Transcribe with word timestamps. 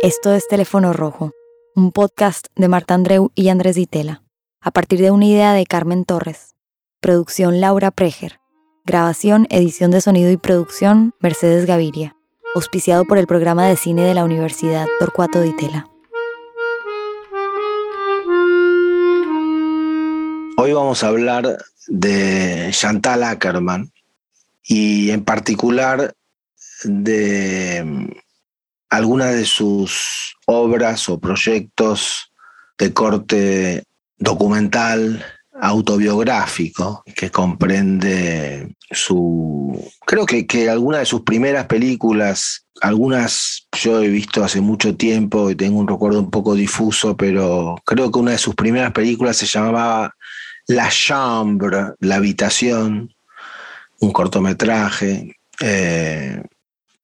Esto 0.00 0.32
es 0.32 0.46
Teléfono 0.46 0.92
Rojo, 0.92 1.32
un 1.74 1.90
podcast 1.90 2.46
de 2.54 2.68
Marta 2.68 2.94
Andreu 2.94 3.32
y 3.34 3.48
Andrés 3.48 3.74
Ditela, 3.74 4.22
a 4.60 4.70
partir 4.70 5.00
de 5.00 5.10
una 5.10 5.26
idea 5.26 5.52
de 5.54 5.66
Carmen 5.66 6.04
Torres. 6.04 6.54
Producción 7.00 7.60
Laura 7.60 7.90
Preger. 7.90 8.38
Grabación, 8.84 9.48
edición 9.50 9.90
de 9.90 10.00
sonido 10.00 10.30
y 10.30 10.36
producción 10.36 11.14
Mercedes 11.18 11.66
Gaviria. 11.66 12.14
Auspiciado 12.54 13.06
por 13.06 13.18
el 13.18 13.26
programa 13.26 13.66
de 13.66 13.74
cine 13.74 14.04
de 14.04 14.14
la 14.14 14.22
Universidad 14.22 14.86
Torcuato 15.00 15.42
Ditela. 15.42 15.88
Hoy 20.58 20.72
vamos 20.74 21.02
a 21.02 21.08
hablar 21.08 21.58
de 21.88 22.68
Chantal 22.70 23.24
Ackerman 23.24 23.90
y 24.62 25.10
en 25.10 25.24
particular 25.24 26.14
de 26.84 28.22
algunas 28.90 29.34
de 29.34 29.44
sus 29.44 30.36
obras 30.46 31.08
o 31.08 31.18
proyectos 31.18 32.32
de 32.78 32.92
corte 32.92 33.84
documental, 34.16 35.24
autobiográfico, 35.60 37.02
que 37.16 37.30
comprende 37.30 38.74
su... 38.90 39.90
Creo 40.06 40.24
que, 40.24 40.46
que 40.46 40.70
algunas 40.70 41.00
de 41.00 41.06
sus 41.06 41.22
primeras 41.22 41.66
películas, 41.66 42.64
algunas 42.80 43.66
yo 43.72 44.00
he 44.02 44.08
visto 44.08 44.44
hace 44.44 44.60
mucho 44.60 44.96
tiempo 44.96 45.50
y 45.50 45.56
tengo 45.56 45.80
un 45.80 45.88
recuerdo 45.88 46.20
un 46.20 46.30
poco 46.30 46.54
difuso, 46.54 47.16
pero 47.16 47.76
creo 47.84 48.10
que 48.10 48.18
una 48.18 48.32
de 48.32 48.38
sus 48.38 48.54
primeras 48.54 48.92
películas 48.92 49.36
se 49.36 49.46
llamaba 49.46 50.14
La 50.66 50.88
Chambre, 50.88 51.94
La 52.00 52.16
Habitación, 52.16 53.12
un 54.00 54.12
cortometraje. 54.12 55.36
Eh, 55.60 56.40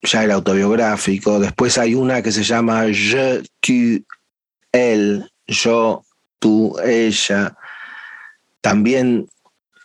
ya 0.05 0.23
era 0.23 0.35
autobiográfico. 0.35 1.39
Después 1.39 1.77
hay 1.77 1.95
una 1.95 2.21
que 2.21 2.31
se 2.31 2.43
llama 2.43 2.85
Je, 2.91 3.43
tu, 3.59 4.05
elle, 4.71 5.25
yo, 5.47 6.03
tú, 6.39 6.77
ella. 6.83 7.55
También 8.61 9.27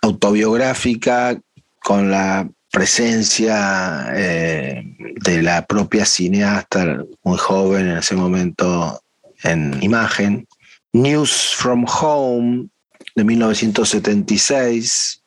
autobiográfica 0.02 1.38
con 1.82 2.10
la 2.10 2.48
presencia 2.70 4.06
eh, 4.14 4.84
de 4.96 5.42
la 5.42 5.66
propia 5.66 6.04
cineasta, 6.04 7.04
muy 7.24 7.38
joven 7.38 7.88
en 7.88 7.98
ese 7.98 8.14
momento 8.14 9.02
en 9.42 9.82
imagen. 9.82 10.46
News 10.92 11.54
from 11.56 11.84
Home 12.00 12.68
de 13.14 13.24
1976, 13.24 15.22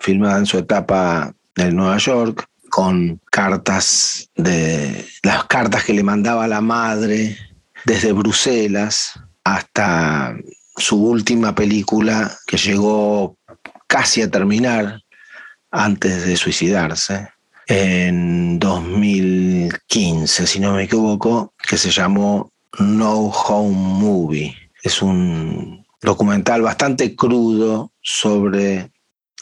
filmada 0.00 0.38
en 0.38 0.46
su 0.46 0.58
etapa 0.58 1.34
en 1.56 1.76
Nueva 1.76 1.98
York 1.98 2.46
con 2.72 3.20
cartas 3.30 4.30
de 4.34 5.04
las 5.22 5.44
cartas 5.44 5.84
que 5.84 5.92
le 5.92 6.02
mandaba 6.02 6.48
la 6.48 6.62
madre 6.62 7.36
desde 7.84 8.12
Bruselas 8.12 9.12
hasta 9.44 10.34
su 10.78 10.96
última 10.96 11.54
película 11.54 12.34
que 12.46 12.56
llegó 12.56 13.36
casi 13.86 14.22
a 14.22 14.30
terminar 14.30 15.02
antes 15.70 16.24
de 16.24 16.34
suicidarse 16.38 17.28
en 17.66 18.58
2015, 18.58 20.46
si 20.46 20.58
no 20.58 20.72
me 20.72 20.84
equivoco, 20.84 21.52
que 21.68 21.76
se 21.76 21.90
llamó 21.90 22.52
No 22.78 23.26
Home 23.26 23.76
Movie. 23.76 24.56
Es 24.82 25.02
un 25.02 25.84
documental 26.00 26.62
bastante 26.62 27.14
crudo 27.14 27.92
sobre 28.00 28.90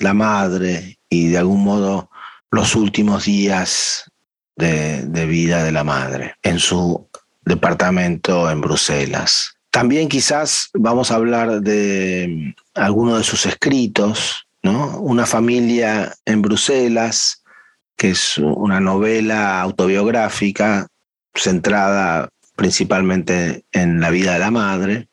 la 0.01 0.15
madre 0.15 0.99
y 1.09 1.29
de 1.29 1.39
algún 1.39 1.63
modo 1.63 2.10
los 2.51 2.75
últimos 2.75 3.25
días 3.25 4.11
de, 4.57 5.27
vida 5.27 5.65
de 5.65 5.73
la 5.73 5.85
madre 5.85 6.35
en 6.43 6.59
su 6.59 7.09
departamento 7.45 8.51
en 8.51 8.61
Bruselas. 8.61 9.55
También 9.71 10.09
quizás 10.09 10.69
vamos 10.75 11.11
a 11.11 11.15
hablar 11.15 11.61
de 11.61 12.55
algunos 12.75 13.19
de 13.19 13.25
sus 13.25 13.47
escritos, 13.47 14.47
¿no? 14.63 14.99
Una 14.99 15.27
familia 15.27 16.15
en 16.25 16.43
Bruselas, 16.43 17.43
que 17.97 18.11
es 18.11 18.37
una 18.39 18.81
novela 18.81 19.61
autobiográfica 19.61 20.89
centrada 21.35 22.29
principalmente 22.57 23.65
en 23.73 24.01
la 24.01 24.11
vida 24.11 24.35
de 24.35 24.39
la 24.39 24.51
madre, 24.51 25.09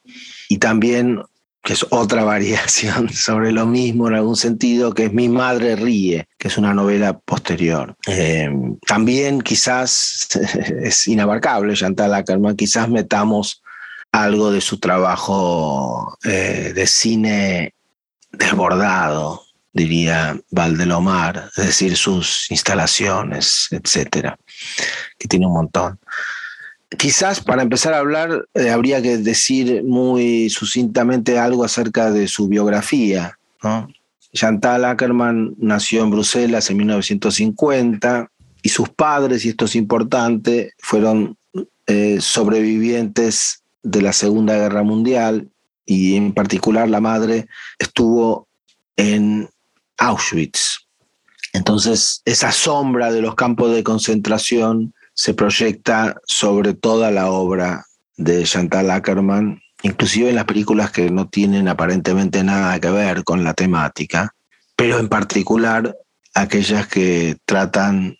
y 0.50 0.58
también 0.58 1.22
que 1.68 1.74
es 1.74 1.86
otra 1.90 2.24
variación 2.36 3.10
sobre 3.10 3.52
lo 3.52 3.66
mismo 3.66 4.08
en 4.08 4.16
algún 4.16 4.38
sentido, 4.38 4.94
que 4.94 5.08
es 5.08 5.14
Mi 5.14 5.28
madre 5.28 5.76
ríe, 5.76 6.30
que 6.38 6.48
es 6.48 6.58
una 6.58 6.74
novela 6.74 7.20
posterior. 7.20 7.94
Eh, 8.08 8.50
también 8.88 9.42
quizás 9.42 10.30
es 10.82 11.08
inabarcable 11.10 11.74
Chantal 11.74 12.14
Ackerman, 12.14 12.56
quizás 12.56 12.88
metamos 12.88 13.62
algo 14.14 14.50
de 14.50 14.62
su 14.62 14.80
trabajo 14.80 16.18
eh, 16.24 16.72
de 16.74 16.88
cine 16.88 17.74
desbordado, 18.32 19.44
diría 19.74 20.40
Valdelomar, 20.50 21.50
es 21.58 21.66
decir, 21.66 21.98
sus 21.98 22.50
instalaciones, 22.50 23.68
etcétera, 23.72 24.40
que 25.20 25.28
tiene 25.28 25.48
un 25.48 25.54
montón. 25.54 26.00
Quizás 26.96 27.42
para 27.42 27.64
empezar 27.64 27.94
a 27.94 28.00
hablar 28.00 28.48
eh, 28.54 28.70
habría 28.70 29.02
que 29.02 29.18
decir 29.18 29.84
muy 29.84 30.50
sucintamente 30.50 31.38
algo 31.38 31.66
acerca 31.66 32.12
de 32.12 32.28
su 32.28 32.48
biografía. 32.48 33.38
Chantal 34.34 34.86
Ackerman 34.86 35.56
nació 35.58 36.04
en 36.04 36.12
Bruselas 36.12 36.70
en 36.70 36.78
1950 36.78 38.32
y 38.62 38.70
sus 38.70 38.90
padres, 38.90 39.44
y 39.46 39.50
esto 39.50 39.66
es 39.66 39.76
importante, 39.76 40.74
fueron 40.80 41.38
eh, 41.88 42.20
sobrevivientes 42.22 43.64
de 43.84 44.02
la 44.02 44.14
Segunda 44.14 44.56
Guerra 44.56 44.84
Mundial 44.84 45.50
y 45.86 46.16
en 46.16 46.34
particular 46.34 46.90
la 46.90 47.02
madre 47.02 47.48
estuvo 47.80 48.48
en 48.96 49.50
Auschwitz. 49.98 50.88
Entonces, 51.54 52.22
esa 52.26 52.52
sombra 52.52 53.12
de 53.12 53.22
los 53.22 53.36
campos 53.36 53.74
de 53.74 53.84
concentración 53.84 54.94
se 55.18 55.34
proyecta 55.34 56.16
sobre 56.28 56.76
toda 56.76 57.10
la 57.10 57.32
obra 57.32 57.88
de 58.18 58.44
Chantal 58.44 58.92
Ackerman, 58.92 59.60
inclusive 59.82 60.30
en 60.30 60.36
las 60.36 60.46
películas 60.46 60.92
que 60.92 61.10
no 61.10 61.28
tienen 61.28 61.68
aparentemente 61.68 62.44
nada 62.44 62.80
que 62.80 62.92
ver 62.92 63.24
con 63.24 63.44
la 63.44 63.56
temática, 63.56 64.36
pero 64.76 65.00
en 65.00 65.10
particular 65.10 65.98
aquellas 66.36 66.88
que 66.88 67.36
tratan 67.46 68.16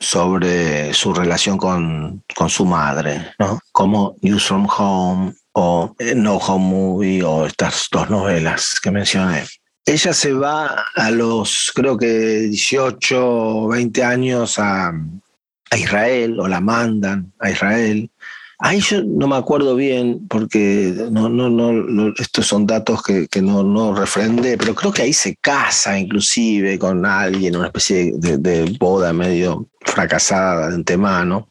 sobre 0.00 0.94
su 0.94 1.12
relación 1.12 1.58
con, 1.58 2.24
su 2.48 2.64
madre, 2.64 3.30
¿no? 3.38 3.60
como 3.70 4.16
News 4.22 4.46
from 4.46 4.66
Home 4.78 5.34
o 5.52 5.94
No 6.16 6.38
Home 6.38 6.64
Movie 6.64 7.22
o 7.24 7.44
estas 7.44 7.88
dos 7.92 8.08
novelas 8.08 8.80
que 8.82 8.90
mencioné. 8.90 9.44
Ella 9.84 10.14
se 10.14 10.32
va 10.32 10.86
a 10.94 11.10
los, 11.10 11.72
creo 11.74 11.98
que 11.98 12.06
18 12.08 13.64
o 13.64 13.68
20 13.68 14.04
años 14.04 14.58
a, 14.58 14.92
a 15.70 15.76
Israel 15.76 16.40
o 16.40 16.48
la 16.48 16.60
mandan 16.60 17.32
a 17.38 17.50
Israel. 17.50 18.10
Ahí 18.60 18.80
yo 18.80 19.04
no 19.04 19.28
me 19.28 19.36
acuerdo 19.36 19.76
bien 19.76 20.26
porque 20.28 20.92
no, 21.12 21.28
no, 21.28 22.12
estos 22.18 22.46
son 22.46 22.66
datos 22.66 23.04
que, 23.04 23.28
que 23.28 23.40
no, 23.40 23.62
no 23.62 23.94
refrendé, 23.94 24.58
pero 24.58 24.74
creo 24.74 24.92
que 24.92 25.02
ahí 25.02 25.12
se 25.12 25.36
casa 25.36 25.96
inclusive 25.96 26.76
con 26.76 27.06
alguien, 27.06 27.54
una 27.54 27.66
especie 27.66 28.12
de, 28.16 28.36
de 28.38 28.76
boda 28.80 29.12
medio 29.12 29.68
fracasada 29.80 30.68
de 30.70 30.74
antemano. 30.74 31.48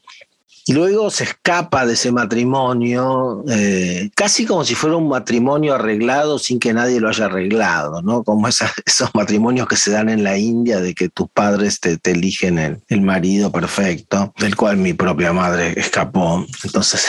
Y 0.70 0.74
luego 0.74 1.10
se 1.10 1.24
escapa 1.24 1.86
de 1.86 1.94
ese 1.94 2.12
matrimonio, 2.12 3.42
eh, 3.50 4.10
casi 4.14 4.46
como 4.46 4.66
si 4.66 4.76
fuera 4.76 4.98
un 4.98 5.08
matrimonio 5.08 5.76
arreglado 5.76 6.38
sin 6.40 6.60
que 6.60 6.74
nadie 6.74 7.00
lo 7.00 7.08
haya 7.08 7.26
arreglado, 7.26 8.02
¿no? 8.02 8.22
Como 8.22 8.48
esos 8.86 9.16
matrimonios 9.16 9.66
que 9.66 9.78
se 9.78 9.92
dan 9.92 10.10
en 10.10 10.26
la 10.26 10.38
India 10.38 10.82
de 10.82 10.94
que 10.94 11.08
tus 11.08 11.30
padres 11.30 11.80
te, 11.80 11.98
eligen 12.04 12.82
el, 12.86 13.02
marido 13.02 13.50
perfecto, 13.50 14.34
del 14.40 14.58
cual 14.58 14.76
mi 14.76 14.92
propia 14.92 15.32
madre 15.32 15.74
escapó. 15.80 16.46
Entonces 16.62 17.06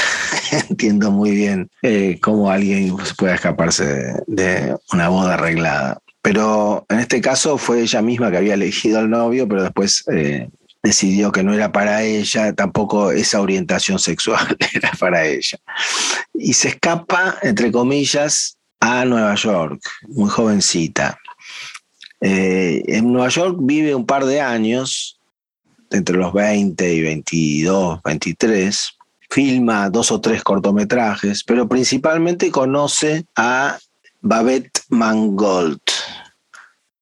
entiendo 0.70 1.10
muy 1.10 1.32
bien 1.32 1.68
eh, 1.82 2.20
cómo 2.22 2.52
alguien 2.52 2.96
puede 3.16 3.34
escaparse 3.34 4.22
de, 4.28 4.76
una 4.92 5.08
boda 5.08 5.34
arreglada. 5.34 5.98
Pero 6.22 6.86
en 6.88 7.00
este 7.00 7.20
caso 7.20 7.58
fue 7.58 7.80
ella 7.80 8.02
misma 8.02 8.30
que 8.30 8.36
había 8.36 8.54
elegido 8.54 9.00
al 9.00 9.10
novio, 9.10 9.48
pero 9.48 9.64
después 9.64 10.04
eh, 10.12 10.48
decidió 10.88 11.30
que 11.30 11.42
no 11.42 11.52
era 11.52 11.70
para 11.70 12.02
ella, 12.02 12.54
tampoco 12.54 13.10
esa 13.12 13.42
orientación 13.42 13.98
sexual 13.98 14.56
era 14.74 14.90
para 14.98 15.26
ella. 15.26 15.58
Y 16.32 16.54
se 16.54 16.68
escapa, 16.68 17.38
entre 17.42 17.70
comillas, 17.70 18.56
a 18.80 19.04
Nueva 19.04 19.34
York, 19.34 19.82
muy 20.08 20.30
jovencita. 20.30 21.18
Eh, 22.20 22.82
en 22.86 23.12
Nueva 23.12 23.28
York 23.28 23.58
vive 23.60 23.94
un 23.94 24.06
par 24.06 24.24
de 24.24 24.40
años, 24.40 25.18
entre 25.90 26.16
los 26.16 26.32
20 26.32 26.94
y 26.94 27.02
22, 27.02 28.00
23, 28.02 28.92
filma 29.30 29.90
dos 29.90 30.10
o 30.10 30.20
tres 30.20 30.42
cortometrajes, 30.42 31.44
pero 31.44 31.68
principalmente 31.68 32.50
conoce 32.50 33.26
a 33.36 33.78
Babette 34.22 34.80
Mangold, 34.88 35.80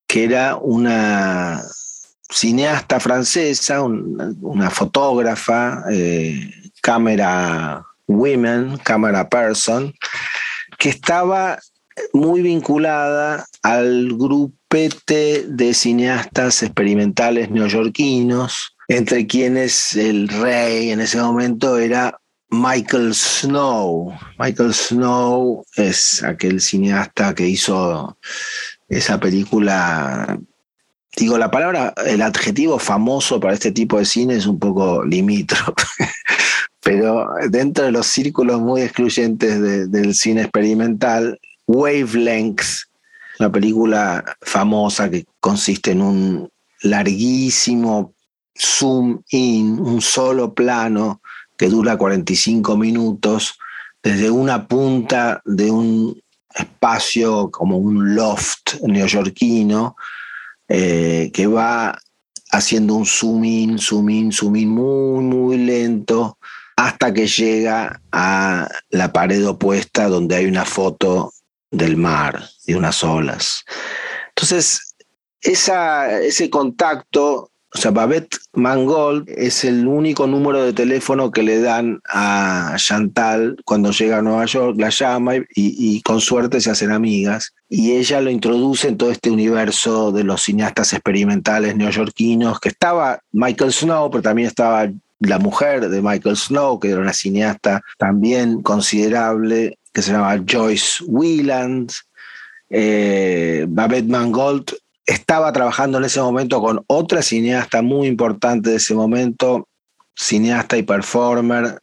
que 0.08 0.24
era 0.24 0.56
una 0.56 1.62
cineasta 2.30 3.00
francesa, 3.00 3.82
una 3.82 4.70
fotógrafa, 4.70 5.84
eh, 5.90 6.50
cámara 6.82 7.84
Women, 8.06 8.78
Camera 8.78 9.28
Person, 9.28 9.92
que 10.78 10.90
estaba 10.90 11.58
muy 12.12 12.42
vinculada 12.42 13.46
al 13.62 14.08
grupete 14.16 15.44
de 15.48 15.74
cineastas 15.74 16.62
experimentales 16.62 17.50
neoyorquinos, 17.50 18.76
entre 18.88 19.26
quienes 19.26 19.94
el 19.94 20.28
rey 20.28 20.90
en 20.90 21.00
ese 21.00 21.20
momento 21.20 21.78
era 21.78 22.18
Michael 22.50 23.14
Snow. 23.14 24.16
Michael 24.38 24.72
Snow 24.72 25.64
es 25.74 26.22
aquel 26.22 26.60
cineasta 26.60 27.34
que 27.34 27.48
hizo 27.48 28.16
esa 28.88 29.18
película. 29.18 30.38
Digo, 31.16 31.38
la 31.38 31.50
palabra, 31.50 31.94
el 32.04 32.20
adjetivo 32.20 32.78
famoso 32.78 33.40
para 33.40 33.54
este 33.54 33.72
tipo 33.72 33.98
de 33.98 34.04
cine 34.04 34.34
es 34.34 34.46
un 34.46 34.58
poco 34.58 35.02
limítrofe, 35.02 35.72
pero 36.80 37.26
dentro 37.48 37.86
de 37.86 37.90
los 37.92 38.06
círculos 38.06 38.60
muy 38.60 38.82
excluyentes 38.82 39.90
del 39.90 40.14
cine 40.14 40.42
experimental, 40.42 41.40
Wavelength, 41.66 42.60
una 43.38 43.50
película 43.50 44.24
famosa 44.42 45.08
que 45.10 45.24
consiste 45.40 45.92
en 45.92 46.02
un 46.02 46.50
larguísimo 46.82 48.12
zoom 48.54 49.22
in, 49.30 49.80
un 49.80 50.02
solo 50.02 50.52
plano 50.52 51.22
que 51.56 51.68
dura 51.68 51.96
45 51.96 52.76
minutos, 52.76 53.58
desde 54.02 54.30
una 54.30 54.68
punta 54.68 55.40
de 55.46 55.70
un 55.70 56.22
espacio 56.54 57.50
como 57.50 57.78
un 57.78 58.14
loft 58.14 58.74
neoyorquino, 58.82 59.96
eh, 60.68 61.30
que 61.32 61.46
va 61.46 61.98
haciendo 62.50 62.94
un 62.94 63.06
zoom 63.06 63.44
in, 63.44 63.78
zoom 63.78 64.10
in, 64.10 64.32
zoom 64.32 64.56
in 64.56 64.68
muy, 64.68 65.24
muy 65.24 65.58
lento, 65.58 66.38
hasta 66.76 67.12
que 67.12 67.26
llega 67.26 68.00
a 68.12 68.68
la 68.90 69.12
pared 69.12 69.46
opuesta 69.46 70.08
donde 70.08 70.36
hay 70.36 70.46
una 70.46 70.64
foto 70.64 71.32
del 71.70 71.96
mar, 71.96 72.48
de 72.66 72.76
unas 72.76 73.02
olas. 73.02 73.64
Entonces, 74.28 74.94
ese 75.40 76.50
contacto 76.50 77.50
o 77.76 77.78
sea, 77.78 77.90
Babette 77.90 78.38
Mangold 78.54 79.28
es 79.28 79.62
el 79.62 79.86
único 79.86 80.26
número 80.26 80.64
de 80.64 80.72
teléfono 80.72 81.30
que 81.30 81.42
le 81.42 81.60
dan 81.60 82.00
a 82.08 82.74
Chantal 82.78 83.58
cuando 83.66 83.90
llega 83.90 84.16
a 84.16 84.22
Nueva 84.22 84.46
York, 84.46 84.76
la 84.78 84.88
llama 84.88 85.34
y, 85.54 86.00
con 86.00 86.22
suerte 86.22 86.62
se 86.62 86.70
hacen 86.70 86.90
amigas. 86.90 87.52
Y 87.68 87.92
ella 87.92 88.22
lo 88.22 88.30
introduce 88.30 88.88
en 88.88 88.96
todo 88.96 89.10
este 89.10 89.30
universo 89.30 90.10
de 90.10 90.24
los 90.24 90.40
cineastas 90.40 90.94
experimentales 90.94 91.76
neoyorquinos, 91.76 92.60
que 92.60 92.70
estaba 92.70 93.20
Michael 93.32 93.74
Snow, 93.74 94.10
pero 94.10 94.22
también 94.22 94.48
estaba 94.48 94.90
la 95.20 95.38
mujer 95.38 95.90
de 95.90 96.00
Michael 96.00 96.38
Snow, 96.38 96.80
que 96.80 96.88
era 96.88 97.00
una 97.00 97.12
cineasta 97.12 97.82
también 97.98 98.62
considerable, 98.62 99.78
que 99.92 100.00
se 100.00 100.12
llama 100.12 100.42
Joyce 100.50 101.04
Wieland. 101.06 101.92
Eh, 102.70 103.66
Babette 103.68 104.08
Mangold 104.08 104.72
estaba 105.06 105.52
trabajando 105.52 105.98
en 105.98 106.04
ese 106.04 106.20
momento 106.20 106.60
con 106.60 106.84
otra 106.88 107.22
cineasta 107.22 107.80
muy 107.80 108.08
importante 108.08 108.70
de 108.70 108.76
ese 108.76 108.94
momento, 108.94 109.68
cineasta 110.14 110.76
y 110.76 110.82
performer, 110.82 111.80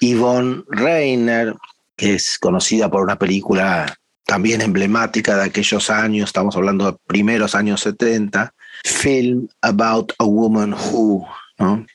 Yvonne 0.00 0.64
Reiner, 0.68 1.54
que 1.96 2.14
es 2.14 2.38
conocida 2.38 2.90
por 2.90 3.02
una 3.02 3.18
película 3.18 3.94
también 4.24 4.60
emblemática 4.60 5.36
de 5.36 5.44
aquellos 5.44 5.88
años, 5.88 6.30
estamos 6.30 6.56
hablando 6.56 6.90
de 6.90 6.98
primeros 7.06 7.54
años 7.54 7.80
70, 7.82 8.52
Film 8.84 9.48
About 9.62 10.12
a 10.18 10.24
Woman 10.24 10.74
Who, 10.74 11.26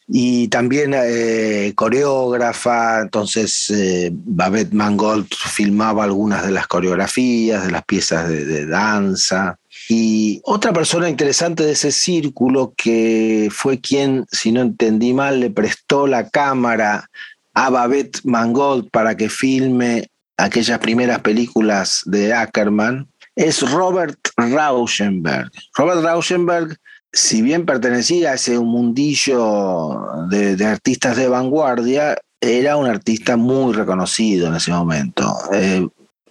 y 0.07 0.47
también 0.47 0.93
eh, 0.95 1.73
coreógrafa, 1.75 3.01
entonces 3.01 3.69
eh, 3.69 4.09
Babette 4.11 4.73
Mangold 4.73 5.27
filmaba 5.33 6.03
algunas 6.03 6.43
de 6.43 6.51
las 6.51 6.67
coreografías, 6.67 7.65
de 7.65 7.71
las 7.71 7.83
piezas 7.85 8.27
de 8.27 8.65
danza. 8.65 9.59
Y 9.93 10.39
otra 10.45 10.71
persona 10.71 11.09
interesante 11.09 11.65
de 11.65 11.73
ese 11.73 11.91
círculo 11.91 12.73
que 12.77 13.49
fue 13.51 13.81
quien, 13.81 14.25
si 14.31 14.53
no 14.53 14.61
entendí 14.61 15.13
mal, 15.13 15.41
le 15.41 15.49
prestó 15.49 16.07
la 16.07 16.29
cámara 16.29 17.09
a 17.53 17.69
Babette 17.69 18.21
Mangold 18.23 18.89
para 18.89 19.17
que 19.17 19.27
filme 19.27 20.07
aquellas 20.37 20.79
primeras 20.79 21.19
películas 21.19 22.03
de 22.05 22.33
Ackerman, 22.33 23.09
es 23.35 23.69
Robert 23.69 24.17
Rauschenberg. 24.37 25.51
Robert 25.75 26.03
Rauschenberg, 26.03 26.77
si 27.11 27.41
bien 27.41 27.65
pertenecía 27.65 28.31
a 28.31 28.35
ese 28.35 28.57
mundillo 28.59 29.99
de, 30.29 30.65
artistas 30.65 31.17
de 31.17 31.27
vanguardia, 31.27 32.17
era 32.39 32.77
un 32.77 32.87
artista 32.87 33.35
muy 33.35 33.73
reconocido 33.73 34.47
en 34.47 34.55
ese 34.55 34.71
momento. 34.71 35.35
Eh, 35.51 35.85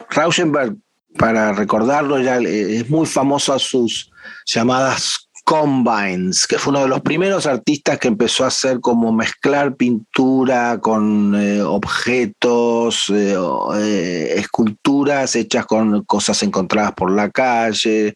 Rauschenberg 0.08 0.78
para 1.18 1.52
recordarlo, 1.52 2.18
ya 2.20 2.38
es 2.38 2.88
muy 2.88 3.06
famoso 3.06 3.52
a 3.52 3.58
sus 3.58 4.10
llamadas 4.46 5.30
combines, 5.44 6.46
que 6.46 6.58
fue 6.58 6.70
uno 6.70 6.82
de 6.82 6.88
los 6.88 7.00
primeros 7.00 7.44
artistas 7.44 7.98
que 7.98 8.06
empezó 8.06 8.44
a 8.44 8.48
hacer 8.48 8.78
como 8.78 9.12
mezclar 9.12 9.74
pintura 9.74 10.78
con 10.80 11.34
eh, 11.34 11.60
objetos, 11.60 13.10
eh, 13.10 13.34
eh, 13.74 14.34
esculturas 14.36 15.34
hechas 15.34 15.66
con 15.66 16.04
cosas 16.04 16.40
encontradas 16.44 16.92
por 16.92 17.10
la 17.10 17.30
calle, 17.30 18.14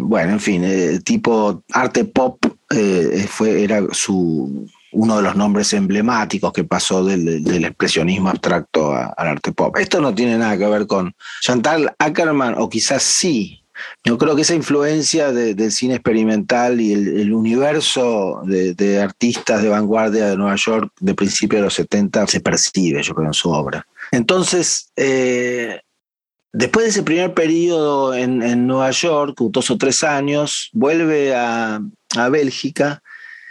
bueno, 0.00 0.32
en 0.32 0.40
fin, 0.40 1.02
tipo 1.04 1.62
arte 1.72 2.04
pop 2.04 2.38
fue, 3.28 3.62
era 3.62 3.82
su, 3.92 4.66
uno 4.92 5.16
de 5.16 5.22
los 5.22 5.36
nombres 5.36 5.72
emblemáticos 5.72 6.52
que 6.52 6.64
pasó 6.64 7.04
del, 7.04 7.46
expresionismo 7.64 8.30
abstracto 8.30 8.92
al 8.92 9.28
arte 9.28 9.52
pop. 9.52 9.76
Esto 9.76 10.00
no 10.00 10.14
tiene 10.14 10.38
nada 10.38 10.56
que 10.56 10.66
ver 10.66 10.86
con 10.86 11.14
Chantal 11.42 11.94
Ackerman, 11.98 12.54
o 12.58 12.68
quizás 12.68 13.02
sí. 13.02 13.62
Yo 14.02 14.18
creo 14.18 14.34
que 14.34 14.42
esa 14.42 14.54
influencia 14.54 15.30
del 15.32 15.70
cine 15.70 15.94
experimental 15.94 16.80
y 16.80 16.92
el, 16.92 17.32
universo 17.32 18.42
de, 18.44 19.00
artistas 19.00 19.62
de 19.62 19.68
vanguardia 19.68 20.30
de 20.30 20.36
Nueva 20.36 20.56
York 20.56 20.90
de 20.98 21.14
principios 21.14 21.60
de 21.60 21.64
los 21.64 21.74
70 21.74 22.26
se 22.26 22.40
percibe, 22.40 23.02
yo 23.02 23.14
creo, 23.14 23.28
en 23.28 23.34
su 23.34 23.50
obra. 23.50 23.86
Entonces, 24.10 24.90
eh, 24.96 25.80
después 26.52 26.86
de 26.86 26.90
ese 26.90 27.02
primer 27.04 27.34
periodo 27.34 28.14
en, 28.14 28.66
Nueva 28.66 28.90
York, 28.90 29.36
dos 29.38 29.70
o 29.70 29.78
tres 29.78 30.02
años, 30.02 30.70
vuelve 30.72 31.36
a, 31.36 31.80
a 32.16 32.28
Bélgica 32.30 33.00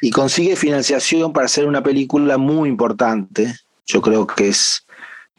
y 0.01 0.12
consigue 0.12 0.56
financiación 0.56 1.34
para 1.34 1.46
hacer 1.46 1.66
una 1.66 1.84
película 1.84 2.38
muy 2.38 2.70
importante. 2.70 3.56
Yo 3.86 4.01
creo 4.01 4.27
que 4.27 4.50
es, 4.50 4.86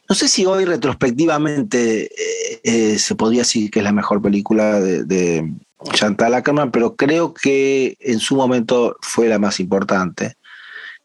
no 0.09 0.15
sé 0.15 0.29
si 0.29 0.47
hoy 0.47 0.65
retrospectivamente 0.65 2.05
eh, 2.05 2.61
eh, 2.65 2.99
se 2.99 3.15
podría 3.15 3.43
decir 3.43 3.71
que 3.71 3.81
es 3.81 3.85
la 3.85 3.93
mejor 3.93 4.21
película 4.21 4.81
de, 4.81 5.53
Chantal 5.93 6.35
Ackerman, 6.35 6.73
pero 6.73 6.97
creo 6.97 7.33
que 7.33 7.97
en 8.01 8.19
su 8.19 8.35
momento 8.35 8.97
fue 9.01 9.29
la 9.29 9.39
más 9.39 9.61
importante, 9.61 10.35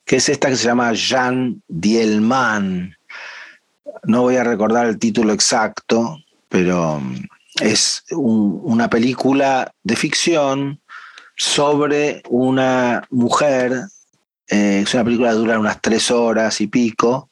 que 0.04 0.16
es 0.16 0.30
esta 0.30 0.50
que 0.50 0.56
se 0.56 0.66
llama 0.66 0.92
Jean 0.94 1.62
Dielman. 1.68 2.98
No 4.02 4.24
voy 4.24 4.38
a 4.38 4.44
recordar 4.44 4.88
el 4.88 4.98
título 4.98 5.32
exacto, 5.32 6.18
pero 6.50 7.00
es 7.62 8.04
una 8.10 8.90
película 8.90 9.72
de 9.84 9.96
ficción 9.96 10.80
sobre 11.36 12.22
una 12.30 13.06
mujer, 13.10 13.74
eh, 14.48 14.82
es 14.84 14.94
una 14.94 15.04
película 15.04 15.30
que 15.30 15.36
dura 15.36 15.60
unas 15.60 15.82
tres 15.82 16.12
horas 16.12 16.62
y 16.62 16.68
pico, 16.68 17.30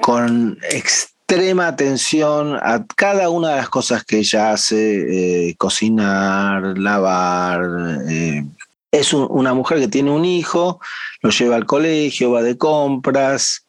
con 0.00 0.58
extrema 0.70 1.68
atención 1.68 2.56
a 2.56 2.84
cada 2.96 3.28
una 3.30 3.50
de 3.50 3.56
las 3.56 3.68
cosas 3.68 4.04
que 4.04 4.18
ella 4.18 4.52
hace, 4.52 5.48
eh, 5.48 5.54
cocinar, 5.56 6.78
lavar. 6.78 7.62
Eh, 8.08 8.44
es 8.92 9.12
una 9.12 9.54
mujer 9.54 9.78
que 9.78 9.88
tiene 9.88 10.10
un 10.10 10.24
hijo, 10.24 10.80
lo 11.22 11.30
lleva 11.30 11.54
al 11.54 11.64
colegio, 11.66 12.32
va 12.32 12.42
de 12.42 12.58
compras, 12.58 13.64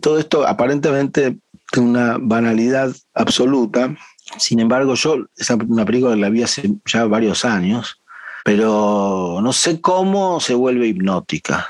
todo 0.00 0.18
esto 0.18 0.46
aparentemente 0.46 1.36
de 1.72 1.80
una 1.80 2.16
banalidad 2.20 2.94
absoluta. 3.14 3.96
Sin 4.38 4.60
embargo, 4.60 4.94
yo, 4.94 5.26
esa 5.36 5.56
una 5.56 5.84
película 5.84 6.14
que 6.14 6.20
la 6.20 6.28
vi 6.28 6.44
hace 6.44 6.70
ya 6.84 7.06
varios 7.06 7.44
años, 7.44 8.00
pero 8.46 9.40
no 9.42 9.52
sé 9.52 9.80
cómo 9.80 10.38
se 10.38 10.54
vuelve 10.54 10.86
hipnótica. 10.86 11.66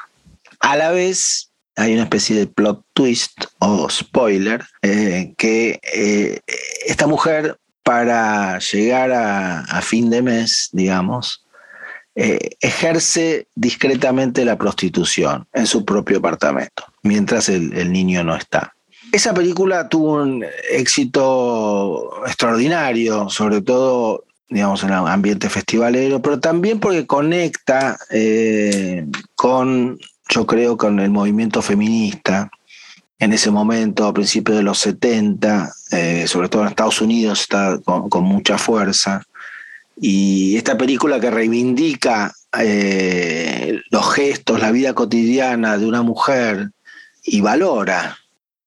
A 0.61 0.76
la 0.76 0.90
vez 0.90 1.49
hay 1.75 1.95
una 1.95 2.02
especie 2.02 2.37
de 2.37 2.47
plot 2.47 2.85
twist 2.92 3.47
o 3.61 3.88
spoiler 3.88 4.62
eh, 4.83 5.33
que 5.38 5.80
eh, 5.95 6.40
esta 6.85 7.06
mujer 7.06 7.56
para 7.83 8.59
llegar 8.59 9.11
a, 9.11 9.80
fin 9.80 10.11
de 10.11 10.21
mes, 10.21 10.68
digamos, 10.73 11.47
eh, 12.14 12.50
ejerce 12.61 13.47
discretamente 13.54 14.45
la 14.45 14.59
prostitución 14.59 15.47
en 15.54 15.66
su 15.66 15.83
propio 15.83 16.18
apartamento, 16.18 16.85
mientras 17.02 17.49
el 17.49 17.90
niño 17.90 18.23
no 18.23 18.37
está. 18.37 18.75
Esa 19.12 19.33
película 19.33 19.88
tuvo 19.88 20.23
un 20.23 20.45
éxito 20.71 22.23
extraordinario, 22.26 23.30
sobre 23.30 23.62
todo 23.62 24.25
digamos, 24.48 24.82
en 24.82 24.90
el 24.90 24.94
ambiente 24.94 25.48
festivalero, 25.48 26.22
pero 26.22 26.38
también 26.38 26.78
porque 26.78 27.06
conecta 27.06 27.98
eh, 28.10 29.06
con, 29.34 29.98
yo 30.28 30.46
creo, 30.46 30.76
con 30.76 31.00
el 31.00 31.10
movimiento 31.10 31.62
feminista 31.62 32.50
en 33.18 33.32
ese 33.32 33.50
momento, 33.50 34.06
a 34.06 34.12
principios 34.12 34.58
de 34.58 34.62
los 34.62 34.78
70, 34.78 35.72
eh, 35.92 36.26
sobre 36.26 36.48
todo 36.48 36.62
en 36.62 36.68
Estados 36.68 37.00
Unidos, 37.00 37.40
está 37.40 37.78
con, 37.82 38.24
mucha 38.24 38.58
fuerza. 38.58 39.22
Y 39.98 40.56
esta 40.56 40.76
película 40.76 41.18
que 41.18 41.30
reivindica 41.30 42.34
eh, 42.58 43.80
los 43.90 44.12
gestos, 44.12 44.60
la 44.60 44.70
vida 44.70 44.92
cotidiana 44.92 45.78
de 45.78 45.86
una 45.86 46.02
mujer 46.02 46.70
y 47.24 47.40
valora 47.40 48.18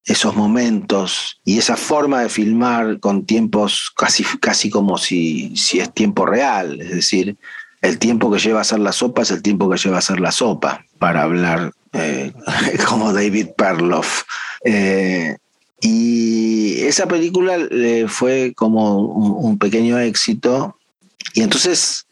esos 0.09 0.35
momentos 0.35 1.39
y 1.45 1.59
esa 1.59 1.77
forma 1.77 2.23
de 2.23 2.29
filmar 2.29 2.99
con 2.99 3.27
tiempos 3.27 3.91
casi, 3.95 4.23
casi 4.41 4.71
como 4.71 4.97
si, 4.97 5.55
si 5.55 5.79
es 5.79 5.93
tiempo 5.93 6.25
real, 6.25 6.81
es 6.81 6.89
decir, 6.89 7.37
el 7.83 7.99
tiempo 7.99 8.31
que 8.31 8.39
lleva 8.39 8.57
a 8.57 8.61
hacer 8.63 8.79
la 8.79 8.91
sopa 8.91 9.21
es 9.21 9.29
el 9.29 9.43
tiempo 9.43 9.69
que 9.69 9.77
lleva 9.77 9.97
a 9.97 9.99
hacer 9.99 10.19
la 10.19 10.31
sopa, 10.31 10.83
para 10.97 11.21
hablar 11.21 11.73
eh, 11.93 12.33
como 12.89 13.13
David 13.13 13.49
Perloff. 13.55 14.23
Eh, 14.65 15.37
y 15.79 16.81
esa 16.81 17.07
película 17.07 17.57
fue 18.07 18.53
como 18.55 18.99
un, 18.99 19.59
pequeño 19.59 19.97
éxito 19.99 20.75
y 21.35 21.41
entonces 21.41 22.07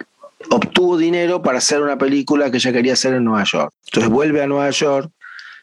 obtuvo 0.52 0.98
dinero 0.98 1.42
para 1.42 1.58
hacer 1.58 1.82
una 1.82 1.98
película 1.98 2.52
que 2.52 2.58
ella 2.58 2.72
quería 2.72 2.94
hacer 2.94 3.16
en 3.16 3.24
Nueva 3.24 3.44
York. 3.44 3.74
Entonces 3.88 4.12
vuelve 4.12 4.44
a 4.44 4.48
Nueva 4.48 4.70
York, 4.70 5.12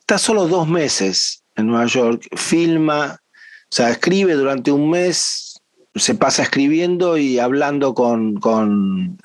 está 0.01 0.19
solo 0.19 0.49
dos 0.49 0.69
meses 0.69 1.44
en 1.57 1.67
Nueva 1.67 1.87
York, 1.87 2.27
filma, 2.37 3.17
o 3.19 3.75
sea, 3.75 3.91
escribe 3.91 4.35
durante 4.35 4.73
un 4.73 4.91
mes, 4.91 5.61
se 5.95 6.15
pasa 6.15 6.43
escribiendo 6.43 7.17
y 7.17 7.39
hablando 7.39 7.95
con, 7.95 8.37
con 8.37 9.19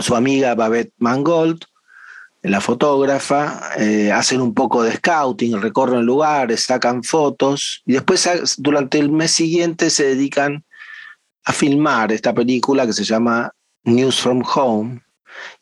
su 0.00 0.16
amiga 0.16 0.54
Babette 0.54 0.92
Mangold, 0.98 1.64
la 2.42 2.60
fotógrafa, 2.60 3.72
eh, 3.76 4.10
hacen 4.10 4.40
un 4.40 4.54
poco 4.54 4.82
de 4.82 4.92
scouting, 4.92 5.60
recorren 5.60 6.06
lugares, 6.06 6.64
sacan 6.64 7.02
fotos 7.02 7.82
y 7.84 7.92
después 7.92 8.28
durante 8.56 8.98
el 8.98 9.10
mes 9.10 9.32
siguiente 9.32 9.90
se 9.90 10.04
dedican 10.04 10.64
a 11.44 11.52
filmar 11.52 12.12
esta 12.12 12.32
película 12.32 12.86
que 12.86 12.94
se 12.94 13.04
llama 13.04 13.52
News 13.84 14.20
from 14.20 14.42
Home. 14.54 15.02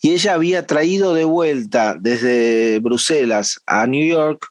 Y 0.01 0.11
ella 0.13 0.35
había 0.35 0.67
traído 0.67 1.15
de 1.15 1.25
vuelta 1.25 1.97
desde 1.99 2.79
Bruselas 2.79 3.61
a 3.67 3.87
New 3.87 4.07
York 4.07 4.47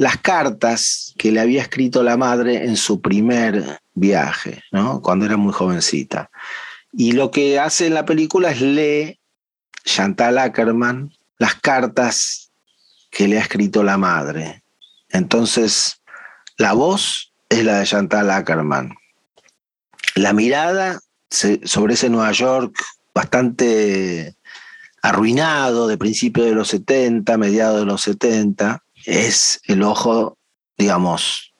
las 0.00 0.16
cartas 0.16 1.12
que 1.18 1.30
le 1.30 1.40
había 1.40 1.60
escrito 1.60 2.02
la 2.02 2.16
madre 2.16 2.64
en 2.64 2.78
su 2.78 3.02
primer 3.02 3.82
viaje, 3.92 4.64
¿no? 4.72 5.02
cuando 5.02 5.26
era 5.26 5.36
muy 5.36 5.52
jovencita. 5.52 6.30
Y 6.90 7.12
lo 7.12 7.30
que 7.30 7.58
hace 7.58 7.86
en 7.86 7.92
la 7.92 8.06
película 8.06 8.50
es 8.50 8.62
lee 8.62 9.20
Chantal 9.84 10.38
Ackerman 10.38 11.12
las 11.36 11.54
cartas 11.56 12.50
que 13.10 13.28
le 13.28 13.36
ha 13.36 13.42
escrito 13.42 13.82
la 13.82 13.98
madre. 13.98 14.62
Entonces, 15.10 16.00
la 16.56 16.72
voz 16.72 17.34
es 17.50 17.62
la 17.62 17.80
de 17.80 17.84
Chantal 17.84 18.30
Ackerman. 18.30 18.94
La 20.14 20.32
mirada 20.32 20.98
sobre 21.28 21.92
ese 21.92 22.08
Nueva 22.08 22.32
York 22.32 22.74
bastante 23.14 24.34
arruinado 25.02 25.88
de 25.88 25.98
principios 25.98 26.46
de 26.46 26.54
los 26.54 26.68
70, 26.68 27.36
mediados 27.36 27.80
de 27.80 27.86
los 27.86 28.00
70, 28.00 28.82
es 29.10 29.60
el 29.64 29.82
ojo, 29.82 30.36
digamos, 30.78 31.52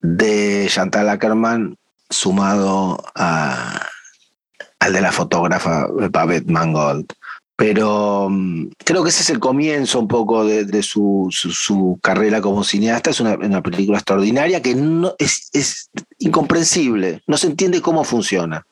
de 0.00 0.66
Chantal 0.68 1.08
Ackerman 1.08 1.76
sumado 2.08 3.02
al 3.14 4.92
de 4.92 5.00
la 5.00 5.12
fotógrafa 5.12 5.86
Babette 6.10 6.50
Mangold. 6.50 7.12
Pero 7.54 8.28
mm, 8.30 8.70
creo 8.84 9.04
que 9.04 9.10
ese 9.10 9.22
es 9.22 9.30
el 9.30 9.38
comienzo 9.38 10.00
un 10.00 10.08
poco 10.08 10.44
de, 10.44 10.82
su, 10.82 11.98
carrera 12.02 12.40
como 12.40 12.64
cineasta. 12.64 13.10
Es 13.10 13.20
una, 13.20 13.62
película 13.62 13.98
extraordinaria 13.98 14.60
que 14.60 14.74
no, 14.74 15.14
es, 15.18 15.50
es, 15.52 15.90
incomprensible, 16.18 17.22
no 17.26 17.36
se 17.36 17.46
entiende 17.46 17.80
cómo 17.82 18.02
funciona. 18.02 18.66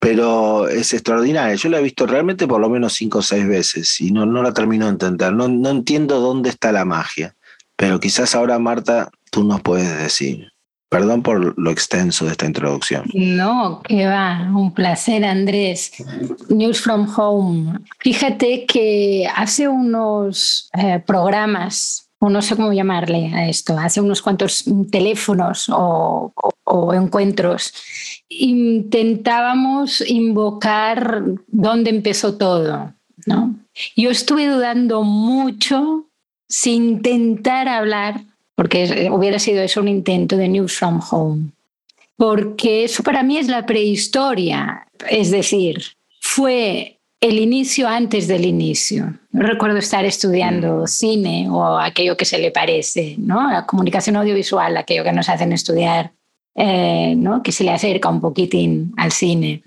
Pero 0.00 0.66
es 0.66 0.94
extraordinaria. 0.94 1.54
Yo 1.54 1.68
la 1.68 1.78
he 1.78 1.82
visto 1.82 2.06
realmente 2.06 2.48
por 2.48 2.60
lo 2.60 2.70
menos 2.70 2.94
cinco 2.94 3.18
o 3.18 3.22
seis 3.22 3.46
veces 3.46 4.00
y 4.00 4.10
no, 4.10 4.24
no 4.24 4.42
la 4.42 4.54
termino 4.54 4.86
de 4.86 4.92
entender. 4.92 5.32
No, 5.32 5.46
no 5.46 5.68
entiendo 5.68 6.20
dónde 6.20 6.48
está 6.48 6.72
la 6.72 6.86
magia. 6.86 7.36
Pero 7.76 8.00
quizás 8.00 8.34
ahora, 8.34 8.58
Marta, 8.58 9.10
tú 9.30 9.44
nos 9.44 9.60
puedes 9.60 9.98
decir. 9.98 10.48
Perdón 10.90 11.22
por 11.22 11.56
lo 11.56 11.70
extenso 11.70 12.24
de 12.24 12.32
esta 12.32 12.46
introducción. 12.46 13.04
No, 13.14 13.80
que 13.84 14.06
va, 14.06 14.50
un 14.52 14.74
placer 14.74 15.24
Andrés. 15.24 15.92
News 16.48 16.80
from 16.80 17.06
Home. 17.16 17.78
Fíjate 18.00 18.66
que 18.66 19.28
hace 19.36 19.68
unos 19.68 20.68
eh, 20.76 21.00
programas, 21.06 22.10
o 22.18 22.28
no 22.28 22.42
sé 22.42 22.56
cómo 22.56 22.72
llamarle 22.72 23.32
a 23.32 23.48
esto, 23.48 23.78
hace 23.78 24.00
unos 24.00 24.20
cuantos 24.20 24.64
teléfonos 24.90 25.68
o, 25.68 26.32
o 26.64 26.94
encuentros, 26.94 27.72
intentábamos 28.30 30.02
invocar 30.08 31.22
dónde 31.48 31.90
empezó 31.90 32.38
todo. 32.38 32.94
¿no? 33.26 33.54
Yo 33.96 34.10
estuve 34.10 34.46
dudando 34.46 35.02
mucho 35.02 36.06
sin 36.48 36.84
intentar 36.84 37.68
hablar 37.68 38.22
porque 38.54 39.08
hubiera 39.10 39.38
sido 39.38 39.62
eso 39.62 39.80
un 39.80 39.88
intento 39.88 40.36
de 40.36 40.48
News 40.48 40.76
from 40.76 41.00
Home. 41.10 41.50
Porque 42.16 42.84
eso 42.84 43.02
para 43.02 43.22
mí 43.22 43.38
es 43.38 43.48
la 43.48 43.64
prehistoria, 43.64 44.86
es 45.08 45.30
decir, 45.30 45.82
fue 46.20 46.98
el 47.20 47.38
inicio 47.38 47.88
antes 47.88 48.28
del 48.28 48.44
inicio. 48.44 49.14
Recuerdo 49.32 49.78
estar 49.78 50.04
estudiando 50.04 50.86
cine 50.86 51.48
o 51.50 51.78
aquello 51.78 52.18
que 52.18 52.26
se 52.26 52.38
le 52.38 52.50
parece, 52.50 53.14
¿no? 53.18 53.50
La 53.50 53.64
comunicación 53.64 54.16
audiovisual, 54.16 54.76
aquello 54.76 55.04
que 55.04 55.12
nos 55.12 55.30
hacen 55.30 55.52
estudiar, 55.52 56.12
eh, 56.54 57.14
¿no? 57.16 57.42
Que 57.42 57.52
se 57.52 57.64
le 57.64 57.70
acerca 57.70 58.08
un 58.08 58.20
poquitín 58.20 58.92
al 58.96 59.12
cine. 59.12 59.62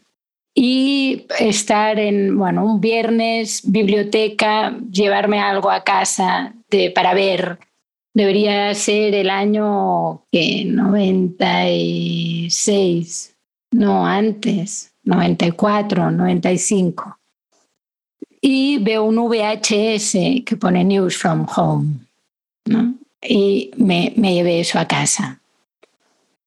Y 0.56 1.26
estar 1.40 2.00
en, 2.00 2.38
bueno, 2.38 2.66
un 2.66 2.80
viernes, 2.80 3.62
biblioteca, 3.66 4.78
llevarme 4.92 5.40
algo 5.40 5.72
a 5.72 5.84
casa 5.84 6.54
de, 6.70 6.92
para 6.92 7.14
ver 7.14 7.60
debería 8.14 8.74
ser 8.76 9.16
el 9.16 9.30
año 9.30 10.26
que 10.32 10.64
96, 10.66 13.36
no 13.72 14.06
antes, 14.06 14.94
94, 15.04 16.12
95. 16.12 17.18
Y 18.42 18.78
veo 18.80 19.06
un 19.06 19.16
VHS 19.16 20.44
que 20.46 20.58
pone 20.60 20.84
News 20.84 21.16
from 21.18 21.48
Home. 21.56 21.94
Y 23.22 23.72
me, 23.78 24.12
me 24.18 24.34
llevé 24.34 24.60
eso 24.60 24.78
a 24.80 24.86
casa. 24.86 25.40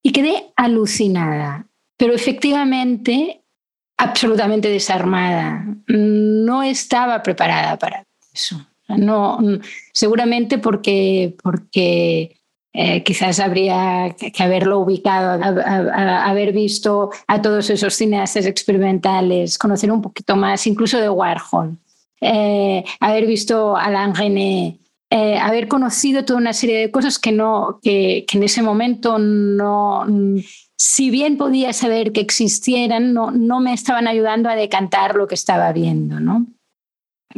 Y 0.06 0.12
quedé 0.12 0.52
alucinada, 0.54 1.66
pero 1.96 2.14
efectivamente 2.14 3.42
absolutamente 3.96 4.68
desarmada. 4.68 5.66
No 5.88 6.62
estaba 6.62 7.24
preparada 7.24 7.76
para 7.76 8.04
eso. 8.32 8.64
No, 8.86 9.40
seguramente 9.92 10.58
porque, 10.58 11.34
porque 11.42 12.36
eh, 12.72 13.02
quizás 13.02 13.40
habría 13.40 14.14
que 14.14 14.42
haberlo 14.44 14.78
ubicado, 14.78 15.42
haber 15.42 16.52
visto 16.52 17.10
a 17.26 17.42
todos 17.42 17.68
esos 17.70 17.92
cineastas 17.94 18.46
experimentales, 18.46 19.58
conocer 19.58 19.90
un 19.90 20.02
poquito 20.02 20.36
más, 20.36 20.68
incluso 20.68 21.00
de 21.00 21.08
Warhol, 21.08 21.76
eh, 22.20 22.84
haber 23.00 23.26
visto 23.26 23.76
a 23.76 23.86
Alain 23.86 24.14
René, 24.14 24.78
eh, 25.10 25.38
haber 25.38 25.68
conocido 25.68 26.24
toda 26.24 26.40
una 26.40 26.52
serie 26.52 26.78
de 26.78 26.90
cosas 26.90 27.18
que, 27.18 27.32
no, 27.32 27.78
que, 27.82 28.24
que, 28.26 28.38
en 28.38 28.44
ese 28.44 28.62
momento 28.62 29.18
no, 29.18 30.04
si 30.76 31.10
bien 31.10 31.36
podía 31.36 31.72
saber 31.72 32.12
que 32.12 32.20
existieran, 32.20 33.14
no, 33.14 33.30
no 33.30 33.60
me 33.60 33.72
estaban 33.72 34.08
ayudando 34.08 34.48
a 34.48 34.56
decantar 34.56 35.14
lo 35.14 35.26
que 35.26 35.34
estaba 35.34 35.72
viendo, 35.72 36.20
¿no? 36.20 36.46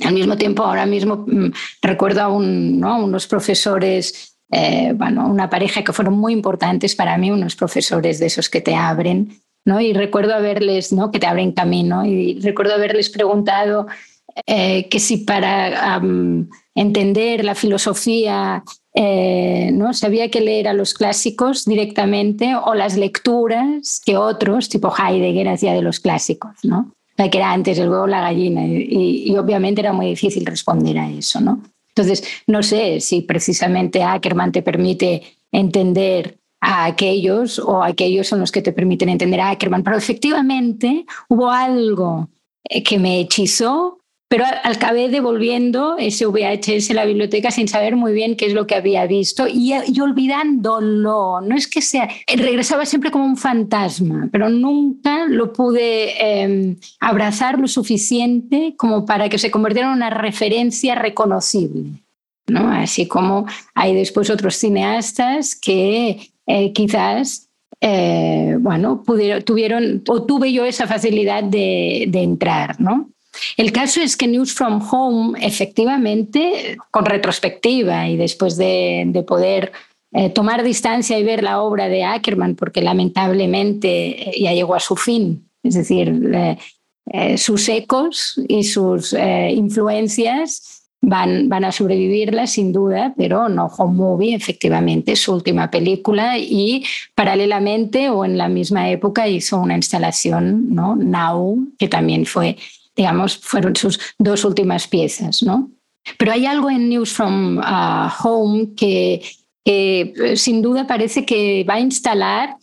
Al 0.05 0.15
mismo 0.15 0.37
tiempo, 0.37 0.63
ahora 0.65 0.87
mismo 0.87 1.25
mm, 1.27 1.51
recuerdo 1.83 2.23
a, 2.23 2.29
unos 2.29 3.27
profesores, 3.27 4.39
eh, 4.51 4.93
bueno, 4.95 5.29
una 5.29 5.51
pareja 5.51 5.83
que 5.83 5.93
fueron 5.93 6.15
muy 6.19 6.33
importantes 6.33 6.95
para 6.95 7.19
mí, 7.19 7.31
unos 7.31 7.55
profesores 7.55 8.19
de 8.19 8.27
esos 8.27 8.49
que 8.49 8.61
te 8.61 8.75
abren, 8.75 9.41
¿no? 9.65 9.81
Y 9.81 9.93
recuerdo 9.93 10.35
haberles, 10.35 10.93
¿no? 10.93 11.11
Que 11.11 11.19
te 11.19 11.27
abren 11.27 11.53
camino, 11.53 12.05
y 12.05 12.41
recuerdo 12.41 12.75
haberles 12.75 13.11
preguntado 13.11 13.87
eh, 14.47 14.89
que 14.89 15.01
si 15.01 15.19
para 15.19 16.01
entender 16.81 17.45
la 17.45 17.55
filosofía 17.55 18.63
eh, 18.95 19.71
¿no? 19.73 19.95
Sabía 19.95 20.29
que 20.29 20.41
leer 20.41 20.67
a 20.67 20.73
los 20.73 20.93
clásicos 20.93 21.65
directamente 21.65 22.57
o 22.57 22.75
las 22.75 22.97
lecturas 22.97 24.01
que 24.05 24.17
otros, 24.17 24.69
tipo 24.69 24.93
Heidegger, 24.93 25.49
hacía 25.49 25.73
de 25.73 25.83
los 25.83 26.01
clásicos, 26.01 26.57
¿no? 26.65 26.93
la 27.19 27.29
que 27.29 27.39
era 27.39 27.53
antes 27.53 27.79
el 27.79 27.91
huevo 27.91 28.07
la 28.07 28.23
gallina 28.23 28.65
y, 28.65 29.37
obviamente 29.37 29.81
era 29.81 29.93
muy 29.93 30.07
difícil 30.07 30.47
responder 30.47 30.99
a 30.99 31.11
eso, 31.11 31.41
¿no? 31.41 31.61
Entonces, 31.89 32.23
no 32.47 32.63
sé 32.63 33.01
si 33.01 33.23
precisamente 33.23 34.05
Ackerman 34.05 34.53
te 34.53 34.63
permite 34.63 35.23
entender 35.51 36.39
a 36.61 36.87
aquellos 36.87 37.59
o 37.59 37.83
aquellos 37.83 38.29
son 38.29 38.39
los 38.39 38.53
que 38.53 38.63
te 38.63 38.73
permiten 38.73 39.09
entender 39.09 39.41
a 39.41 39.51
Ackerman, 39.51 39.83
pero 39.83 39.97
efectivamente 39.97 41.07
hubo 41.29 41.51
algo 41.51 42.29
eh, 42.65 42.85
que 42.85 42.99
me 43.01 43.19
hechizó 43.21 43.98
pero 44.29 44.45
acabé 44.63 45.09
devolviendo 45.09 45.97
ese 45.99 46.27
VHS 46.27 46.91
a 46.91 46.95
la 46.95 47.07
biblioteca 47.07 47.51
sin 47.51 47.67
saber 47.67 47.97
muy 47.97 48.13
bien 48.13 48.37
qué 48.37 48.45
es 48.45 48.53
lo 48.53 48.67
que 48.67 48.75
había 48.75 49.07
visto 49.07 49.47
y, 49.49 49.73
olvidándolo. 50.01 51.41
No 51.41 51.57
es 51.57 51.67
que 51.67 51.81
sea, 51.81 52.11
regresaba 52.27 52.85
siempre 52.85 53.11
como 53.11 53.25
un 53.25 53.39
fantasma, 53.39 54.29
pero 54.31 54.51
nunca 54.51 55.27
lo 55.27 55.55
pude 55.55 56.43
em, 56.43 56.77
abrazar 57.01 57.59
lo 57.59 57.69
suficiente 57.69 58.75
como 58.77 59.07
para 59.07 59.31
que 59.31 59.39
se 59.39 59.51
convirtiera 59.51 59.89
en 59.89 59.95
una 59.95 60.11
referencia 60.11 60.95
reconocible. 60.95 62.03
¿no? 62.49 62.71
Así 62.71 63.09
como 63.09 63.47
hay 63.75 63.95
después 63.95 64.29
otros 64.29 64.57
cineastas 64.57 65.55
que 65.55 66.31
eh, 66.47 66.73
quizás 66.75 67.49
eh, 67.81 68.57
bueno, 68.61 69.03
pudieron, 69.05 69.43
tuvieron 69.43 70.03
o 70.07 70.25
tuve 70.25 70.53
yo 70.53 70.67
esa 70.67 70.87
facilidad 70.87 71.45
de, 71.45 72.07
de 72.09 72.23
entrar, 72.23 72.81
¿no? 72.81 73.11
El 73.57 73.73
caso 73.73 74.01
es 74.01 74.17
que 74.17 74.27
News 74.27 74.55
from 74.55 74.83
Home, 74.91 75.39
efectivamente, 75.41 76.77
con 76.91 77.05
retrospectiva 77.05 78.09
y 78.09 78.17
después 78.17 78.57
de, 78.57 79.25
poder 79.27 79.73
eh, 80.13 80.31
tomar 80.31 80.63
distancia 80.63 81.19
y 81.19 81.25
ver 81.25 81.43
la 81.43 81.61
obra 81.61 81.89
de 81.89 82.05
Ackerman, 82.05 82.55
porque 82.55 82.83
lamentablemente 82.83 84.31
eh, 84.31 84.43
ya 84.43 84.53
llegó 84.53 84.75
a 84.75 84.81
su 84.81 84.97
fin, 84.97 85.49
es 85.63 85.75
decir, 85.75 86.33
eh, 87.13 87.39
sus 87.39 87.69
ecos 87.69 88.41
y 88.49 88.65
sus 88.65 89.15
influencias 89.15 90.79
van, 91.01 91.49
van 91.49 91.65
a 91.65 91.73
sobrevivirla 91.73 92.47
sin 92.47 92.73
duda, 92.73 93.15
pero 93.17 93.49
no 93.49 93.67
Home 93.67 93.95
Movie, 93.95 94.35
efectivamente, 94.35 95.17
su 95.17 95.33
última 95.33 95.71
película 95.71 96.39
y 96.39 96.85
paralelamente 97.15 98.11
o 98.11 98.25
en 98.25 98.37
la 98.37 98.49
misma 98.49 98.91
época 98.91 99.29
hizo 99.29 99.59
una 99.59 99.77
instalación, 99.77 100.75
¿no? 100.75 100.97
Now, 100.97 101.69
que 101.79 101.89
también 101.89 102.27
fue 102.27 102.57
digamos, 102.99 103.39
fueron 103.39 103.77
sus 103.77 104.01
dos 104.19 104.45
últimas 104.45 104.89
piezas, 104.89 105.43
¿no? 105.45 105.71
Pero 106.19 106.33
hay 106.33 106.47
algo 106.47 106.69
en 106.69 106.89
News 106.89 107.13
from 107.13 107.59
uh, 107.59 108.11
Home 108.25 108.75
que, 108.77 109.23
eh, 109.65 110.35
sin 110.35 110.61
duda 110.63 110.87
parece 110.87 111.25
que 111.25 111.65
va 111.69 111.75
a 111.75 111.81
instalar 111.81 112.57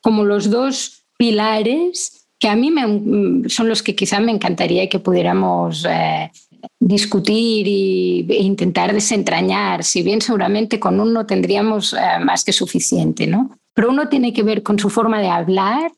como 0.00 0.24
los 0.24 0.50
dos 0.50 1.04
pilares 1.18 2.26
que 2.38 2.48
a 2.48 2.56
mí 2.56 2.70
me, 2.70 2.86
mm, 2.86 3.48
son 3.50 3.68
los 3.68 3.82
que 3.82 3.94
quizá 3.94 4.18
me 4.18 4.32
encantaría 4.32 4.88
que 4.88 4.98
pudiéramos 4.98 5.86
eh, 5.88 6.30
discutir 6.80 7.66
e 7.68 8.42
intentar 8.42 8.94
desentrañar, 8.94 9.84
si 9.84 10.02
bien 10.02 10.22
seguramente 10.22 10.80
con 10.80 10.98
uno 11.00 11.26
tendríamos 11.26 11.92
eh, 11.92 11.98
más 12.24 12.44
que 12.44 12.52
suficiente, 12.52 13.26
¿no? 13.26 13.50
Pero 13.74 13.90
uno 13.90 14.08
tiene 14.08 14.32
que 14.32 14.42
ver 14.42 14.62
con 14.62 14.78
su 14.78 14.88
forma 14.88 15.20
de 15.20 15.28
hablar, 15.28 15.92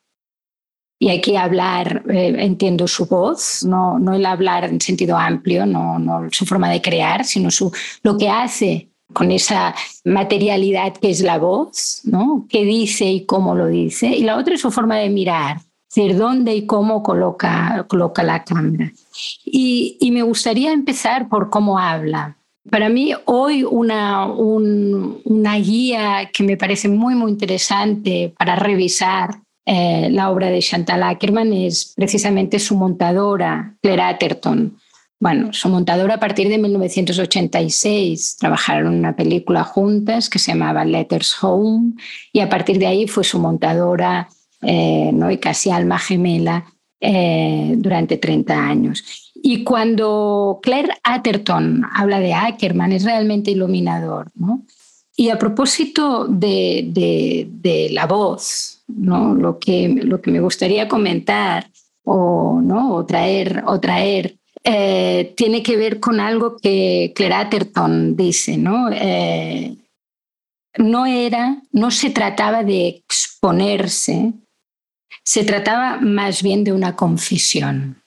y 1.04 1.10
hay 1.10 1.20
que 1.20 1.36
hablar, 1.36 2.02
eh, 2.08 2.34
entiendo 2.38 2.88
su 2.88 3.04
voz, 3.04 3.62
no, 3.62 3.98
no 3.98 4.14
el 4.14 4.24
hablar 4.24 4.64
en 4.64 4.80
sentido 4.80 5.18
amplio, 5.18 5.66
no, 5.66 5.98
no 5.98 6.28
su 6.30 6.46
forma 6.46 6.70
de 6.70 6.80
crear, 6.80 7.26
sino 7.26 7.50
su, 7.50 7.70
lo 8.02 8.16
que 8.16 8.30
hace 8.30 8.88
con 9.12 9.30
esa 9.30 9.74
materialidad 10.06 10.94
que 10.94 11.10
es 11.10 11.20
la 11.20 11.36
voz, 11.36 12.00
¿no? 12.04 12.46
qué 12.48 12.64
dice 12.64 13.04
y 13.04 13.26
cómo 13.26 13.54
lo 13.54 13.66
dice. 13.66 14.06
Y 14.06 14.22
la 14.22 14.38
otra 14.38 14.54
es 14.54 14.62
su 14.62 14.70
forma 14.70 14.96
de 14.96 15.10
mirar, 15.10 15.58
es 15.58 15.94
decir, 15.94 16.16
dónde 16.16 16.56
y 16.56 16.64
cómo 16.64 17.02
coloca, 17.02 17.84
coloca 17.86 18.22
la 18.22 18.42
cámara. 18.42 18.90
Y, 19.44 19.98
y 20.00 20.10
me 20.10 20.22
gustaría 20.22 20.72
empezar 20.72 21.28
por 21.28 21.50
cómo 21.50 21.78
habla. 21.78 22.38
Para 22.70 22.88
mí 22.88 23.12
hoy 23.26 23.62
una, 23.62 24.24
un, 24.24 25.20
una 25.26 25.56
guía 25.56 26.30
que 26.32 26.44
me 26.44 26.56
parece 26.56 26.88
muy, 26.88 27.14
muy 27.14 27.30
interesante 27.30 28.32
para 28.38 28.56
revisar 28.56 29.43
eh, 29.66 30.08
la 30.10 30.30
obra 30.30 30.50
de 30.50 30.60
Chantal 30.60 31.02
Ackerman 31.02 31.52
es 31.52 31.94
precisamente 31.96 32.58
su 32.58 32.76
montadora, 32.76 33.74
Claire 33.80 34.02
Atherton. 34.02 34.76
Bueno, 35.18 35.52
su 35.52 35.70
montadora 35.70 36.14
a 36.14 36.20
partir 36.20 36.48
de 36.48 36.58
1986 36.58 38.36
trabajaron 38.36 38.94
una 38.94 39.16
película 39.16 39.64
juntas 39.64 40.28
que 40.28 40.38
se 40.38 40.52
llamaba 40.52 40.84
Letters 40.84 41.42
Home 41.42 41.94
y 42.32 42.40
a 42.40 42.50
partir 42.50 42.78
de 42.78 42.88
ahí 42.88 43.06
fue 43.08 43.24
su 43.24 43.38
montadora 43.38 44.28
eh, 44.60 45.10
¿no? 45.14 45.30
y 45.30 45.38
casi 45.38 45.70
alma 45.70 45.98
gemela 45.98 46.66
eh, 47.00 47.74
durante 47.78 48.18
30 48.18 48.54
años. 48.54 49.32
Y 49.34 49.64
cuando 49.64 50.60
Claire 50.62 50.94
Atherton 51.02 51.86
habla 51.94 52.20
de 52.20 52.34
Ackerman 52.34 52.92
es 52.92 53.04
realmente 53.04 53.50
iluminador. 53.50 54.30
¿no? 54.34 54.64
Y 55.16 55.30
a 55.30 55.38
propósito 55.38 56.26
de 56.26 57.88
la 57.92 58.06
voz, 58.06 58.73
¿no? 58.86 59.34
Lo 59.34 59.58
que, 59.58 59.88
lo 59.88 60.20
que 60.20 60.30
me 60.30 60.40
gustaría 60.40 60.88
comentar 60.88 61.70
o, 62.04 62.60
¿no? 62.62 62.94
o 62.94 63.06
traer, 63.06 63.62
o 63.66 63.80
traer 63.80 64.38
eh, 64.62 65.34
tiene 65.36 65.62
que 65.62 65.76
ver 65.76 66.00
con 66.00 66.20
algo 66.20 66.56
que 66.56 67.12
Claire 67.14 67.34
Atherton 67.34 68.16
dice, 68.16 68.56
¿no? 68.56 68.88
Eh, 68.90 69.76
no 70.78 71.04
era, 71.04 71.62
no 71.70 71.90
se 71.90 72.08
trataba 72.10 72.64
de 72.64 72.88
exponerse, 72.88 74.32
se 75.22 75.44
trataba 75.44 75.98
más 76.00 76.42
bien 76.42 76.64
de 76.64 76.72
una 76.72 76.96
confesión. 76.96 78.02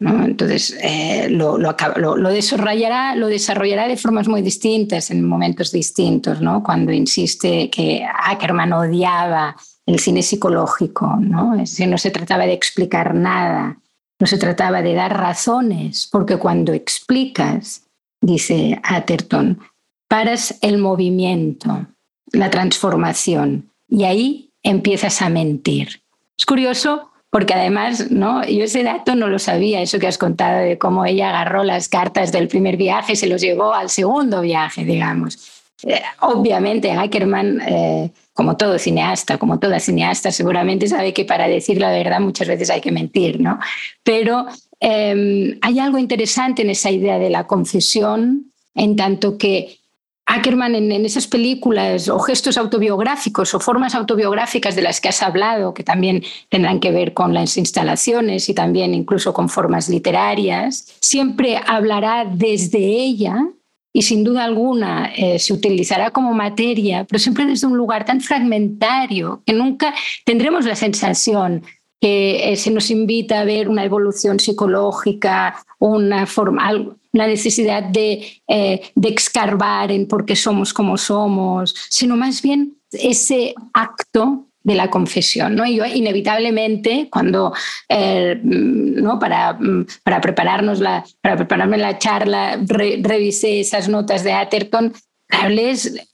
Entonces, 0.00 0.76
eh, 0.80 1.28
lo, 1.28 1.58
lo, 1.58 2.28
desarrollará, 2.28 3.16
lo 3.16 3.26
desarrollará 3.26 3.88
de 3.88 3.96
formas 3.96 4.28
muy 4.28 4.42
distintas 4.42 5.10
en 5.10 5.26
momentos 5.26 5.72
distintos, 5.72 6.40
¿no? 6.40 6.62
cuando 6.62 6.92
insiste 6.92 7.68
que 7.68 8.06
Ackerman 8.24 8.72
odiaba 8.72 9.56
el 9.86 9.98
cine 9.98 10.22
psicológico, 10.22 11.16
¿no? 11.18 11.54
Es 11.54 11.80
no 11.80 11.96
se 11.96 12.10
trataba 12.10 12.44
de 12.44 12.52
explicar 12.52 13.14
nada, 13.14 13.78
no 14.20 14.26
se 14.26 14.36
trataba 14.36 14.82
de 14.82 14.94
dar 14.94 15.16
razones, 15.16 16.06
porque 16.12 16.36
cuando 16.36 16.74
explicas, 16.74 17.86
dice 18.20 18.78
Atherton, 18.84 19.58
paras 20.06 20.58
el 20.60 20.76
movimiento, 20.76 21.86
la 22.32 22.50
transformación, 22.50 23.70
y 23.88 24.04
ahí 24.04 24.50
empiezas 24.62 25.22
a 25.22 25.30
mentir. 25.30 26.02
Es 26.38 26.44
curioso 26.44 27.10
porque 27.30 27.54
además, 27.54 28.10
¿no? 28.10 28.44
Yo 28.46 28.64
ese 28.64 28.82
dato 28.82 29.14
no 29.14 29.28
lo 29.28 29.38
sabía, 29.38 29.82
eso 29.82 29.98
que 29.98 30.06
has 30.06 30.18
contado 30.18 30.60
de 30.60 30.78
cómo 30.78 31.04
ella 31.04 31.28
agarró 31.28 31.62
las 31.62 31.88
cartas 31.88 32.32
del 32.32 32.48
primer 32.48 32.76
viaje 32.76 33.12
y 33.12 33.16
se 33.16 33.26
los 33.26 33.40
llevó 33.40 33.74
al 33.74 33.90
segundo 33.90 34.40
viaje, 34.40 34.84
digamos. 34.84 35.38
Eh, 35.82 36.00
obviamente, 36.20 36.90
Ackerman, 36.90 37.60
eh, 37.60 38.10
como 38.32 38.56
todo 38.56 38.78
cineasta, 38.78 39.36
como 39.36 39.58
toda 39.58 39.78
cineasta, 39.78 40.32
seguramente 40.32 40.88
sabe 40.88 41.12
que 41.12 41.24
para 41.24 41.46
decir 41.48 41.78
la 41.78 41.90
verdad 41.90 42.20
muchas 42.20 42.48
veces 42.48 42.70
hay 42.70 42.80
que 42.80 42.92
mentir, 42.92 43.40
¿no? 43.40 43.58
Pero 44.02 44.46
em, 44.80 45.58
hay 45.60 45.78
algo 45.78 45.98
interesante 45.98 46.62
en 46.62 46.70
esa 46.70 46.90
idea 46.90 47.18
de 47.18 47.30
la 47.30 47.46
confesión, 47.46 48.52
en 48.74 48.96
tanto 48.96 49.36
que 49.36 49.77
Ackerman 50.30 50.74
en, 50.74 50.92
esas 51.06 51.26
películas 51.26 52.10
o 52.10 52.18
gestos 52.18 52.58
autobiográficos 52.58 53.54
o 53.54 53.60
formas 53.60 53.94
autobiográficas 53.94 54.76
de 54.76 54.82
las 54.82 55.00
que 55.00 55.08
has 55.08 55.22
hablado, 55.22 55.72
que 55.72 55.82
también 55.82 56.22
tendrán 56.50 56.80
que 56.80 56.92
ver 56.92 57.14
con 57.14 57.32
las 57.32 57.56
instalaciones 57.56 58.50
y 58.50 58.54
también 58.54 58.92
incluso 58.92 59.32
con 59.32 59.48
formas 59.48 59.88
literarias, 59.88 60.94
siempre 61.00 61.58
hablará 61.66 62.26
desde 62.30 62.78
ella 62.78 63.48
y 63.90 64.02
sin 64.02 64.22
duda 64.22 64.44
alguna 64.44 65.10
eh, 65.16 65.38
se 65.38 65.54
utilizará 65.54 66.10
como 66.10 66.34
materia, 66.34 67.04
pero 67.04 67.18
siempre 67.18 67.46
desde 67.46 67.66
un 67.66 67.78
lugar 67.78 68.04
tan 68.04 68.20
fragmentario 68.20 69.42
que 69.46 69.54
nunca 69.54 69.94
tendremos 70.26 70.66
la 70.66 70.76
sensación 70.76 71.62
que 72.00 72.52
eh, 72.52 72.56
se 72.56 72.70
nos 72.70 72.90
invita 72.90 73.40
a 73.40 73.44
ver 73.44 73.68
una 73.68 73.84
evolución 73.84 74.38
psicológica, 74.38 75.56
una 75.78 76.26
forma, 76.26 76.72
la 77.12 77.26
necesidad 77.26 77.82
de, 77.82 78.40
eh, 78.46 78.80
de 78.94 79.08
excarbar 79.08 79.90
en 79.90 80.06
por 80.06 80.24
qué 80.24 80.36
somos 80.36 80.72
como 80.72 80.96
somos, 80.96 81.74
sino 81.90 82.16
más 82.16 82.42
bien 82.42 82.76
ese 82.92 83.54
acto 83.72 84.46
de 84.62 84.74
la 84.74 84.90
confesión. 84.90 85.56
¿no? 85.56 85.66
Y 85.66 85.76
yo 85.76 85.86
inevitablemente, 85.86 87.08
cuando 87.10 87.52
eh, 87.88 88.38
¿no? 88.42 89.18
para, 89.18 89.58
para, 90.04 90.20
prepararnos 90.20 90.80
la, 90.80 91.04
para 91.20 91.36
prepararme 91.36 91.78
la 91.78 91.98
charla, 91.98 92.60
revisé 92.66 93.60
esas 93.60 93.88
notas 93.88 94.22
de 94.24 94.32
Atherton, 94.32 94.92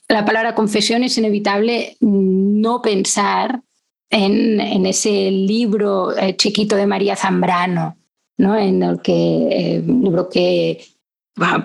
la 0.07 0.25
palabra 0.25 0.55
confesión 0.55 1.03
es 1.03 1.17
inevitable 1.17 1.95
no 1.99 2.81
pensar 2.81 3.61
en, 4.09 4.85
ese 4.85 5.31
libro 5.31 6.15
eh, 6.17 6.35
chiquito 6.35 6.75
de 6.75 6.87
María 6.87 7.15
Zambrano, 7.15 7.97
¿no? 8.37 8.57
en 8.57 8.83
el 8.83 9.01
que, 9.01 9.83
un 9.85 10.03
libro 10.03 10.29
que 10.29 10.79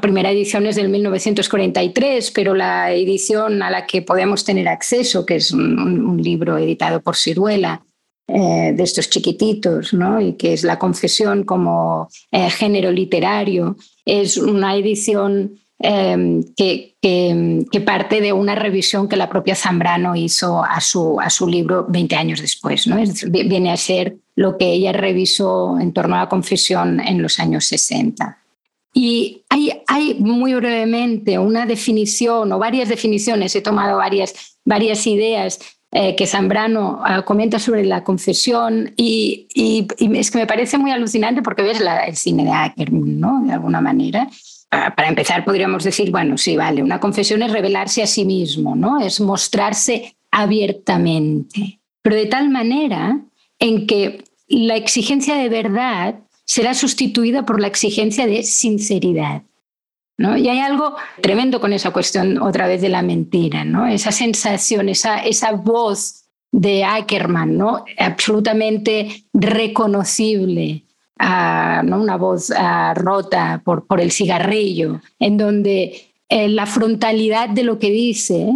primera 0.00 0.30
edición 0.30 0.66
es 0.66 0.76
del 0.76 0.88
1943, 0.88 2.30
pero 2.32 2.54
la 2.54 2.92
edición 2.92 3.62
a 3.62 3.70
la 3.70 3.86
que 3.86 4.02
podemos 4.02 4.44
tener 4.44 4.68
acceso, 4.68 5.24
que 5.24 5.36
es 5.36 5.52
un, 5.52 6.20
libro 6.20 6.58
editado 6.58 7.00
por 7.00 7.16
Ciruela, 7.16 7.82
eh, 8.26 8.72
de 8.74 8.82
estos 8.82 9.10
chiquititos, 9.10 9.92
¿no? 9.92 10.20
y 10.20 10.34
que 10.34 10.52
es 10.52 10.64
La 10.64 10.78
confesión 10.78 11.44
como 11.44 12.08
eh, 12.30 12.50
género 12.50 12.90
literario, 12.90 13.76
es 14.04 14.36
una 14.36 14.76
edición 14.76 15.58
em, 15.80 16.42
que, 16.56 16.94
que, 17.00 17.80
parte 17.80 18.20
de 18.20 18.32
una 18.32 18.54
revisión 18.54 19.08
que 19.08 19.16
la 19.16 19.28
propia 19.28 19.54
Zambrano 19.54 20.14
hizo 20.14 20.62
a 20.62 20.80
su, 20.80 21.20
a 21.20 21.30
su 21.30 21.46
libro 21.48 21.86
20 21.88 22.16
años 22.16 22.40
después. 22.40 22.86
¿no? 22.86 22.96
viene 23.30 23.72
a 23.72 23.76
ser 23.76 24.16
lo 24.36 24.56
que 24.56 24.70
ella 24.72 24.92
revisó 24.92 25.78
en 25.80 25.92
torno 25.92 26.16
a 26.16 26.20
la 26.20 26.28
confesión 26.28 27.00
en 27.00 27.22
los 27.22 27.38
años 27.38 27.64
60. 27.66 28.38
Y 28.92 29.42
hay, 29.48 29.72
hay 29.86 30.14
muy 30.18 30.54
brevemente 30.54 31.38
una 31.38 31.64
definición 31.64 32.52
o 32.52 32.58
varias 32.58 32.88
definiciones, 32.88 33.54
he 33.54 33.60
tomado 33.60 33.98
varias, 33.98 34.56
varias 34.64 35.06
ideas 35.06 35.60
eh, 35.92 36.14
que 36.14 36.26
Zambrano 36.26 37.00
ah, 37.04 37.22
comenta 37.22 37.58
sobre 37.58 37.84
la 37.84 38.04
confesión 38.04 38.92
y, 38.96 39.48
y, 39.52 39.88
es 40.16 40.30
que 40.30 40.38
me 40.38 40.46
parece 40.46 40.78
muy 40.78 40.92
alucinante 40.92 41.42
porque 41.42 41.62
ves 41.62 41.80
el 41.80 42.16
cine 42.16 42.44
de 42.44 42.52
Ackerman, 42.52 43.18
¿no? 43.18 43.42
De 43.44 43.52
alguna 43.52 43.80
manera. 43.80 44.28
Ah, 44.72 44.94
para 44.94 45.08
empezar, 45.08 45.44
podríamos 45.44 45.82
decir, 45.82 46.10
bueno, 46.10 46.38
sí, 46.38 46.56
vale, 46.56 46.82
una 46.82 47.00
confesión 47.00 47.42
es 47.42 47.50
revelarse 47.50 48.02
a 48.02 48.06
sí 48.06 48.24
mismo, 48.24 48.76
¿no? 48.76 49.00
Es 49.00 49.20
mostrarse 49.20 50.16
abiertamente, 50.30 51.80
pero 52.02 52.16
de 52.16 52.26
tal 52.26 52.50
manera 52.50 53.20
en 53.58 53.86
que 53.86 54.24
la 54.46 54.76
exigencia 54.76 55.34
de 55.36 55.48
verdad 55.48 56.20
será 56.44 56.74
sustituida 56.74 57.44
por 57.44 57.60
la 57.60 57.66
exigencia 57.66 58.26
de 58.26 58.42
sinceridad. 58.42 59.42
¿no? 60.18 60.36
Y 60.36 60.48
hay 60.48 60.58
algo 60.58 60.96
tremendo 61.22 61.60
con 61.60 61.72
esa 61.72 61.92
cuestión 61.92 62.42
otra 62.42 62.66
vez 62.66 62.82
de 62.82 62.90
la 62.90 63.00
mentira, 63.00 63.64
¿no? 63.64 63.86
esa 63.86 64.12
sensación, 64.12 64.90
esa, 64.90 65.18
esa 65.20 65.52
voz 65.52 66.26
de 66.52 66.84
Ackerman, 66.84 67.56
¿no? 67.56 67.84
absolutamente 67.96 69.24
reconocible, 69.32 70.84
ah, 71.20 71.82
¿no? 71.84 72.00
una 72.00 72.16
voz 72.16 72.50
ah, 72.50 72.94
rota 72.94 73.62
por, 73.64 73.86
por 73.86 74.00
el 74.00 74.10
cigarrillo, 74.10 75.00
en 75.18 75.36
donde 75.36 76.12
eh, 76.28 76.48
la 76.48 76.66
frontalidad 76.66 77.48
de 77.48 77.62
lo 77.62 77.78
que 77.78 77.90
dice, 77.90 78.52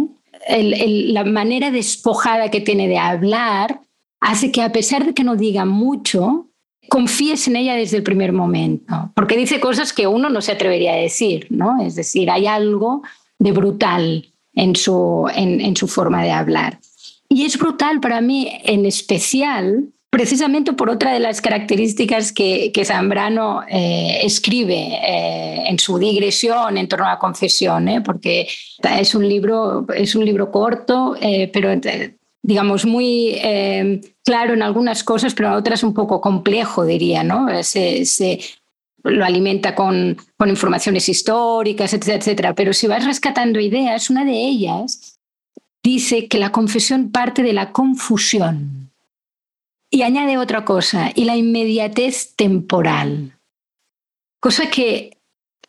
la 0.47 1.23
manera 1.23 1.71
despojada 1.71 2.51
que 2.51 2.61
tiene 2.61 2.87
de 2.87 2.97
hablar, 2.97 3.81
hace 4.19 4.51
que 4.51 4.61
a 4.61 4.71
pesar 4.71 5.05
de 5.05 5.13
que 5.13 5.23
no 5.23 5.35
diga 5.35 5.65
mucho, 5.65 6.47
confíes 6.89 7.47
en 7.47 7.55
ella 7.55 7.75
desde 7.75 7.97
el 7.97 8.03
primer 8.03 8.31
momento, 8.31 9.11
porque 9.15 9.37
dice 9.37 9.59
cosas 9.59 9.93
que 9.93 10.07
uno 10.07 10.29
no 10.29 10.41
se 10.41 10.51
atrevería 10.51 10.93
a 10.93 10.97
decir, 10.97 11.47
¿no? 11.49 11.81
Es 11.81 11.95
decir, 11.95 12.29
hay 12.29 12.47
algo 12.47 13.01
de 13.39 13.51
brutal 13.51 14.29
en 14.53 14.75
su, 14.75 15.29
en, 15.35 15.75
su 15.75 15.87
forma 15.87 16.23
de 16.23 16.31
hablar. 16.31 16.79
Y 17.27 17.45
es 17.45 17.57
brutal 17.57 17.99
para 17.99 18.21
mí 18.21 18.49
en 18.63 18.85
especial 18.85 19.89
precisamente 20.15 20.71
por 20.71 20.89
otra 20.89 21.11
de 21.11 21.19
las 21.19 21.41
características 21.41 22.31
que, 22.31 22.71
que 22.71 22.85
Zambrano 22.85 23.63
eh, 23.67 24.19
escribe 24.23 24.93
eh, 24.93 25.65
en 25.67 25.77
su 25.77 25.99
digresión 25.99 26.77
en 26.77 26.87
torno 26.87 27.05
a 27.05 27.09
la 27.09 27.19
confesión, 27.19 27.89
¿eh? 27.89 27.99
porque 27.99 28.47
es 28.97 29.13
un 29.13 29.27
libro, 29.27 29.85
es 29.93 30.15
un 30.15 30.23
libro 30.23 30.51
corto, 30.51 31.17
pero 31.51 31.69
digamos, 32.41 32.85
muy 32.85 33.41
claro 34.23 34.53
en 34.53 34.61
algunas 34.61 35.03
cosas, 35.03 35.33
pero 35.33 35.49
en 35.49 35.55
otras 35.55 35.83
un 35.83 35.93
poco 35.93 36.21
complejo, 36.21 36.85
diría, 36.85 37.21
¿no? 37.21 37.47
Se, 37.61 38.05
se 38.05 38.39
lo 39.03 39.25
alimenta 39.25 39.75
con, 39.75 40.15
con, 40.37 40.47
informaciones 40.47 41.09
históricas, 41.09 41.93
etcétera, 41.93 42.17
etcétera. 42.19 42.53
Pero 42.53 42.71
si 42.71 42.87
vas 42.87 43.03
rescatando 43.05 43.59
ideas, 43.59 44.09
una 44.09 44.23
de 44.23 44.31
ellas 44.31 45.19
dice 45.83 46.29
que 46.29 46.39
la 46.39 46.53
confesión 46.53 47.11
parte 47.11 47.43
de 47.43 47.51
la 47.51 47.73
confusión. 47.73 48.84
Y 49.95 50.01
añade 50.01 50.37
otra 50.37 50.65
cosa, 50.65 51.11
y 51.15 51.23
la 51.23 51.37
inmediatez 51.37 52.35
temporal. 52.35 53.39
Cosa 54.41 54.69
que 54.69 55.15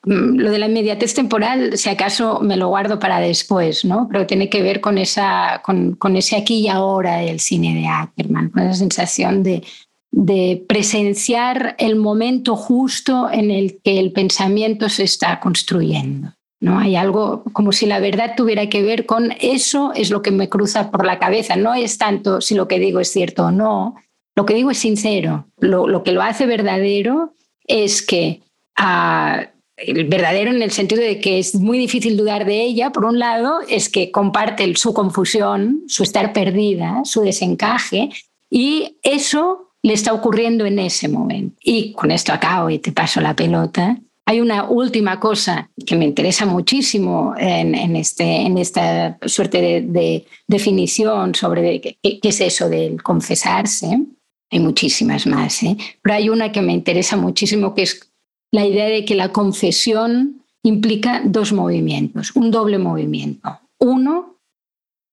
Mm, 0.07 0.39
lo 0.39 0.53
de 0.53 0.59
la 0.61 0.67
inmediatez 0.67 1.15
temporal, 1.15 1.77
si 1.77 1.89
acaso 1.89 2.39
me 2.41 2.57
lo 2.57 2.69
guardo 2.69 3.01
para 3.01 3.19
después, 3.19 3.85
¿no? 3.85 4.07
Pero 4.11 4.25
tiene 4.25 4.49
que 4.49 4.63
ver 4.63 4.81
con, 4.81 4.99
esa, 4.99 5.61
con, 5.65 5.97
con 5.97 6.17
ese 6.17 6.37
aquí 6.37 6.61
y 6.61 6.69
ahora 6.69 7.17
del 7.17 7.41
cine 7.41 7.75
de 7.75 7.89
Ackerman, 7.89 8.51
con 8.51 8.63
esa 8.63 8.75
sensación 8.75 9.43
de, 9.43 9.65
de 10.13 10.65
presenciar 10.69 11.75
el 11.81 11.97
momento 11.97 12.55
justo 12.55 13.29
en 13.33 13.51
el 13.51 13.81
que 13.83 13.99
el 13.99 14.13
pensamiento 14.13 14.89
se 14.89 15.03
está 15.03 15.41
construyendo. 15.41 16.35
¿no? 16.61 16.79
Hay 16.79 16.95
algo 16.95 17.43
como 17.53 17.73
si 17.73 17.87
la 17.87 17.99
verdad 17.99 18.35
tuviera 18.37 18.69
que 18.69 18.83
ver 18.83 19.07
con 19.07 19.33
eso, 19.41 19.93
es 19.93 20.11
lo 20.11 20.23
que 20.23 20.31
me 20.31 20.49
cruza 20.49 20.93
por 20.93 21.05
la 21.05 21.19
cabeza. 21.19 21.57
No 21.57 21.75
es 21.75 21.99
tanto 21.99 22.41
si 22.41 22.55
lo 22.55 22.69
que 22.69 22.79
digo 22.79 23.01
es 23.01 23.11
cierto 23.11 23.47
o 23.47 23.51
no, 23.51 23.97
lo 24.37 24.47
que 24.47 24.55
digo 24.55 24.71
es 24.71 24.79
sincero. 24.79 25.47
Lo, 25.59 25.89
lo 25.89 26.03
que 26.03 26.13
lo 26.13 26.23
hace 26.23 26.47
verdadero 26.47 27.35
es 27.67 28.03
que 28.03 28.43
ah, 28.77 29.49
el 29.77 30.05
verdadero 30.05 30.51
en 30.51 30.63
el 30.63 30.71
sentido 30.71 31.03
de 31.03 31.21
que 31.21 31.39
es 31.39 31.55
muy 31.55 31.79
difícil 31.79 32.17
dudar 32.17 32.47
de 32.47 32.63
ella, 32.63 32.93
por 32.93 33.05
un 33.05 33.19
lado, 33.19 33.61
es 33.69 33.89
que 33.89 34.11
comparte 34.11 34.75
su 34.77 34.95
confusión, 34.95 35.83
su 35.87 36.03
estar 36.03 36.33
perdida, 36.33 37.03
su 37.05 37.23
desencaje, 37.23 38.11
y 38.51 38.97
eso 39.03 39.73
le 39.83 39.93
está 39.93 40.13
ocurriendo 40.13 40.65
en 40.65 40.79
ese 40.79 41.09
momento. 41.09 41.57
Y 41.63 41.93
con 41.93 42.11
esto 42.11 42.33
acabo 42.33 42.71
y 42.71 42.79
te 42.79 42.93
paso 42.93 43.21
la 43.21 43.37
pelota. 43.37 43.99
Hay 44.25 44.41
una 44.41 44.65
última 44.65 45.21
cosa 45.21 45.71
que 45.87 45.95
me 45.95 46.05
interesa 46.05 46.47
muchísimo 46.47 47.35
en, 47.39 47.95
este, 47.95 48.25
en 48.25 48.59
esta 48.59 49.19
suerte 49.25 49.85
de, 49.87 50.27
definición 50.49 51.35
sobre 51.35 51.81
qué, 51.81 51.99
es 52.03 52.41
eso 52.41 52.69
del 52.69 53.03
confesarse. 53.03 54.01
Hay 54.51 54.61
muchísimas 54.61 55.27
más, 55.27 55.63
¿eh? 55.63 55.77
pero 56.03 56.15
hay 56.15 56.29
una 56.29 56.53
que 56.53 56.63
me 56.63 56.73
interesa 56.73 57.17
muchísimo 57.17 57.75
que 57.75 57.83
es 57.83 58.09
la 58.53 58.65
idea 58.65 58.87
de 58.87 59.05
que 59.05 59.15
la 59.15 59.33
confesión 59.33 60.43
implica 60.63 61.23
dos 61.25 61.53
movimientos, 61.53 62.35
un 62.35 62.51
doble 62.51 62.79
movimiento. 62.79 63.61
Uno 63.79 64.37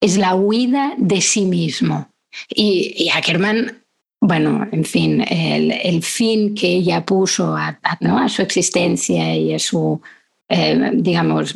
es 0.02 0.18
la 0.18 0.36
huida 0.36 0.94
de 0.98 1.22
sí 1.22 1.46
mismo. 1.46 2.10
Y, 2.50 3.10
Ackerman, 3.14 3.84
bueno, 4.20 4.68
en 4.72 4.86
fin, 4.86 5.22
el, 5.22 6.02
fin 6.04 6.56
que 6.56 6.68
ella 6.68 7.06
puso 7.06 7.56
a, 7.56 7.80
su 8.28 8.42
existencia 8.42 9.36
y 9.36 9.54
a 9.54 9.60
su, 9.60 10.02
eh, 10.50 10.92
digamos, 10.94 11.56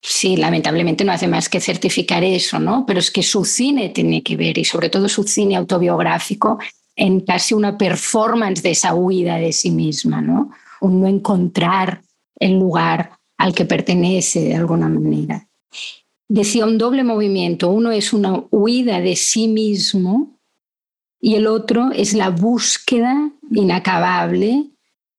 sí, 0.00 0.36
lamentablemente 0.36 1.04
no 1.04 1.12
hace 1.12 1.28
más 1.28 1.48
que 1.48 1.60
certificar 1.60 2.24
eso, 2.24 2.58
¿no? 2.58 2.84
Pero 2.86 3.00
es 3.00 3.10
que 3.10 3.22
su 3.22 3.44
cine 3.44 3.90
tiene 3.90 4.22
que 4.22 4.36
ver, 4.36 4.58
y 4.58 4.64
sobre 4.64 4.90
todo 4.90 5.08
su 5.08 5.24
cine 5.24 5.56
autobiográfico, 5.56 6.58
en 6.96 7.20
casi 7.20 7.54
una 7.54 7.78
performance 7.78 8.62
de 8.62 8.72
esa 8.72 8.94
huida 8.94 9.36
de 9.36 9.52
sí 9.52 9.70
misma, 9.70 10.20
¿no? 10.20 10.50
Un 10.80 11.00
no 11.00 11.06
encontrar 11.06 12.02
el 12.38 12.58
lugar 12.58 13.12
al 13.38 13.54
que 13.54 13.64
pertenece 13.64 14.40
de 14.40 14.54
alguna 14.54 14.88
manera. 14.88 15.46
Decía 16.28 16.66
un 16.66 16.78
doble 16.78 17.04
movimiento, 17.04 17.70
uno 17.70 17.90
es 17.90 18.12
una 18.12 18.44
huida 18.50 19.00
de 19.00 19.16
sí 19.16 19.48
mismo 19.48 20.38
y 21.20 21.34
el 21.34 21.46
otro 21.46 21.90
es 21.92 22.14
la 22.14 22.30
búsqueda 22.30 23.32
inacabable 23.50 24.70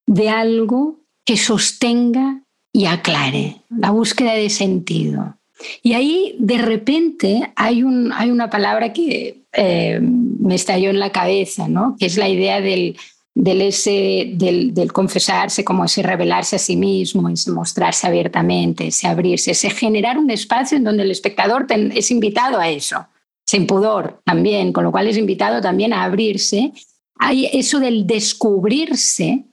de 0.06 0.30
algo 0.30 1.02
que 1.26 1.38
sostenga 1.38 2.44
y 2.74 2.86
aclare, 2.86 3.58
la 3.70 3.92
búsqueda 3.92 4.34
de 4.34 4.50
sentido. 4.50 5.36
Y 5.84 5.94
ahí 5.94 6.36
de 6.40 6.58
repente 6.58 7.52
hay, 7.56 7.84
un, 7.84 8.12
hay 8.14 8.32
una 8.32 8.50
palabra 8.50 8.94
que 8.94 9.44
eh, 9.54 10.00
me 10.02 10.56
estalló 10.56 10.90
en 10.90 11.00
la 11.00 11.12
cabeza, 11.12 11.68
¿no? 11.68 11.96
que 12.00 12.06
es 12.06 12.18
la 12.18 12.30
idea 12.30 12.62
del, 12.62 12.98
del, 13.36 13.62
ese, 13.62 14.32
del, 14.34 14.74
del, 14.74 14.92
confesarse, 14.92 15.64
como 15.64 15.86
ese 15.86 16.02
revelarse 16.02 16.56
a 16.56 16.60
sí 16.60 16.76
mismo, 16.76 17.28
ese 17.30 17.52
mostrarse 17.52 18.08
abiertamente, 18.08 18.88
ese 18.88 19.08
abrirse, 19.08 19.52
ese 19.52 19.70
generar 19.70 20.18
un 20.18 20.32
espacio 20.32 20.78
en 20.78 20.84
donde 20.84 21.04
el 21.04 21.12
espectador 21.12 21.68
es 21.70 22.12
invitado 22.12 22.60
a 22.60 22.70
eso, 22.70 23.06
sin 23.46 23.68
pudor 23.68 24.22
también, 24.26 24.74
con 24.74 24.84
lo 24.84 24.92
cual 24.92 25.08
es 25.08 25.18
invitado 25.18 25.62
también 25.62 25.94
a 25.94 26.04
abrirse. 26.04 26.72
Hay 27.20 27.48
eso 27.54 27.80
del 27.80 28.08
descubrirse 28.08 29.46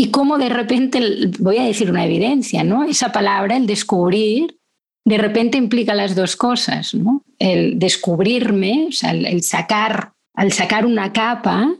y 0.00 0.12
cómo 0.12 0.38
de 0.38 0.48
repente, 0.48 1.00
voy 1.40 1.58
a 1.58 1.64
decir 1.64 1.90
una 1.90 2.04
evidencia, 2.04 2.62
¿no? 2.62 2.84
Esa 2.84 3.10
palabra, 3.10 3.56
el 3.56 3.66
descubrir, 3.66 4.56
de 5.04 5.18
repente 5.18 5.58
implica 5.58 5.92
las 5.92 6.14
dos 6.14 6.36
cosas, 6.36 6.94
¿no? 6.94 7.24
El 7.40 7.80
descubrirme, 7.80 8.86
o 8.90 8.92
sea, 8.92 9.10
el, 9.10 9.42
sacar, 9.42 10.12
al 10.34 10.52
sacar 10.52 10.86
una 10.86 11.12
capa 11.12 11.74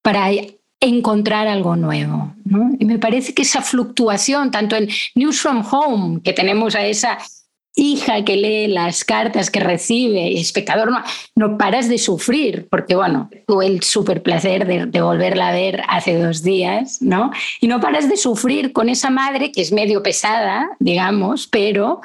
para 0.00 0.30
encontrar 0.78 1.48
algo 1.48 1.74
nuevo. 1.74 2.36
¿no? 2.44 2.70
Y 2.78 2.84
me 2.84 3.00
parece 3.00 3.34
que 3.34 3.42
esa 3.42 3.62
fluctuación, 3.62 4.52
tanto 4.52 4.76
en 4.76 4.88
News 5.16 5.40
from 5.40 5.64
Home, 5.68 6.20
que 6.22 6.32
tenemos 6.32 6.76
a 6.76 6.86
esa 6.86 7.18
hija 7.76 8.24
que 8.24 8.36
lee 8.36 8.66
las 8.66 9.04
cartas 9.04 9.50
que 9.50 9.60
recibe, 9.60 10.40
espectador, 10.40 10.90
no, 10.90 11.02
no 11.36 11.58
paras 11.58 11.88
de 11.88 11.98
sufrir, 11.98 12.66
porque 12.68 12.96
bueno, 12.96 13.30
tuve 13.46 13.66
el 13.66 13.82
súper 13.82 14.22
placer 14.22 14.66
de, 14.66 14.86
de, 14.86 15.00
volverla 15.00 15.48
a 15.48 15.52
ver 15.52 15.82
hace 15.88 16.18
dos 16.18 16.42
días, 16.42 17.00
¿no? 17.00 17.30
Y 17.60 17.68
no 17.68 17.80
paras 17.80 18.08
de 18.08 18.16
sufrir 18.16 18.72
con 18.72 18.88
esa 18.88 19.10
madre 19.10 19.52
que 19.52 19.60
es 19.60 19.72
medio 19.72 20.02
pesada, 20.02 20.70
digamos, 20.80 21.46
pero 21.46 22.00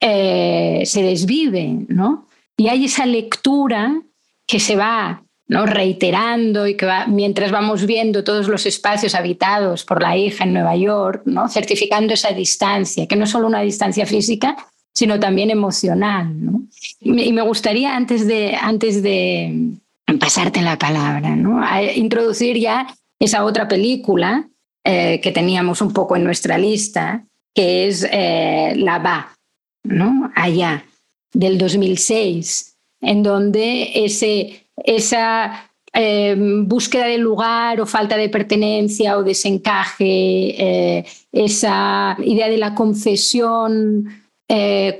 eh, 0.00 0.82
se 0.84 1.02
desvive, 1.02 1.86
¿no? 1.88 2.28
Y 2.56 2.68
hay 2.68 2.84
esa 2.84 3.06
lectura 3.06 4.02
que 4.46 4.60
se 4.60 4.76
va 4.76 5.22
¿no? 5.46 5.66
reiterando 5.66 6.66
y 6.66 6.76
que 6.76 6.86
va, 6.86 7.06
mientras 7.06 7.50
vamos 7.50 7.86
viendo 7.86 8.24
todos 8.24 8.48
los 8.48 8.66
espacios 8.66 9.14
habitados 9.14 9.84
por 9.84 10.02
la 10.02 10.16
hija 10.16 10.44
en 10.44 10.54
Nueva 10.54 10.76
York, 10.76 11.22
¿no? 11.26 11.48
certificando 11.48 12.14
esa 12.14 12.32
distancia, 12.32 13.06
que 13.06 13.16
no 13.16 13.24
es 13.24 13.30
solo 13.30 13.46
una 13.46 13.60
distancia 13.60 14.06
física, 14.06 14.56
sino 14.94 15.20
también 15.20 15.50
emocional. 15.50 16.32
¿no? 16.42 16.62
Y, 17.00 17.32
me, 17.32 17.42
gustaría, 17.42 17.94
antes 17.94 18.26
de, 18.26 18.54
antes 18.54 19.02
de, 19.02 19.72
pasarte 20.18 20.62
la 20.62 20.78
palabra, 20.78 21.36
¿no? 21.36 21.60
Introducir 21.94 22.58
ya 22.58 22.86
esa 23.18 23.44
otra 23.44 23.68
película 23.68 24.48
eh, 24.84 25.20
que 25.20 25.32
teníamos 25.32 25.82
un 25.82 25.92
poco 25.92 26.16
en 26.16 26.24
nuestra 26.24 26.56
lista, 26.56 27.24
que 27.54 27.88
es 27.88 28.06
eh, 28.10 28.74
La 28.76 28.98
Va, 28.98 29.36
¿no? 29.82 30.30
Allá, 30.34 30.84
del 31.32 31.58
2006, 31.58 32.76
en 33.00 33.22
donde 33.22 34.04
ese, 34.04 34.66
esa 34.76 35.70
em, 35.92 36.68
búsqueda 36.68 37.06
de 37.06 37.18
lugar 37.18 37.80
o 37.80 37.86
falta 37.86 38.16
de 38.16 38.28
pertenencia 38.28 39.18
o 39.18 39.24
desencaje, 39.24 40.06
eh, 40.06 41.04
esa 41.32 42.16
idea 42.22 42.48
de 42.48 42.58
la 42.58 42.74
confesión, 42.74 44.23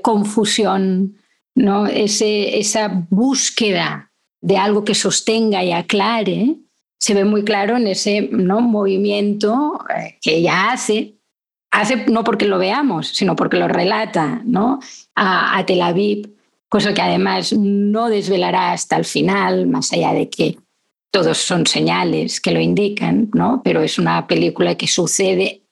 confusión, 0.01 1.17
¿no? 1.55 1.87
Ese, 1.87 2.59
esa 2.59 3.05
búsqueda 3.09 4.11
de 4.41 4.57
algo 4.57 4.83
que 4.83 4.93
sostenga 4.93 5.63
y 5.63 5.71
aclare, 5.71 6.55
se 6.99 7.13
ve 7.13 7.25
muy 7.25 7.43
claro 7.43 7.77
en 7.77 7.87
ese 7.87 8.29
¿no? 8.31 8.61
movimiento 8.61 9.79
eh, 9.95 10.17
que 10.21 10.37
ella 10.37 10.71
hace, 10.71 11.15
hace 11.71 12.05
no 12.07 12.23
porque 12.23 12.45
lo 12.45 12.57
veamos, 12.57 13.07
sino 13.07 13.35
porque 13.35 13.57
lo 13.57 13.67
relata 13.67 14.41
¿no? 14.45 14.79
a, 15.15 15.63
Tel 15.65 15.81
Aviv, 15.81 16.29
cosa 16.69 16.93
que 16.93 17.01
además 17.01 17.53
no 17.53 18.09
desvelará 18.09 18.71
hasta 18.71 18.97
el 18.97 19.05
final, 19.05 19.67
más 19.67 19.91
allá 19.93 20.13
de 20.13 20.29
que 20.29 20.57
todos 21.11 21.37
son 21.37 21.65
señales 21.65 22.41
que 22.41 22.51
lo 22.51 22.59
indican, 22.59 23.29
¿no? 23.33 23.61
pero 23.63 23.81
es 23.81 23.97
una 23.97 24.27
película 24.27 24.75
que 24.75 24.87
sucede 24.87 25.63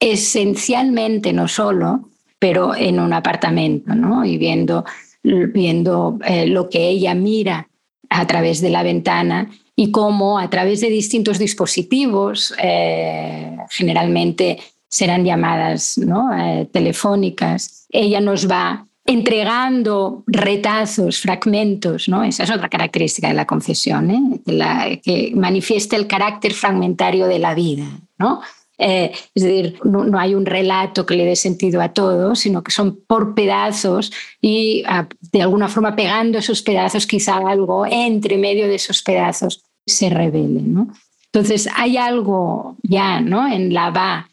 esencialmente, 0.00 1.32
no 1.32 1.48
solo, 1.48 2.08
pero 2.38 2.74
en 2.74 3.00
un 3.00 3.12
apartamento, 3.12 3.94
¿no? 3.94 4.24
y 4.24 4.38
viendo, 4.38 4.84
viendo 5.22 6.18
eh, 6.24 6.46
lo 6.46 6.68
que 6.68 6.88
ella 6.88 7.14
mira 7.14 7.68
a 8.10 8.26
través 8.26 8.60
de 8.60 8.70
la 8.70 8.82
ventana 8.82 9.50
y 9.74 9.90
cómo 9.90 10.38
a 10.38 10.50
través 10.50 10.80
de 10.80 10.90
distintos 10.90 11.38
dispositivos, 11.38 12.54
eh, 12.62 13.56
generalmente 13.70 14.58
serán 14.88 15.24
llamadas 15.24 15.98
¿no? 15.98 16.30
Eh, 16.36 16.68
telefónicas, 16.72 17.86
ella 17.90 18.20
nos 18.20 18.50
va 18.50 18.86
entregando 19.04 20.22
retazos, 20.26 21.20
fragmentos, 21.20 22.08
¿no? 22.08 22.24
Esa 22.24 22.44
es 22.44 22.50
otra 22.50 22.68
característica 22.68 23.28
de 23.28 23.34
la 23.34 23.46
confesión, 23.46 24.10
¿eh? 24.10 25.00
que 25.02 25.32
manifiesta 25.34 25.96
el 25.96 26.06
carácter 26.06 26.52
fragmentario 26.52 27.26
de 27.26 27.38
la 27.38 27.54
vida, 27.54 27.86
¿no? 28.18 28.42
Eh, 28.80 29.10
es 29.34 29.42
decir, 29.42 29.80
no, 29.82 30.18
hay 30.18 30.34
un 30.34 30.46
relato 30.46 31.04
que 31.04 31.16
le 31.16 31.24
dé 31.24 31.34
sentido 31.34 31.82
a 31.82 31.88
todo, 31.88 32.36
sino 32.36 32.62
que 32.62 32.70
son 32.70 33.00
por 33.06 33.34
pedazos 33.34 34.12
y 34.40 34.84
ah, 34.86 35.08
de 35.32 35.42
alguna 35.42 35.68
forma 35.68 35.96
pegando 35.96 36.38
esos 36.38 36.62
pedazos, 36.62 37.06
quizá 37.06 37.38
algo 37.38 37.84
entre 37.86 38.38
medio 38.38 38.68
de 38.68 38.76
esos 38.76 39.02
pedazos 39.02 39.64
se 39.84 40.10
revele. 40.10 40.62
¿no? 40.62 40.88
Entonces 41.32 41.68
hay 41.74 41.96
algo 41.96 42.76
ya 42.82 43.20
¿no? 43.20 43.52
en 43.52 43.74
la 43.74 43.90
va 43.90 44.30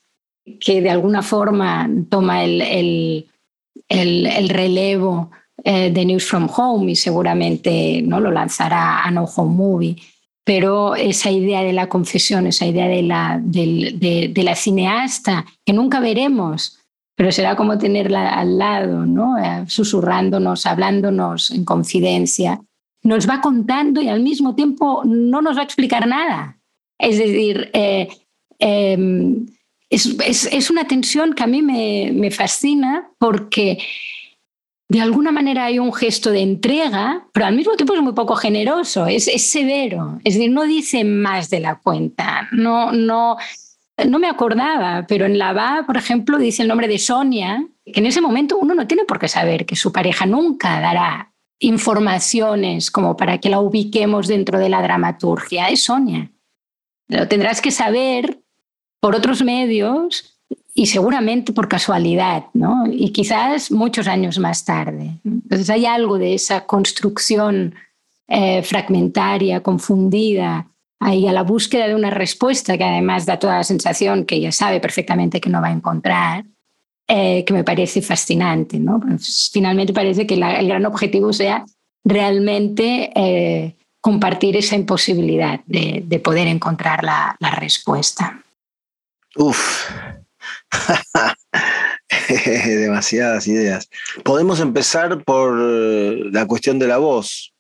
que 0.60 0.80
de 0.80 0.92
alguna 0.92 1.24
forma 1.24 1.90
toma 2.08 2.44
el, 2.44 2.62
el, 2.62 3.28
el, 3.90 4.50
relevo 4.50 5.32
eh, 5.64 5.90
de 5.90 6.06
News 6.06 6.26
from 6.26 6.48
Home 6.56 6.92
y 6.92 6.96
seguramente 6.96 8.04
¿no? 8.04 8.20
lo 8.20 8.30
lanzará 8.30 9.04
a 9.04 9.10
No 9.10 9.24
Home 9.24 9.56
Movie 9.56 9.96
pero 10.46 10.96
esa 10.96 11.32
idea 11.32 11.64
de 11.64 11.74
la 11.74 11.90
confesión, 11.90 12.46
esa 12.46 12.68
idea 12.68 12.88
de 12.88 13.02
la, 13.02 13.42
de, 13.44 14.32
la 14.36 14.56
cineasta, 14.56 15.44
que 15.66 15.74
nunca 15.74 16.00
veremos, 16.00 16.80
pero 17.16 17.32
será 17.32 17.56
como 17.56 17.80
tenerla 17.80 18.30
al 18.30 18.60
lado, 18.60 19.08
¿no? 19.08 19.40
Eh, 19.40 19.66
susurrándonos, 19.68 20.68
hablándonos 20.68 21.50
en 21.50 21.66
confidencia, 21.66 22.62
nos 23.02 23.28
va 23.28 23.42
contando 23.42 24.02
y 24.02 24.08
al 24.08 24.22
mismo 24.22 24.54
tiempo 24.54 25.02
no 25.04 25.42
nos 25.42 25.58
va 25.58 25.62
a 25.62 25.66
explicar 25.66 26.08
nada. 26.08 26.60
Es 27.00 27.18
decir, 27.18 27.72
eh, 27.74 28.10
em, 28.60 29.48
es, 29.90 30.70
una 30.70 30.86
tensión 30.88 31.34
que 31.34 31.44
a 31.44 31.48
mí 31.48 31.64
me, 31.64 32.12
me 32.14 32.30
fascina 32.30 33.10
porque 33.18 33.80
de 34.88 35.02
alguna 35.02 35.32
manera 35.32 35.66
hay 35.66 35.80
un 35.80 35.94
gesto 35.94 36.32
de 36.32 36.42
entrega, 36.42 37.28
pero 37.34 37.48
al 37.48 37.56
mismo 37.56 37.76
tiempo 37.76 37.96
es 37.96 38.02
muy 38.02 38.14
poco 38.14 38.36
generoso, 38.36 39.08
es, 39.08 39.26
severo, 39.50 40.20
es 40.24 40.36
decir, 40.36 40.52
no 40.52 40.64
dice 40.64 41.04
más 41.04 41.50
de 41.50 41.60
la 41.60 41.80
cuenta, 41.80 42.48
no, 42.52 42.92
no, 42.92 43.38
no 44.08 44.20
me 44.20 44.28
acordaba, 44.28 45.06
pero 45.08 45.26
en 45.26 45.40
la 45.40 45.54
va, 45.54 45.84
por 45.88 45.98
ejemplo, 45.98 46.38
dice 46.38 46.62
el 46.62 46.68
nombre 46.68 46.88
de 46.88 47.00
Sonia, 47.00 47.66
que 47.84 48.00
en 48.00 48.06
ese 48.06 48.22
momento 48.22 48.58
uno 48.58 48.76
no 48.76 48.86
tiene 48.86 49.06
por 49.06 49.20
qué 49.20 49.28
saber 49.28 49.66
que 49.66 49.76
su 49.76 49.92
pareja 49.92 50.26
nunca 50.28 50.80
dará 50.80 51.34
informaciones 51.60 52.92
como 52.92 53.18
para 53.18 53.40
que 53.40 53.50
la 53.50 53.62
ubiquemos 53.62 54.28
dentro 54.28 54.60
de 54.60 54.70
la 54.70 54.84
dramaturgia, 54.84 55.70
es 55.70 55.84
Sonia. 55.84 56.32
Lo 57.08 57.28
tendrás 57.28 57.62
que 57.62 57.72
saber 57.72 58.42
por 59.00 59.16
otros 59.16 59.44
medios 59.44 60.35
y 60.78 60.88
seguramente 60.88 61.54
por 61.54 61.70
casualidad, 61.70 62.48
¿no? 62.54 62.84
Y 62.92 63.12
quizás 63.12 63.72
muchos 63.72 64.08
años 64.10 64.38
más 64.40 64.66
tarde. 64.66 65.12
Entonces 65.24 65.70
hay 65.70 65.86
algo 65.86 66.18
de 66.18 66.34
esa 66.34 66.66
construcción 66.66 67.74
eh, 68.28 68.62
fragmentaria, 68.62 69.64
confundida, 69.64 70.68
ahí 71.00 71.28
a 71.28 71.32
la 71.32 71.44
búsqueda 71.44 71.88
de 71.88 71.96
una 71.96 72.10
respuesta 72.10 72.78
que 72.78 72.84
además 72.84 73.26
da 73.26 73.40
toda 73.40 73.56
la 73.56 73.64
sensación 73.64 74.26
que 74.26 74.36
ella 74.36 74.52
sabe 74.52 74.82
perfectamente 74.82 75.40
que 75.40 75.50
no 75.50 75.62
va 75.62 75.68
a 75.68 75.72
encontrar, 75.72 76.44
eh, 77.08 77.46
que 77.46 77.54
me 77.54 77.64
parece 77.64 78.02
fascinante, 78.02 78.78
¿no? 78.78 79.00
Pues, 79.00 79.50
finalmente 79.54 79.94
parece 79.94 80.28
que 80.28 80.34
el 80.34 80.68
gran 80.68 80.86
objetivo 80.86 81.32
sea 81.32 81.64
realmente 82.04 83.12
eh, 83.16 83.76
compartir 84.02 84.58
esa 84.58 84.76
imposibilidad 84.76 85.62
de, 85.68 86.04
de 86.06 86.20
poder 86.20 86.48
encontrar 86.48 87.02
la, 87.02 87.38
la 87.40 87.52
respuesta. 87.52 88.44
Uf, 89.38 89.90
Demasiadas 92.66 93.48
ideas. 93.48 93.90
Podemos 94.24 94.60
empezar 94.60 95.24
por 95.24 95.58
la 95.58 96.46
cuestión 96.46 96.78
de 96.80 96.88
la 96.88 96.98
voz. 96.98 97.54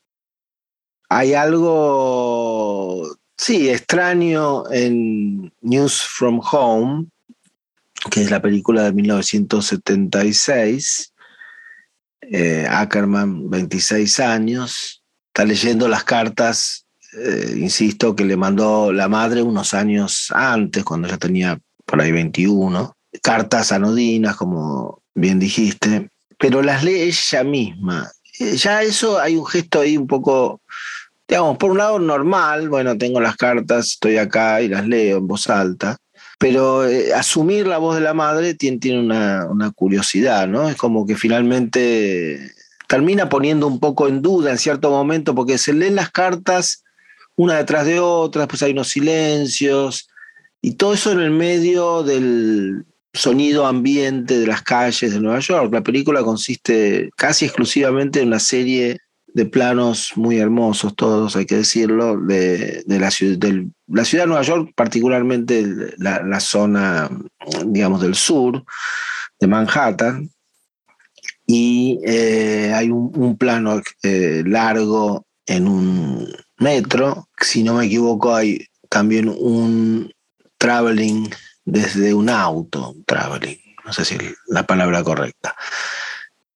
Hay 1.09 1.33
algo, 1.33 3.17
sí, 3.37 3.69
extraño 3.69 4.63
en 4.71 5.53
News 5.61 6.01
from 6.01 6.41
Home, 6.51 7.05
que 8.09 8.21
es 8.21 8.31
la 8.31 8.41
película 8.41 8.83
de 8.83 8.93
1976. 8.93 11.13
Eh, 12.21 12.65
Ackerman, 12.67 13.51
26 13.51 14.19
años, 14.19 15.03
está 15.27 15.45
leyendo 15.45 15.87
las 15.87 16.03
cartas, 16.03 16.87
eh, 17.13 17.53
insisto, 17.57 18.15
que 18.15 18.25
le 18.25 18.35
mandó 18.35 18.91
la 18.91 19.07
madre 19.07 19.43
unos 19.43 19.75
años 19.75 20.31
antes, 20.33 20.83
cuando 20.83 21.07
ya 21.07 21.17
tenía 21.17 21.59
por 21.85 22.01
ahí 22.01 22.11
21 22.11 22.94
cartas 23.21 23.71
anodinas, 23.71 24.35
como 24.35 25.01
bien 25.13 25.39
dijiste, 25.39 26.09
pero 26.37 26.61
las 26.61 26.83
lee 26.83 27.01
ella 27.01 27.43
misma. 27.43 28.11
Eh, 28.39 28.55
ya 28.55 28.81
eso 28.83 29.19
hay 29.19 29.35
un 29.35 29.45
gesto 29.45 29.81
ahí 29.81 29.97
un 29.97 30.07
poco, 30.07 30.61
digamos, 31.27 31.57
por 31.57 31.71
un 31.71 31.77
lado 31.77 31.99
normal, 31.99 32.69
bueno, 32.69 32.97
tengo 32.97 33.19
las 33.19 33.35
cartas, 33.35 33.87
estoy 33.87 34.17
acá 34.17 34.61
y 34.61 34.67
las 34.67 34.87
leo 34.87 35.17
en 35.17 35.27
voz 35.27 35.49
alta, 35.49 35.97
pero 36.37 36.87
eh, 36.87 37.13
asumir 37.13 37.67
la 37.67 37.77
voz 37.77 37.95
de 37.95 38.01
la 38.01 38.13
madre 38.13 38.53
tiene, 38.53 38.99
una, 38.99 39.47
una, 39.49 39.71
curiosidad, 39.71 40.47
¿no? 40.47 40.69
Es 40.69 40.75
como 40.75 41.05
que 41.05 41.15
finalmente 41.15 42.51
termina 42.87 43.29
poniendo 43.29 43.67
un 43.67 43.79
poco 43.79 44.07
en 44.07 44.21
duda 44.21 44.51
en 44.51 44.57
cierto 44.57 44.89
momento, 44.89 45.33
porque 45.33 45.57
se 45.57 45.73
leen 45.73 45.95
las 45.95 46.11
cartas 46.11 46.83
una 47.37 47.55
detrás 47.55 47.85
de 47.85 47.99
otra, 47.99 48.43
después 48.43 48.63
hay 48.63 48.71
unos 48.71 48.89
silencios, 48.89 50.07
y 50.61 50.73
todo 50.75 50.93
eso 50.93 51.11
en 51.11 51.19
el 51.19 51.31
medio 51.31 52.03
del, 52.03 52.85
sonido 53.15 53.65
ambiente 53.65 54.37
de 54.37 54.47
las 54.47 54.61
calles 54.61 55.13
de 55.13 55.19
Nueva 55.19 55.39
York. 55.39 55.73
La 55.73 55.81
película 55.81 56.23
consiste 56.23 57.09
casi 57.15 57.45
exclusivamente 57.45 58.19
en 58.19 58.27
una 58.27 58.39
serie 58.39 58.99
de 59.35 59.45
planos 59.45 60.13
muy 60.15 60.37
hermosos, 60.37 60.95
todos 60.95 61.35
hay 61.35 61.45
que 61.45 61.57
decirlo, 61.57 62.17
de, 62.17 62.85
la, 62.87 63.11
ciudad, 63.11 63.37
de 63.37 63.67
la 63.87 64.05
ciudad 64.05 64.23
de 64.23 64.27
Nueva 64.29 64.43
York, 64.43 64.71
particularmente 64.75 65.65
la, 65.97 66.39
zona, 66.39 67.09
digamos, 67.65 68.01
del 68.01 68.15
sur 68.15 68.63
de 69.37 69.47
Manhattan. 69.47 70.29
Y 71.45 71.99
eh, 72.05 72.71
hay 72.73 72.89
un, 72.89 73.37
plano 73.37 73.81
eh, 74.03 74.41
largo 74.45 75.25
en 75.45 75.67
un 75.67 76.33
metro. 76.57 77.27
Si 77.37 77.61
no 77.61 77.73
me 77.75 77.87
equivoco, 77.87 78.33
hay 78.33 78.65
también 78.89 79.27
un 79.27 80.13
traveling 80.57 81.29
desde 81.65 82.13
un 82.13 82.29
auto, 82.29 82.95
traveling, 83.05 83.59
no 83.83 83.91
sé 83.91 84.05
si 84.05 84.15
es 84.15 84.35
la 84.47 84.65
palabra 84.65 85.03
correcta. 85.03 85.55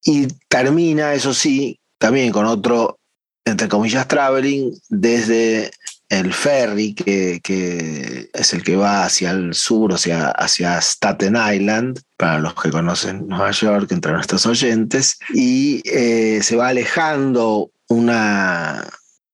Y 0.04 0.28
termina, 0.48 1.14
eso 1.14 1.34
sí, 1.34 1.80
también 1.98 2.32
con 2.32 2.46
otro, 2.46 3.00
entre 3.44 3.68
comillas, 3.68 4.08
traveling 4.08 4.72
desde 4.88 5.72
el 6.08 6.34
ferry, 6.34 6.94
que, 6.94 7.40
que, 7.44 8.30
es 8.34 8.54
el 8.54 8.64
que 8.64 8.76
va 8.76 9.04
hacia 9.04 9.32
el 9.32 9.54
sur, 9.54 9.94
hacia, 9.94 10.30
hacia 10.30 10.80
Staten 10.80 11.36
Island, 11.36 12.02
para 12.18 12.40
los 12.40 12.56
que 12.56 12.72
conocen 12.72 13.28
Nueva 13.28 13.52
York, 13.52 13.92
entre 13.92 14.14
nuestros 14.14 14.46
oyentes, 14.46 15.20
y 15.34 15.82
eh, 15.86 16.42
se 16.42 16.56
va 16.56 16.70
alejando 16.70 17.70
una, 17.88 18.88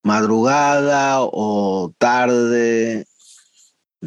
madrugada 0.05 1.17
o 1.21 1.91
tarde 1.97 3.05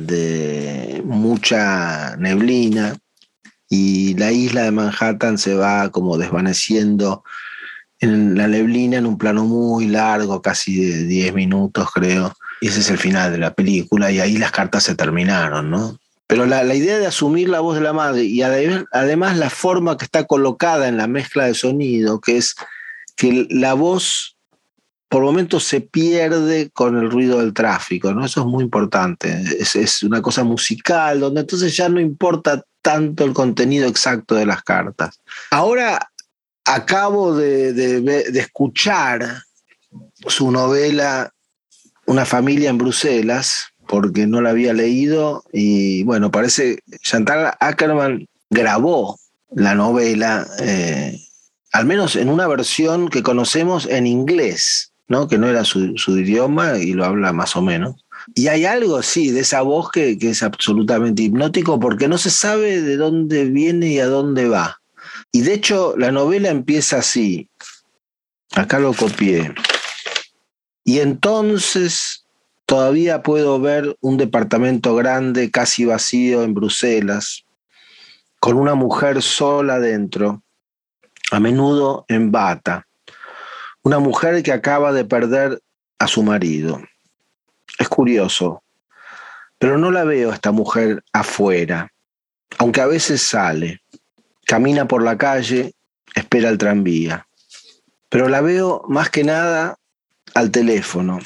de 0.07 1.03
mucha 1.05 2.17
neblina 2.17 2.97
y 3.69 4.15
la 4.15 4.33
isla 4.33 4.63
de 4.63 4.71
Manhattan 4.71 5.39
se 5.39 5.55
va 5.55 5.91
como 5.91 6.17
desvaneciendo 6.17 7.25
en 8.01 8.37
la 8.37 8.47
neblina 8.47 8.97
en 8.97 9.07
un 9.07 9.19
plano 9.19 9.45
muy 9.45 9.89
largo, 9.89 10.41
casi 10.41 10.77
de 10.77 11.05
10 11.05 11.35
minutos 11.35 11.91
creo. 11.93 12.35
Y 12.61 12.69
ese 12.69 12.81
es 12.81 12.91
el 12.91 12.99
final 12.99 13.33
de 13.33 13.39
la 13.39 13.55
película 13.55 14.11
y 14.11 14.21
ahí 14.21 14.37
las 14.37 14.53
cartas 14.53 14.85
se 14.85 14.95
terminaron, 14.95 15.71
¿no? 15.71 15.99
Pero 16.27 16.45
la, 16.45 16.63
idea 16.75 16.99
de 16.99 17.07
asumir 17.07 17.49
la 17.49 17.61
voz 17.61 17.77
de 17.77 17.81
la 17.81 17.95
madre 17.95 18.25
y 18.25 18.43
además 18.43 19.37
la 19.39 19.51
forma 19.51 19.97
que 19.97 20.05
está 20.05 20.25
colocada 20.25 20.87
en 20.87 20.99
la 20.99 21.07
mezcla 21.07 21.47
de 21.47 21.55
sonido, 21.55 22.21
que 22.21 22.37
es 22.37 22.55
que 23.17 23.47
la 23.51 23.73
voz 23.73 24.37
por 25.09 25.23
momentos 25.23 25.64
se 25.64 25.81
pierde 25.81 26.71
con 26.71 26.97
el 26.97 27.11
ruido 27.11 27.38
del 27.38 27.55
tráfico, 27.55 28.12
¿no? 28.12 28.25
Eso 28.25 28.40
es 28.40 28.47
muy 28.47 28.64
importante. 28.64 29.42
Es, 29.59 30.03
una 30.03 30.21
cosa 30.21 30.44
musical, 30.44 31.21
donde 31.21 31.40
entonces 31.40 31.77
ya 31.77 31.88
no 31.88 32.01
importa 32.01 32.62
tanto 32.83 33.25
el 33.25 33.33
contenido 33.33 33.88
exacto 33.88 34.35
de 34.35 34.47
las 34.47 34.62
cartas. 34.62 35.21
Ahora 35.51 36.11
acabo 36.64 37.35
de, 37.35 37.73
de 37.73 38.38
escuchar 38.38 39.42
su 40.27 40.51
novela 40.51 41.33
Una 42.07 42.25
familia 42.25 42.71
en 42.71 42.79
Bruselas, 42.79 43.73
porque 43.88 44.27
no 44.27 44.40
la 44.40 44.51
había 44.51 44.73
leído, 44.73 45.42
y 45.53 46.05
bueno, 46.05 46.31
parece 46.31 46.79
Chantal 47.03 47.55
Ackerman 47.59 48.27
grabó 48.51 49.18
la 49.51 49.75
novela, 49.75 50.47
eh, 50.61 51.18
al 51.73 51.87
menos 51.87 52.14
en 52.16 52.29
una 52.29 52.47
versión 52.47 53.09
que 53.09 53.23
conocemos 53.23 53.87
en 53.87 54.07
inglés. 54.07 54.92
¿No? 55.09 55.27
que 55.27 55.38
no 55.38 55.49
era 55.49 55.64
su, 55.64 55.94
idioma 56.07 56.79
y 56.79 56.92
lo 56.92 57.05
habla 57.05 57.33
más 57.33 57.57
o 57.57 57.62
menos. 57.62 57.97
Y 58.35 58.49
hay 58.49 58.66
algo, 58.66 59.03
sí, 59.03 59.31
de 59.31 59.40
esa 59.40 59.62
voz 59.62 59.90
que, 59.90 60.18
que, 60.18 60.31
es 60.31 60.42
absolutamente 60.42 61.23
hipnótico 61.23 61.81
porque 61.81 62.09
no 62.09 62.18
se 62.18 62.31
sabe 62.31 62.83
de 62.83 62.97
dónde 62.97 63.47
viene 63.47 63.88
y 63.88 63.99
a 63.99 64.07
dónde 64.07 64.49
va. 64.49 64.81
Y 65.33 65.40
de 65.40 65.55
hecho, 65.55 65.94
la 65.97 66.12
novela 66.12 66.51
empieza 66.51 66.99
así. 66.99 67.49
Acá 68.55 68.79
lo 68.79 68.92
copié. 68.92 69.55
Y 70.85 71.01
entonces 71.01 72.27
todavía 72.66 73.23
puedo 73.23 73.59
ver 73.61 73.97
un 74.01 74.18
departamento 74.18 74.94
grande, 74.94 75.51
casi 75.51 75.87
vacío 75.87 76.42
en 76.42 76.55
Bruselas, 76.55 77.44
con 78.40 78.57
una 78.57 78.75
mujer 78.75 79.23
sola 79.23 79.81
dentro, 79.81 80.42
a 81.31 81.40
menudo 81.40 82.05
en 82.09 82.31
bata 82.31 82.88
una 83.88 84.01
mujer 84.01 84.42
que 84.42 84.53
acaba 84.53 84.92
de 84.92 85.07
perder 85.07 85.62
a 85.98 86.07
su 86.09 86.22
marido. 86.22 86.79
Es 87.79 87.88
curioso, 87.88 88.62
pero 89.59 89.79
no 89.79 89.90
la 89.90 90.05
veo 90.05 90.31
a 90.31 90.35
esta 90.35 90.53
mujer 90.53 91.03
afuera, 91.11 91.90
aunque 92.59 92.83
a 92.83 92.87
veces 92.87 93.22
sale, 93.22 93.81
camina 94.44 94.87
por 94.87 95.03
la 95.03 95.16
calle, 95.16 95.72
espera 96.14 96.51
el 96.51 96.59
tranvía. 96.59 97.27
Pero 98.11 98.29
la 98.29 98.42
veo 98.42 98.83
más 98.88 99.09
que 99.09 99.24
nada 99.24 99.79
al 100.35 100.51
teléfono 100.51 101.20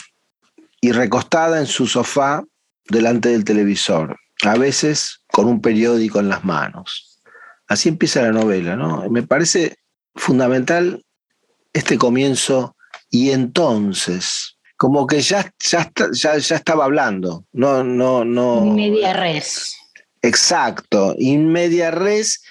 y 0.81 0.92
recostada 0.92 1.59
en 1.59 1.66
su 1.66 1.88
sofá 1.88 2.44
delante 2.88 3.31
del 3.31 3.42
televisor, 3.42 4.16
a 4.44 4.55
veces 4.55 5.25
con 5.33 5.48
un 5.48 5.61
periódico 5.61 6.20
en 6.20 6.29
las 6.29 6.44
manos. 6.44 7.18
Así 7.66 7.88
empieza 7.88 8.22
la 8.22 8.31
novela, 8.31 8.77
¿no? 8.77 9.11
Me 9.11 9.25
parece 9.25 9.79
fundamental 10.14 11.03
este 11.73 11.99
comienzo 11.99 12.77
y 13.11 13.31
entonces, 13.31 14.57
como 14.77 15.07
que 15.07 15.21
ya, 15.21 15.53
ya, 15.59 15.91
ya, 16.13 16.35
estaba 16.35 16.85
hablando, 16.85 17.45
no, 17.53 17.85
no, 17.85 18.25
no. 18.25 18.65
Inmedia 18.67 19.13
res. 19.13 19.77
Exacto, 20.23 21.15
inmedia 21.19 21.91
res 21.91 22.43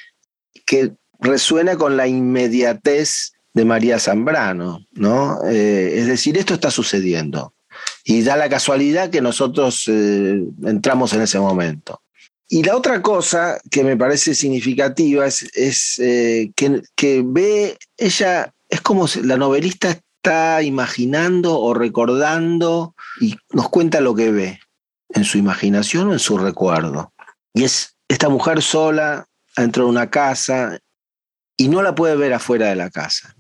que 0.66 0.92
resuena 1.20 1.78
con 1.78 1.98
la 1.98 2.08
inmediatez 2.08 3.34
de 3.54 3.66
María 3.66 4.00
Zambrano, 4.00 4.86
¿no? 4.92 5.40
Eh, 5.50 5.94
es 5.98 6.08
decir, 6.08 6.38
esto 6.38 6.54
está 6.54 6.72
sucediendo 6.72 7.54
y 8.04 8.24
da 8.24 8.36
la 8.36 8.50
casualidad 8.50 9.10
que 9.10 9.22
nosotros 9.22 9.86
eh, 9.88 10.44
entramos 10.64 11.14
en 11.14 11.22
ese 11.22 11.40
momento. 11.40 12.02
Y 12.48 12.64
la 12.64 12.76
otra 12.76 13.02
cosa 13.02 13.62
que 13.70 13.84
me 13.84 13.96
parece 13.96 14.36
significativa 14.36 15.26
es, 15.26 15.44
es 15.54 16.00
eh, 16.00 16.52
que, 16.56 16.82
que, 16.96 17.24
ve 17.26 17.78
ella 17.98 18.54
es 18.72 18.82
como 18.82 19.08
si 19.08 19.22
la 19.22 19.38
novelista 19.38 19.90
está 19.90 20.64
imaginando 20.64 21.60
o 21.60 21.74
recordando 21.74 22.96
y 23.20 23.36
nos 23.52 23.70
cuenta 23.70 24.00
lo 24.00 24.16
que 24.16 24.32
ve 24.32 24.60
en 25.10 25.26
su 25.26 25.38
imaginación 25.38 26.08
o 26.08 26.14
en 26.14 26.20
su 26.20 26.38
recuerdo. 26.38 27.14
Y 27.54 27.66
es 27.66 27.98
esta 28.08 28.30
mujer 28.30 28.62
sola 28.62 29.28
dentro 29.58 29.84
de 29.84 29.90
una 29.90 30.10
casa 30.10 30.80
y 31.58 31.68
no 31.68 31.82
la 31.82 31.94
puede 31.94 32.16
ver 32.16 32.34
afuera 32.34 32.70
de 32.70 32.78
la 32.78 32.90
casa. 32.90 33.36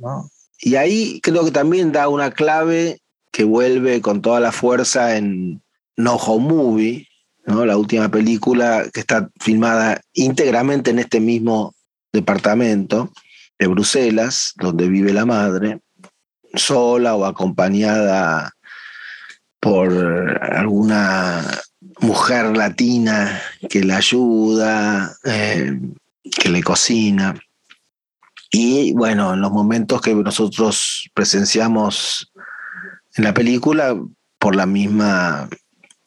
Y 0.59 0.75
ahí 0.75 1.21
creo 1.21 1.45
que 1.45 1.51
también 1.51 1.93
da 1.93 2.09
una 2.09 2.31
clave 2.31 2.99
que 3.31 3.45
vuelve 3.45 4.01
con 4.01 4.21
toda 4.21 4.41
la 4.41 4.51
fuerza 4.51 5.15
en 5.15 5.63
No 5.95 6.15
Home 6.15 6.53
Movie, 6.53 7.07
¿no? 7.45 7.65
la 7.65 7.77
última 7.77 8.09
película 8.11 8.85
que 8.93 8.99
está 8.99 9.29
filmada 9.39 10.01
íntegramente 10.11 10.91
en 10.91 10.99
este 10.99 11.21
mismo 11.21 11.73
departamento 12.11 13.13
de 13.61 13.67
Bruselas, 13.67 14.53
donde 14.55 14.89
vive 14.89 15.13
la 15.13 15.23
madre, 15.23 15.81
sola 16.55 17.13
o 17.13 17.25
acompañada 17.25 18.55
por 19.59 19.91
alguna 20.41 21.45
mujer 21.99 22.57
latina 22.57 23.39
que 23.69 23.83
la 23.83 23.97
ayuda, 23.97 25.15
eh, 25.25 25.79
que 26.23 26.49
le 26.49 26.63
cocina. 26.63 27.35
Y 28.49 28.93
bueno, 28.93 29.35
en 29.35 29.41
los 29.41 29.51
momentos 29.51 30.01
que 30.01 30.15
nosotros 30.15 31.07
presenciamos 31.13 32.31
en 33.13 33.25
la 33.25 33.33
película, 33.35 33.95
por 34.39 34.55
la 34.55 34.65
misma 34.65 35.47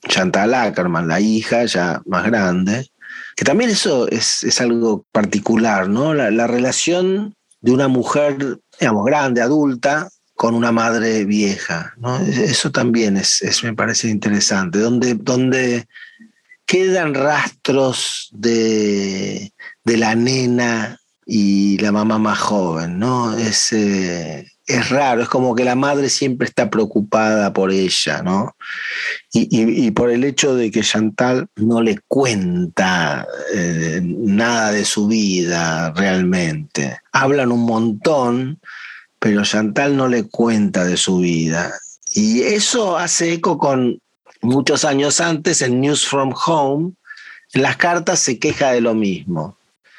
Chantal 0.09 0.55
Ackerman, 0.55 1.07
la 1.07 1.21
hija 1.21 1.67
ya 1.67 2.03
más 2.05 2.25
grande, 2.25 2.91
que 3.37 3.45
también 3.45 3.71
eso 3.71 4.09
es, 4.09 4.61
algo 4.61 5.07
particular, 5.13 5.89
¿no? 5.89 6.15
la 6.15 6.49
relación 6.49 7.37
de 7.65 7.73
una 7.73 7.89
mujer, 7.89 8.59
digamos, 8.79 9.07
grande, 9.07 9.41
adulta, 9.41 10.11
con 10.35 10.55
una 10.55 10.71
madre 10.71 11.25
vieja. 11.25 11.95
¿no? 11.97 12.19
Eso 12.19 12.71
también 12.71 13.17
es, 13.17 13.43
me 13.65 13.73
parece 13.73 14.09
interesante, 14.09 14.81
donde, 14.81 15.15
donde 15.15 15.87
quedan 16.67 17.15
rastros 17.15 18.29
de, 18.33 19.55
de, 19.83 19.97
la 19.97 20.15
nena 20.15 21.01
y 21.25 21.79
la 21.79 21.91
mamá 21.91 22.19
más 22.19 22.39
joven. 22.39 22.99
¿no? 22.99 23.35
Es, 23.35 23.73
eh, 23.73 24.47
es 24.67 24.89
raro, 24.89 25.23
es 25.23 25.29
como 25.29 25.55
que 25.55 25.65
la 25.65 25.75
madre 25.75 26.09
siempre 26.09 26.49
está 26.49 26.71
preocupada 26.71 27.53
por 27.53 27.71
ella, 27.71 28.23
¿no? 28.23 28.57
Y, 29.33 29.91
por 29.91 30.11
el 30.11 30.25
hecho 30.25 30.55
de 30.55 30.71
que 30.71 30.81
Chantal 30.81 31.49
no 31.57 31.83
le 31.83 31.99
cuenta 32.09 33.27
eh, 33.53 34.01
nada 34.03 34.73
de 34.73 34.85
su 34.85 35.09
vida 35.09 35.93
realmente. 35.93 36.99
Hablan 37.13 37.53
un 37.53 37.67
montón, 37.67 38.61
pero 39.19 39.43
Chantal 39.43 39.97
no 39.97 40.09
le 40.09 40.25
cuenta 40.25 40.85
de 40.85 40.97
su 40.97 41.19
vida. 41.19 41.73
Y 42.15 42.43
eso 42.43 42.97
hace 42.97 43.35
eco 43.35 43.59
con 43.59 44.01
muchos 44.41 44.85
años 44.85 45.21
antes 45.21 45.61
en 45.63 45.81
News 45.81 46.07
from 46.07 46.33
Home. 46.47 46.93
En 47.53 47.63
las 47.63 47.77
cartas 47.77 48.21
se 48.21 48.39
queja 48.39 48.73
de 48.73 48.81
lo 48.81 48.95
mismo. 48.95 49.59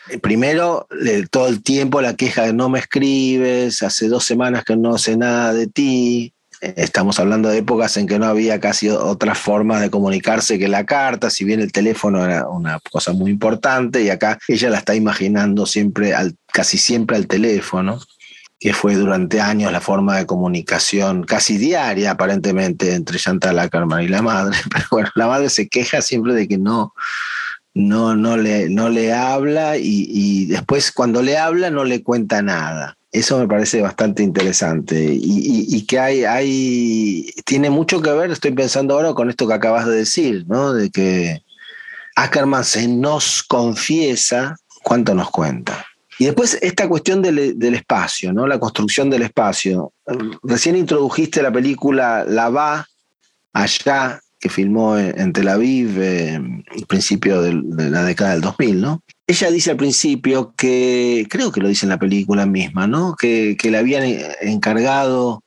Eh, 0.09 0.19
primero, 0.19 0.87
todo 1.31 1.47
el 1.47 1.63
tiempo 1.63 2.01
la 2.01 2.15
queja 2.15 2.43
de 2.43 2.53
no 2.53 2.69
me 2.69 2.79
escribes, 2.79 3.81
hace 3.81 4.07
dos 4.07 4.23
semanas 4.23 4.63
que 4.63 4.75
no 4.75 4.97
sé 4.97 5.17
nada 5.17 5.53
de 5.53 5.67
ti. 5.67 6.33
Eh, 6.61 6.73
estamos 6.77 7.19
hablando 7.19 7.49
de 7.49 7.59
épocas 7.59 7.97
en 7.97 8.07
que 8.07 8.19
no 8.19 8.25
había 8.25 8.59
casi 8.59 8.89
otra 8.89 9.35
forma 9.35 9.79
de 9.79 9.89
comunicarse 9.89 10.59
que 10.59 10.67
la 10.67 10.85
carta, 10.85 11.29
si 11.29 11.43
bien 11.43 11.59
el 11.59 11.71
teléfono 11.71 12.23
era 12.23 12.47
una 12.47 12.79
cosa 12.91 13.13
muy 13.13 13.31
importante, 13.31 14.03
y 14.03 14.09
acá 14.09 14.37
ella 14.47 14.69
la 14.69 14.77
está 14.77 14.95
imaginando 14.95 15.65
siempre, 15.65 16.13
al, 16.13 16.35
casi 16.53 16.77
siempre 16.77 17.17
al 17.17 17.27
teléfono, 17.27 17.99
que 18.59 18.73
fue 18.73 18.95
durante 18.95 19.41
años 19.41 19.71
la 19.71 19.81
forma 19.81 20.17
de 20.17 20.25
comunicación 20.25 21.23
casi 21.23 21.57
diaria 21.57 22.11
aparentemente 22.11 22.93
entre 22.93 23.19
Chantal 23.19 23.59
Ackerman 23.59 24.03
y 24.03 24.07
la 24.07 24.21
madre. 24.21 24.57
Pero 24.71 24.85
bueno, 24.91 25.09
la 25.15 25.27
madre 25.27 25.49
se 25.49 25.67
queja 25.67 26.01
siempre 26.01 26.33
de 26.33 26.47
que 26.47 26.57
no, 26.57 26.93
no, 27.75 28.15
no, 28.15 28.37
le, 28.37 28.69
no 28.69 28.89
le 28.89 29.13
habla 29.13 29.77
y, 29.77 30.45
después 30.45 30.91
cuando 30.91 31.21
le 31.21 31.37
habla 31.37 31.69
no 31.69 31.83
le 31.83 32.01
cuenta 32.01 32.41
nada. 32.41 32.97
Eso 33.11 33.37
me 33.37 33.47
parece 33.47 33.81
bastante 33.81 34.23
interesante 34.23 35.13
y, 35.13 35.85
que 35.85 35.99
hay, 35.99 36.23
hay, 36.23 37.29
tiene 37.45 37.69
mucho 37.69 38.01
que 38.01 38.11
ver, 38.11 38.31
estoy 38.31 38.51
pensando 38.51 38.95
ahora 38.95 39.13
con 39.13 39.29
esto 39.29 39.47
que 39.47 39.53
acabas 39.53 39.85
de 39.85 39.97
decir, 39.97 40.45
¿no? 40.47 40.73
De 40.73 40.89
que 40.89 41.43
Ackerman 42.15 42.63
se 42.63 42.87
nos 42.87 43.43
confiesa, 43.43 44.57
¿cuánto 44.83 45.13
nos 45.13 45.29
cuenta? 45.29 45.85
Y 46.17 46.25
después 46.25 46.57
esta 46.61 46.87
cuestión 46.87 47.21
del, 47.21 47.59
del, 47.59 47.75
espacio, 47.75 48.31
¿no? 48.31 48.47
La 48.47 48.59
construcción 48.59 49.09
del 49.09 49.23
espacio. 49.23 49.91
Recién 50.43 50.77
introdujiste 50.77 51.41
la 51.41 51.51
película 51.51 52.25
La 52.25 52.49
Va, 52.49 52.87
allá, 53.51 54.21
que 54.39 54.49
filmó 54.49 54.97
en, 54.97 55.33
Tel 55.33 55.47
Aviv 55.47 55.99
eh, 55.99 56.35
al 56.35 56.85
principio 56.87 57.41
de, 57.41 57.53
la 57.89 58.03
década 58.03 58.31
del 58.31 58.41
2000, 58.41 58.81
¿no? 58.81 59.01
Ella 59.27 59.49
dice 59.49 59.71
al 59.71 59.77
principio 59.77 60.53
que, 60.55 61.25
creo 61.29 61.51
que 61.51 61.61
lo 61.61 61.67
dice 61.67 61.85
en 61.85 61.89
la 61.89 61.99
película 61.99 62.45
misma, 62.45 62.85
¿no? 62.85 63.15
Que, 63.15 63.57
le 63.63 63.77
habían 63.77 64.03
encargado 64.41 65.43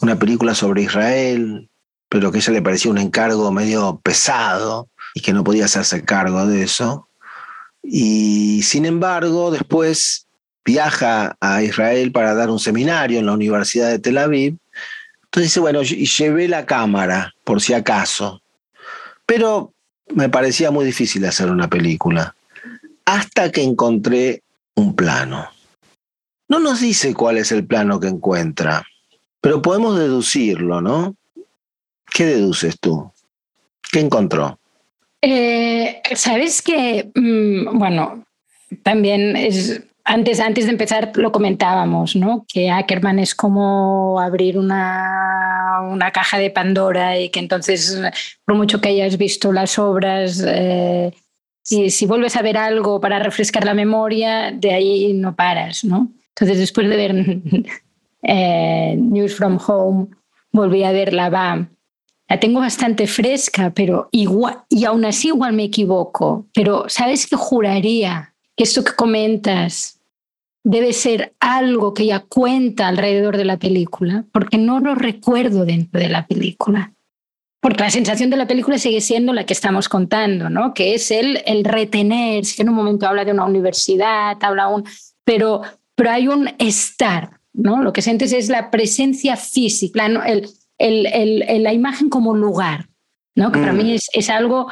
una 0.00 0.18
película 0.18 0.54
sobre 0.54 0.82
Israel, 0.82 1.68
pero 2.08 2.30
que 2.30 2.38
ella 2.38 2.52
le 2.52 2.62
parecía 2.62 2.90
un 2.90 2.98
encargo 2.98 3.50
medio 3.50 4.00
pesado 4.02 4.88
y 5.14 5.20
que 5.20 5.32
no 5.32 5.42
podía 5.42 5.64
hacerse 5.64 6.04
cargo 6.04 6.46
de 6.46 6.62
eso. 6.62 7.08
Y 7.82 8.62
sin 8.62 8.86
embargo, 8.86 9.50
después 9.50 10.28
viaja 10.64 11.36
a 11.40 11.62
Israel 11.62 12.12
para 12.12 12.34
dar 12.34 12.50
un 12.50 12.58
seminario 12.58 13.18
en 13.18 13.26
la 13.26 13.32
Universidad 13.32 13.88
de 13.88 13.98
Tel 13.98 14.18
Aviv. 14.18 14.58
Entonces 15.28 15.50
dice, 15.50 15.60
bueno, 15.60 15.82
y 15.82 16.06
llevé 16.06 16.48
la 16.48 16.64
cámara, 16.64 17.34
por 17.44 17.60
si 17.60 17.74
acaso. 17.74 18.40
Pero 19.26 19.72
me 20.14 20.28
parecía 20.28 20.70
muy 20.70 20.86
difícil 20.86 21.24
hacer 21.26 21.50
una 21.50 21.68
película. 21.68 22.34
Hasta 23.04 23.52
que 23.52 23.62
encontré 23.62 24.42
un 24.74 24.96
plano. 24.96 25.48
No 26.48 26.60
nos 26.60 26.80
dice 26.80 27.12
cuál 27.12 27.36
es 27.36 27.52
el 27.52 27.66
plano 27.66 28.00
que 28.00 28.08
encuentra, 28.08 28.86
pero 29.42 29.60
podemos 29.60 29.98
deducirlo, 29.98 30.80
¿no? 30.80 31.14
¿Qué 32.10 32.24
deduces 32.24 32.80
tú? 32.80 33.12
¿Qué 33.92 34.00
encontró? 34.00 34.58
Eh, 35.20 36.00
Sabes 36.14 36.62
que, 36.62 37.10
mm, 37.14 37.78
bueno, 37.78 38.24
también 38.82 39.36
es, 39.36 39.82
antes, 40.08 40.40
antes 40.40 40.64
de 40.64 40.72
empezar 40.72 41.12
lo 41.16 41.30
comentábamos, 41.30 42.16
¿no? 42.16 42.46
Que 42.48 42.70
Ackerman 42.70 43.18
es 43.18 43.34
como 43.34 44.18
abrir 44.18 44.58
una, 44.58 45.80
una 45.90 46.10
caja 46.10 46.38
de 46.38 46.50
Pandora 46.50 47.18
y 47.18 47.28
que 47.28 47.40
entonces, 47.40 48.00
por 48.44 48.56
mucho 48.56 48.80
que 48.80 48.88
hayas 48.88 49.18
visto 49.18 49.52
las 49.52 49.78
obras, 49.78 50.42
eh, 50.46 51.12
si, 51.62 51.90
si, 51.90 52.06
vuelves 52.06 52.36
a 52.36 52.42
ver 52.42 52.56
algo 52.56 53.00
para 53.00 53.18
refrescar 53.18 53.66
la 53.66 53.74
memoria, 53.74 54.50
de 54.50 54.72
ahí 54.72 55.12
no 55.12 55.36
paras, 55.36 55.84
¿no? 55.84 56.10
Entonces, 56.30 56.58
después 56.58 56.88
de 56.88 56.96
ver 56.96 57.14
eh, 58.22 58.96
News 58.98 59.34
from 59.34 59.58
Home, 59.66 60.06
volví 60.50 60.84
a 60.84 60.92
ver 60.92 61.12
La 61.12 61.28
Va 61.28 61.68
la 62.28 62.38
tengo 62.38 62.60
bastante 62.60 63.06
fresca, 63.06 63.72
pero 63.74 64.10
igual, 64.12 64.62
y 64.68 64.84
aún 64.84 65.06
así 65.06 65.28
igual 65.28 65.54
me 65.54 65.64
equivoco. 65.64 66.46
Pero 66.52 66.84
¿sabes 66.88 67.26
qué 67.26 67.36
juraría? 67.36 68.34
Que 68.54 68.64
esto 68.64 68.84
que 68.84 68.92
comentas 68.92 69.97
debe 70.68 70.92
ser 70.92 71.34
algo 71.40 71.94
que 71.94 72.04
ya 72.04 72.20
cuenta 72.20 72.88
alrededor 72.88 73.38
de 73.38 73.46
la 73.46 73.58
película, 73.58 74.26
porque 74.32 74.58
no 74.58 74.80
lo 74.80 74.94
recuerdo 74.94 75.64
dentro 75.64 75.98
de 75.98 76.10
la 76.10 76.26
película. 76.26 76.92
Porque 77.60 77.84
la 77.84 77.90
sensación 77.90 78.28
de 78.28 78.36
la 78.36 78.46
película 78.46 78.76
sigue 78.76 79.00
siendo 79.00 79.32
la 79.32 79.46
que 79.46 79.54
estamos 79.54 79.88
contando, 79.88 80.50
¿no? 80.50 80.74
Que 80.74 80.94
es 80.94 81.10
el, 81.10 81.42
el 81.46 81.64
retener, 81.64 82.44
si 82.44 82.60
en 82.60 82.68
un 82.68 82.74
momento 82.74 83.08
habla 83.08 83.24
de 83.24 83.32
una 83.32 83.46
universidad, 83.46 84.36
habla 84.42 84.68
un... 84.68 84.84
Pero, 85.24 85.62
pero 85.94 86.10
hay 86.10 86.28
un 86.28 86.50
estar, 86.58 87.40
¿no? 87.54 87.82
Lo 87.82 87.94
que 87.94 88.02
sientes 88.02 88.34
es 88.34 88.50
la 88.50 88.70
presencia 88.70 89.36
física, 89.36 90.04
el, 90.04 90.50
el, 90.78 91.62
la 91.62 91.72
imagen 91.72 92.10
como 92.10 92.34
lugar, 92.34 92.90
¿no? 93.34 93.50
que 93.52 93.58
para 93.58 93.72
mí 93.72 93.94
mm. 93.94 93.98
es, 94.12 94.28
algo 94.28 94.68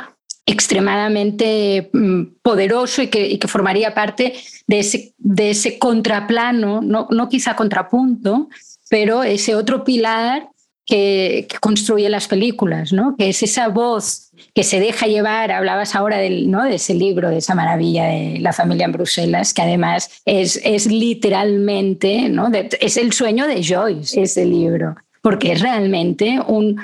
extremadamente 0.47 1.91
mm, 1.93 2.23
poderoso 2.43 3.03
y 3.03 3.09
que, 3.09 3.39
que, 3.39 3.49
formaría 3.49 3.95
parte 3.95 4.35
de 4.67 4.79
ese, 4.79 5.13
de 5.19 5.51
ese 5.51 5.79
contraplano, 5.79 6.81
no, 6.81 7.09
no 7.11 7.29
quizá 7.29 7.57
contrapunto, 7.57 8.49
pero 8.89 9.25
ese 9.25 9.57
otro 9.57 9.83
pilar 9.83 10.49
que, 10.87 11.49
construye 11.61 12.09
las 12.09 12.29
películas, 12.29 12.93
¿no? 12.93 13.17
que 13.19 13.29
es 13.29 13.43
esa 13.43 13.69
voz 13.69 14.31
que 14.55 14.63
se 14.63 14.79
deja 14.79 15.07
llevar, 15.07 15.51
hablabas 15.51 15.97
ahora 15.97 16.19
del, 16.19 16.49
¿no? 16.49 16.63
de 16.63 16.77
ese 16.77 16.95
libro, 16.95 17.29
de 17.29 17.39
esa 17.39 17.57
maravilla 17.57 18.05
de 18.05 18.39
la 18.39 18.53
familia 18.53 18.85
en 18.87 18.93
Bruselas, 18.93 19.53
que 19.53 19.63
además 19.63 20.23
es, 20.25 20.61
es 20.65 20.87
literalmente, 20.87 22.29
¿no? 22.29 22.51
es 22.53 22.97
el 22.97 23.13
sueño 23.13 23.49
de 23.49 23.65
Joyce, 23.65 24.23
ese 24.23 24.45
libro 24.45 24.95
porque 25.27 25.51
es 25.51 25.61
realmente 25.61 26.39
un 26.47 26.81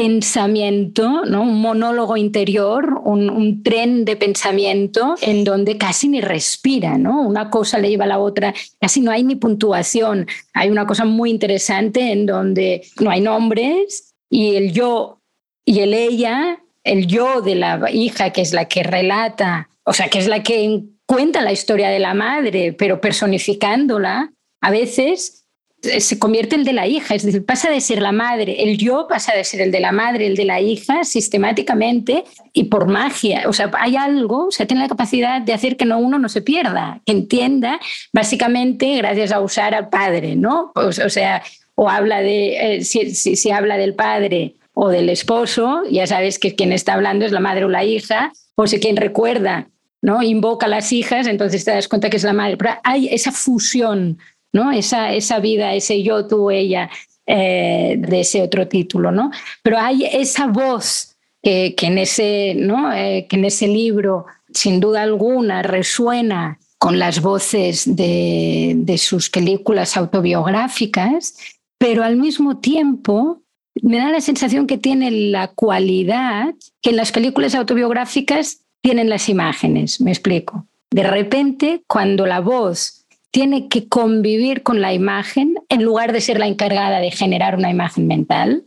pensamiento, 0.00 1.24
¿no? 1.24 1.42
un 1.42 1.60
monólogo 1.60 2.16
interior, 2.16 3.00
un, 3.02 3.64
tren 3.64 4.04
de 4.04 4.14
pensamiento 4.14 5.16
en 5.20 5.42
donde 5.42 5.76
casi 5.76 6.08
ni 6.08 6.20
respira, 6.20 6.96
¿no? 6.98 7.20
una 7.22 7.50
cosa 7.50 7.80
le 7.80 7.88
lleva 7.88 8.04
a 8.04 8.08
la 8.08 8.20
otra, 8.20 8.54
casi 8.80 9.00
no 9.00 9.10
hay 9.10 9.24
ni 9.24 9.34
puntuación. 9.34 10.28
Hay 10.54 10.70
una 10.70 10.86
cosa 10.86 11.04
muy 11.04 11.30
interesante 11.30 12.12
en 12.12 12.26
donde 12.26 12.86
no 13.00 13.10
hay 13.10 13.20
nombres 13.20 14.14
y 14.30 14.54
el 14.54 14.72
yo 14.72 15.20
y 15.64 15.80
el 15.80 15.92
ella, 15.92 16.60
el 16.84 17.08
yo 17.08 17.40
de 17.40 17.56
la 17.56 17.90
hija, 17.90 18.30
que 18.30 18.42
es 18.42 18.52
la 18.52 18.66
que 18.66 18.84
relata, 18.84 19.68
o 19.82 19.92
sea, 19.92 20.08
que 20.08 20.20
es 20.20 20.28
la 20.28 20.44
que 20.44 20.84
cuenta 21.06 21.42
la 21.42 21.50
historia 21.50 21.88
de 21.88 21.98
la 21.98 22.14
madre, 22.14 22.72
pero 22.72 23.00
personificándola, 23.00 24.32
a 24.60 24.70
veces 24.70 25.47
se 25.80 26.18
convierte 26.18 26.56
el 26.56 26.64
de 26.64 26.72
la 26.72 26.86
hija, 26.88 27.14
es 27.14 27.24
decir, 27.24 27.44
pasa 27.44 27.70
de 27.70 27.80
ser 27.80 28.02
la 28.02 28.10
madre, 28.10 28.64
el 28.64 28.78
yo 28.78 29.06
pasa 29.08 29.32
de 29.34 29.44
ser 29.44 29.60
el 29.60 29.70
de 29.70 29.78
la 29.78 29.92
madre, 29.92 30.26
el 30.26 30.34
de 30.34 30.44
la 30.44 30.60
hija, 30.60 31.04
sistemáticamente 31.04 32.24
y 32.52 32.64
por 32.64 32.88
magia. 32.88 33.44
O 33.46 33.52
sea, 33.52 33.70
hay 33.78 33.96
algo, 33.96 34.46
o 34.46 34.50
sea, 34.50 34.66
tiene 34.66 34.82
la 34.82 34.88
capacidad 34.88 35.40
de 35.40 35.52
hacer 35.52 35.76
que 35.76 35.84
no, 35.84 35.98
uno 35.98 36.18
no 36.18 36.28
se 36.28 36.42
pierda, 36.42 37.00
que 37.06 37.12
entienda, 37.12 37.78
básicamente 38.12 38.96
gracias 38.96 39.30
a 39.30 39.40
usar 39.40 39.74
al 39.74 39.88
padre, 39.88 40.34
¿no? 40.34 40.72
O, 40.74 40.90
sea, 40.92 41.42
o 41.76 41.88
habla 41.88 42.22
de, 42.22 42.76
eh, 42.76 42.84
si, 42.84 43.14
si, 43.14 43.50
habla 43.52 43.76
del 43.76 43.94
padre 43.94 44.56
o 44.74 44.88
del 44.88 45.08
esposo, 45.08 45.82
ya 45.88 46.08
sabes 46.08 46.40
que 46.40 46.56
quien 46.56 46.72
está 46.72 46.94
hablando 46.94 47.24
es 47.24 47.30
la 47.30 47.40
madre 47.40 47.64
o 47.64 47.68
la 47.68 47.84
hija, 47.84 48.32
o 48.56 48.66
si 48.66 48.80
quien 48.80 48.96
recuerda, 48.96 49.68
¿no? 50.02 50.24
Invoca 50.24 50.66
a 50.66 50.68
las 50.68 50.92
hijas, 50.92 51.28
entonces 51.28 51.64
te 51.64 51.70
das 51.70 51.86
cuenta 51.86 52.10
que 52.10 52.16
es 52.16 52.24
la 52.24 52.32
madre. 52.32 52.56
Pero 52.56 52.74
hay 52.82 53.08
esa 53.08 53.30
fusión 53.30 54.18
¿no? 54.52 54.72
Esa, 54.72 55.12
esa 55.12 55.38
vida, 55.40 55.74
ese 55.74 56.02
yo, 56.02 56.26
tú, 56.26 56.50
ella, 56.50 56.90
eh, 57.26 57.96
de 57.98 58.20
ese 58.20 58.42
otro 58.42 58.68
título, 58.68 59.10
¿no? 59.10 59.30
Pero 59.62 59.78
hay 59.78 60.04
esa 60.04 60.46
voz 60.46 61.14
que, 61.42 61.74
en, 61.80 61.98
ese, 61.98 62.54
¿no? 62.56 62.92
Eh, 62.92 63.26
que 63.28 63.36
en 63.36 63.44
ese 63.44 63.68
libro, 63.68 64.26
sin 64.52 64.80
duda 64.80 65.02
alguna, 65.02 65.62
resuena 65.62 66.58
con 66.78 66.98
las 66.98 67.20
voces 67.20 67.96
de, 67.96 68.74
de 68.76 68.98
sus 68.98 69.30
películas 69.30 69.96
autobiográficas, 69.96 71.36
pero 71.78 72.02
al 72.04 72.16
mismo 72.16 72.58
tiempo 72.58 73.42
me 73.82 73.98
da 73.98 74.10
la 74.10 74.20
sensación 74.20 74.66
que 74.66 74.78
tiene 74.78 75.10
la 75.10 75.48
cualidad 75.48 76.54
que 76.80 76.90
en 76.90 76.96
las 76.96 77.12
películas 77.12 77.54
autobiográficas 77.54 78.62
tienen 78.80 79.08
las 79.08 79.28
imágenes, 79.28 80.00
me 80.00 80.10
explico. 80.10 80.66
De 80.90 81.02
repente, 81.02 81.82
cuando 81.86 82.26
la 82.26 82.40
voz 82.40 82.97
tiene 83.30 83.68
que 83.68 83.88
convivir 83.88 84.62
con 84.62 84.80
la 84.80 84.92
imagen 84.92 85.54
en 85.68 85.82
lugar 85.82 86.12
de 86.12 86.20
ser 86.20 86.38
la 86.38 86.46
encargada 86.46 87.00
de 87.00 87.10
generar 87.10 87.56
una 87.56 87.70
imagen 87.70 88.06
mental, 88.06 88.64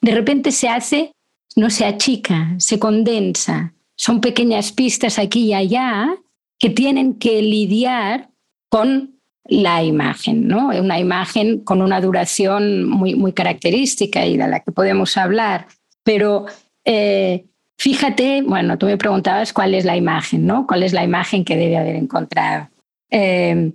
de 0.00 0.12
repente 0.12 0.52
se 0.52 0.68
hace, 0.68 1.12
no 1.56 1.70
se 1.70 1.86
achica, 1.86 2.54
se 2.58 2.78
condensa. 2.78 3.74
Son 3.96 4.20
pequeñas 4.20 4.72
pistas 4.72 5.18
aquí 5.18 5.46
y 5.46 5.54
allá 5.54 6.14
que 6.58 6.70
tienen 6.70 7.14
que 7.14 7.40
lidiar 7.40 8.30
con 8.68 9.20
la 9.44 9.82
imagen, 9.82 10.46
¿no? 10.46 10.68
Una 10.68 10.98
imagen 10.98 11.60
con 11.60 11.82
una 11.82 12.00
duración 12.00 12.84
muy, 12.88 13.14
muy 13.14 13.32
característica 13.32 14.24
y 14.26 14.36
de 14.36 14.48
la 14.48 14.60
que 14.60 14.72
podemos 14.72 15.16
hablar. 15.16 15.66
Pero 16.04 16.46
eh, 16.84 17.46
fíjate, 17.78 18.42
bueno, 18.42 18.78
tú 18.78 18.86
me 18.86 18.96
preguntabas 18.96 19.52
cuál 19.52 19.74
es 19.74 19.84
la 19.84 19.96
imagen, 19.96 20.46
¿no? 20.46 20.66
¿Cuál 20.66 20.82
es 20.82 20.92
la 20.92 21.04
imagen 21.04 21.44
que 21.44 21.56
debe 21.56 21.76
haber 21.76 21.96
encontrado? 21.96 22.68
Eh, 23.10 23.72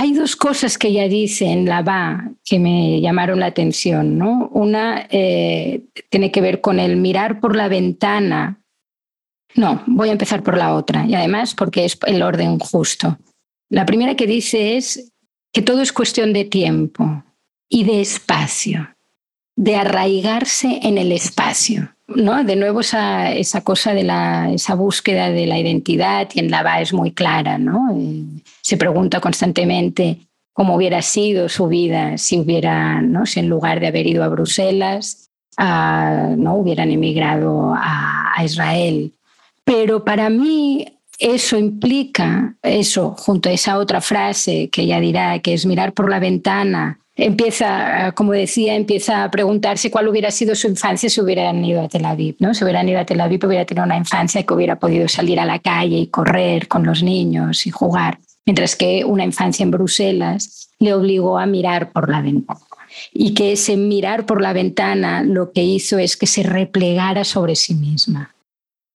hay 0.00 0.12
dos 0.12 0.36
cosas 0.36 0.78
que 0.78 0.88
ella 0.88 1.08
dice 1.08 1.46
en 1.46 1.64
la 1.64 1.82
va 1.82 2.30
que 2.44 2.60
me 2.60 3.00
llamaron 3.00 3.40
la 3.40 3.46
atención. 3.46 4.16
¿no? 4.16 4.48
Una 4.52 5.08
eh, 5.10 5.86
tiene 6.08 6.30
que 6.30 6.40
ver 6.40 6.60
con 6.60 6.78
el 6.78 6.96
mirar 6.96 7.40
por 7.40 7.56
la 7.56 7.66
ventana. 7.66 8.62
No, 9.56 9.82
voy 9.88 10.10
a 10.10 10.12
empezar 10.12 10.44
por 10.44 10.56
la 10.56 10.74
otra, 10.74 11.04
y 11.04 11.16
además 11.16 11.56
porque 11.56 11.84
es 11.84 11.98
el 12.06 12.22
orden 12.22 12.60
justo. 12.60 13.18
La 13.70 13.86
primera 13.86 14.14
que 14.14 14.28
dice 14.28 14.76
es 14.76 15.12
que 15.52 15.62
todo 15.62 15.82
es 15.82 15.92
cuestión 15.92 16.32
de 16.32 16.44
tiempo 16.44 17.24
y 17.68 17.82
de 17.82 18.00
espacio, 18.00 18.94
de 19.56 19.74
arraigarse 19.74 20.78
en 20.84 20.98
el 20.98 21.10
espacio. 21.10 21.96
¿No? 22.08 22.42
De 22.44 22.56
nuevo 22.56 22.80
esa, 22.80 23.32
esa 23.32 23.62
cosa 23.62 23.94
de 23.94 24.02
la, 24.02 24.50
esa 24.52 24.74
búsqueda 24.74 25.30
de 25.30 25.46
la 25.46 25.58
identidad 25.58 26.28
y 26.34 26.40
en 26.40 26.50
la 26.50 26.62
va 26.62 26.80
es 26.80 26.92
muy 26.92 27.12
clara, 27.12 27.58
¿no? 27.58 27.96
Se 28.62 28.76
pregunta 28.76 29.20
constantemente 29.20 30.18
cómo 30.52 30.74
hubiera 30.74 31.02
sido 31.02 31.48
su 31.48 31.68
vida 31.68 32.18
si 32.18 32.40
hubiera, 32.40 33.00
¿no? 33.00 33.26
Si 33.26 33.40
en 33.40 33.48
lugar 33.48 33.80
de 33.80 33.86
haber 33.86 34.06
ido 34.06 34.24
a 34.24 34.28
Bruselas, 34.28 35.28
¿no? 35.58 36.56
hubieran 36.56 36.90
emigrado 36.90 37.74
a, 37.74 38.14
Israel. 38.44 39.12
Pero 39.64 40.04
para 40.04 40.30
mí 40.30 40.86
eso 41.18 41.58
implica, 41.58 42.54
eso, 42.62 43.16
junto 43.18 43.48
a 43.48 43.52
esa 43.52 43.78
otra 43.78 44.00
frase 44.00 44.68
que 44.70 44.82
ella 44.82 45.00
dirá, 45.00 45.40
que 45.40 45.54
es 45.54 45.66
mirar 45.66 45.92
por 45.92 46.08
la 46.08 46.20
ventana, 46.20 47.00
empieza, 47.18 48.12
como 48.12 48.32
decía, 48.32 48.76
empieza 48.76 49.24
a 49.24 49.30
preguntarse 49.30 49.90
cuál 49.90 50.08
hubiera 50.08 50.30
sido 50.30 50.54
su 50.54 50.68
infancia 50.68 51.10
si 51.10 51.20
hubieran 51.20 51.62
ido 51.64 51.82
a 51.82 51.88
Tel 51.88 52.04
Aviv, 52.04 52.36
¿no? 52.38 52.54
Si 52.54 52.62
hubieran 52.62 52.88
ido 52.88 53.00
a 53.00 53.04
Tel 53.04 53.20
Aviv 53.20 53.44
hubiera 53.44 53.64
tenido 53.64 53.84
una 53.84 53.96
infancia 53.96 54.44
que 54.44 54.54
hubiera 54.54 54.78
podido 54.78 55.08
salir 55.08 55.40
a 55.40 55.44
la 55.44 55.58
calle 55.58 55.96
y 55.96 56.06
correr 56.06 56.68
con 56.68 56.86
los 56.86 57.02
niños 57.02 57.66
y 57.66 57.70
jugar, 57.70 58.20
mientras 58.46 58.76
que 58.76 59.04
una 59.04 59.24
infancia 59.24 59.64
en 59.64 59.72
Bruselas 59.72 60.70
le 60.78 60.94
obligó 60.94 61.38
a 61.38 61.46
mirar 61.46 61.90
por 61.90 62.08
la 62.08 62.22
ventana. 62.22 62.60
Y 63.12 63.34
que 63.34 63.52
ese 63.52 63.76
mirar 63.76 64.24
por 64.24 64.40
la 64.40 64.52
ventana 64.52 65.22
lo 65.22 65.52
que 65.52 65.62
hizo 65.62 65.98
es 65.98 66.16
que 66.16 66.26
se 66.26 66.42
replegara 66.42 67.24
sobre 67.24 67.56
sí 67.56 67.74
misma. 67.74 68.34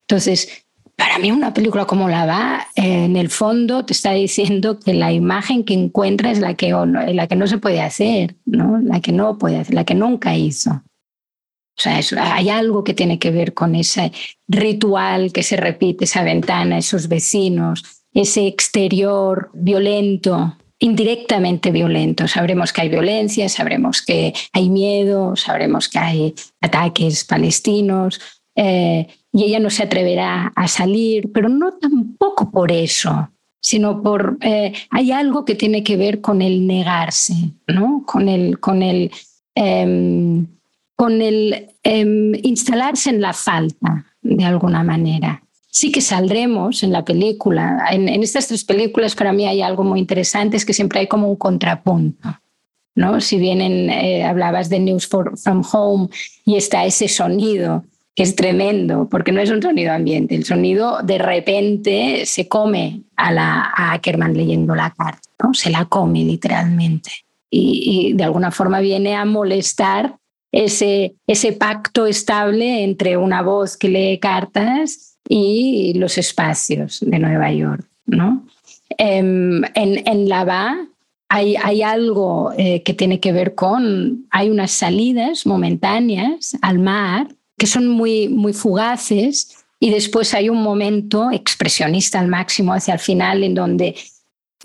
Entonces, 0.08 0.66
para 0.96 1.18
mí 1.18 1.32
una 1.32 1.54
película 1.54 1.86
como 1.86 2.10
La 2.10 2.26
Va, 2.26 2.68
eh, 2.76 3.06
en 3.06 3.16
el 3.16 3.30
fondo 3.30 3.86
te 3.86 3.94
está 3.94 4.12
diciendo 4.12 4.80
que 4.80 4.94
la 4.94 5.12
imagen 5.12 5.64
que 5.64 5.74
encuentra 5.74 6.32
es 6.32 6.40
la 6.40 6.54
que, 6.54 6.72
la 6.72 7.28
que 7.28 7.36
no 7.36 7.48
se 7.48 7.58
puede 7.58 7.82
hacer, 7.82 8.36
¿no? 8.46 8.80
la 8.80 9.02
que 9.02 9.12
no 9.12 9.38
puede 9.38 9.60
hacer, 9.60 9.74
la 9.74 9.86
que 9.86 9.96
nunca 9.96 10.36
hizo. 10.36 10.72
O 11.76 11.82
sea, 11.82 12.00
hay 12.36 12.50
algo 12.50 12.84
que 12.84 12.94
tiene 12.94 13.18
que 13.18 13.32
ver 13.32 13.56
con 13.56 13.74
ese 13.74 14.12
ritual 14.48 15.32
que 15.32 15.42
se 15.42 15.58
repite, 15.58 16.06
esa 16.06 16.24
ventana, 16.24 16.78
esos 16.78 17.08
vecinos, 17.08 17.84
ese 18.14 18.46
exterior 18.46 19.50
violento, 19.56 20.56
indirectamente 20.78 21.72
violento. 21.72 22.28
Sabremos 22.28 22.72
que 22.72 22.82
hay 22.82 22.90
violencia, 22.90 23.50
sabremos 23.50 24.04
que 24.04 24.34
hay 24.52 24.70
miedo, 24.70 25.36
sabremos 25.36 25.90
que 25.90 25.98
hay 25.98 26.36
ataques 26.62 27.24
palestinos, 27.24 28.22
eh, 28.56 29.08
y 29.34 29.46
ella 29.46 29.60
no 29.60 29.72
se 29.72 29.84
atreverá 29.84 30.54
a 30.56 30.68
salir, 30.68 31.32
pero 31.34 31.50
no 31.50 31.74
tampoco 31.74 32.52
por 32.52 32.72
eso, 32.72 33.30
sino 33.60 34.04
por 34.04 34.38
eh, 34.42 34.74
hay 34.92 35.12
algo 35.12 35.44
que 35.44 35.56
tiene 35.56 35.84
que 35.84 35.98
ver 35.98 36.22
con 36.22 36.44
el 36.44 36.68
negarse, 36.68 37.34
¿no? 37.68 38.04
Con 38.06 38.30
el, 38.30 38.60
con 38.60 38.84
el, 38.84 39.12
em, 39.56 40.46
con 40.96 41.22
el 41.22 41.72
em, 41.82 42.36
instalarse 42.44 43.10
en 43.10 43.22
la 43.22 43.34
falta 43.34 44.06
de 44.22 44.46
alguna 44.46 44.84
manera. 44.84 45.42
Sí 45.68 45.92
que 45.92 46.02
saldremos 46.02 46.84
en 46.84 46.92
la 46.92 47.04
película. 47.04 47.88
En, 47.92 48.08
estas 48.08 48.48
tres 48.48 48.64
películas 48.64 49.16
para 49.16 49.34
mí 49.34 49.48
hay 49.48 49.64
algo 49.64 49.84
muy 49.84 50.00
interesante, 50.00 50.58
es 50.58 50.66
que 50.66 50.74
siempre 50.74 51.00
hay 51.00 51.08
como 51.08 51.28
un 51.28 51.38
contrapunto. 51.38 52.40
¿no? 52.94 53.20
Si 53.20 53.40
bien 53.40 53.60
eh, 53.60 54.24
hablabas 54.24 54.70
de 54.70 54.80
News 54.80 55.08
from 55.08 55.64
Home 55.72 56.10
y 56.46 56.58
está 56.58 56.86
ese 56.86 57.08
sonido 57.08 57.84
que 58.16 58.24
es 58.24 58.36
tremendo, 58.36 59.08
porque 59.10 59.32
no 59.32 59.42
es 59.42 59.50
un 59.50 59.62
sonido 59.62 59.92
ambiente, 59.92 60.36
el 60.36 60.46
sonido 60.46 61.00
de 61.04 61.18
repente 61.18 62.26
se 62.26 62.48
come 62.48 63.02
a, 63.16 63.32
la, 63.32 63.72
a 63.76 63.94
Ackerman 63.94 64.36
leyendo 64.36 64.76
la 64.76 64.92
carta, 64.92 65.28
¿no? 65.42 65.54
se 65.54 65.70
la 65.72 65.86
come 65.86 66.24
literalmente. 66.24 67.12
Y, 67.50 68.14
de 68.14 68.24
alguna 68.24 68.50
forma 68.50 68.80
viene 68.80 69.16
a 69.16 69.26
molestar 69.26 70.18
ese, 70.52 71.16
ese 71.28 71.54
pacto 71.54 72.08
estable 72.08 72.84
entre 72.84 73.16
una 73.16 73.44
voz 73.44 73.78
que 73.78 73.90
lee 73.90 74.20
cartas 74.20 75.18
y 75.30 75.94
los 75.96 76.18
espacios 76.18 77.00
de 77.02 77.20
Nueva 77.20 77.52
York. 77.52 77.86
¿no? 78.08 78.46
Em, 78.98 79.64
en, 79.76 80.08
en 80.08 80.30
La 80.30 80.88
hay, 81.30 81.56
hay 81.56 81.82
algo 81.82 82.52
eh, 82.58 82.82
que 82.84 82.94
tiene 82.94 83.20
que 83.20 83.32
ver 83.32 83.56
con, 83.56 84.26
hay 84.30 84.50
unas 84.50 84.72
salidas 84.72 85.46
momentáneas 85.46 86.58
al 86.62 86.80
mar 86.80 87.28
que 87.64 87.68
son 87.68 87.88
muy, 87.88 88.28
muy 88.28 88.52
fugaces 88.52 89.64
y 89.80 89.90
después 89.90 90.34
hay 90.34 90.50
un 90.50 90.62
momento 90.62 91.32
expresionista 91.32 92.20
al 92.20 92.28
máximo 92.28 92.74
hacia 92.74 92.96
el 92.96 93.00
final 93.00 93.42
en 93.42 93.56
donde 93.56 93.96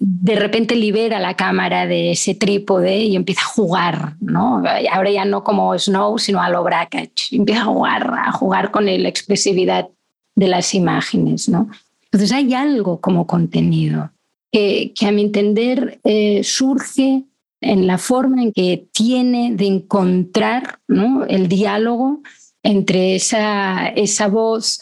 de 0.01 0.35
repente 0.35 0.75
libera 0.75 1.21
la 1.21 1.37
cámara 1.37 1.87
de 1.87 2.11
ese 2.11 2.35
trípode 2.35 2.97
y 2.97 3.15
empieza 3.15 3.43
a 3.43 3.51
jugar, 3.51 4.17
¿no? 4.21 4.65
Ahora 4.91 5.13
ya 5.13 5.25
no 5.25 5.45
como 5.45 5.79
Snow, 5.79 6.19
sino 6.19 6.43
a 6.43 6.51
lo 6.51 6.65
Brackage. 6.65 7.29
Empieza 7.31 7.61
a 7.61 7.67
jugar, 7.67 8.15
a 8.19 8.33
jugar 8.33 8.73
con 8.73 8.87
la 8.87 9.09
expresividad 9.09 9.87
de 10.35 10.49
las 10.49 10.75
imágenes, 10.75 11.49
¿no? 11.49 11.71
Entonces 12.03 12.33
hay 12.33 12.53
algo 12.53 13.01
como 13.01 13.29
contenido 13.29 14.11
que, 14.51 14.93
que 14.93 15.07
a 15.07 15.13
mi 15.13 15.23
entender 15.23 16.01
eh, 16.03 16.43
surge 16.43 17.23
en 17.61 17.87
la 17.87 17.99
forma 17.99 18.43
en 18.43 18.53
que 18.53 18.89
tiene 18.93 19.53
de 19.55 19.67
encontrar 19.67 20.81
¿no? 20.89 21.25
el 21.27 21.47
diálogo 21.47 22.23
entre 22.63 23.15
esa, 23.17 23.89
esa 23.89 24.29
voz 24.29 24.81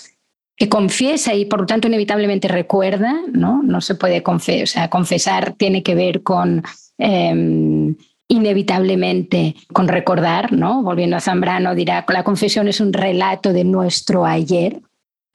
que 0.57 0.69
confiesa 0.69 1.35
y 1.35 1.45
por 1.45 1.61
lo 1.61 1.67
tanto 1.67 1.89
inevitablemente 1.89 2.49
recuerda, 2.49 3.15
¿no? 3.33 3.63
No 3.63 3.81
se 3.81 3.95
puede 3.95 4.23
confesar, 4.23 4.63
o 4.63 4.67
sea, 4.67 4.91
confesar 4.91 5.53
tiene 5.53 5.83
que 5.83 5.95
ver 5.95 6.23
con 6.23 6.63
em, 6.99 7.95
inevitablemente 8.29 9.55
con 9.73 9.87
recordar, 9.87 10.53
¿no? 10.53 10.83
Volviendo 10.83 11.17
a 11.17 11.21
Zambrano 11.21 11.75
dirá, 11.75 12.05
la 12.09 12.25
confesión 12.25 12.69
es 12.69 12.81
un 12.81 12.93
relato 12.93 13.53
de 13.53 13.65
nuestro 13.65 14.25
ayer, 14.25 14.81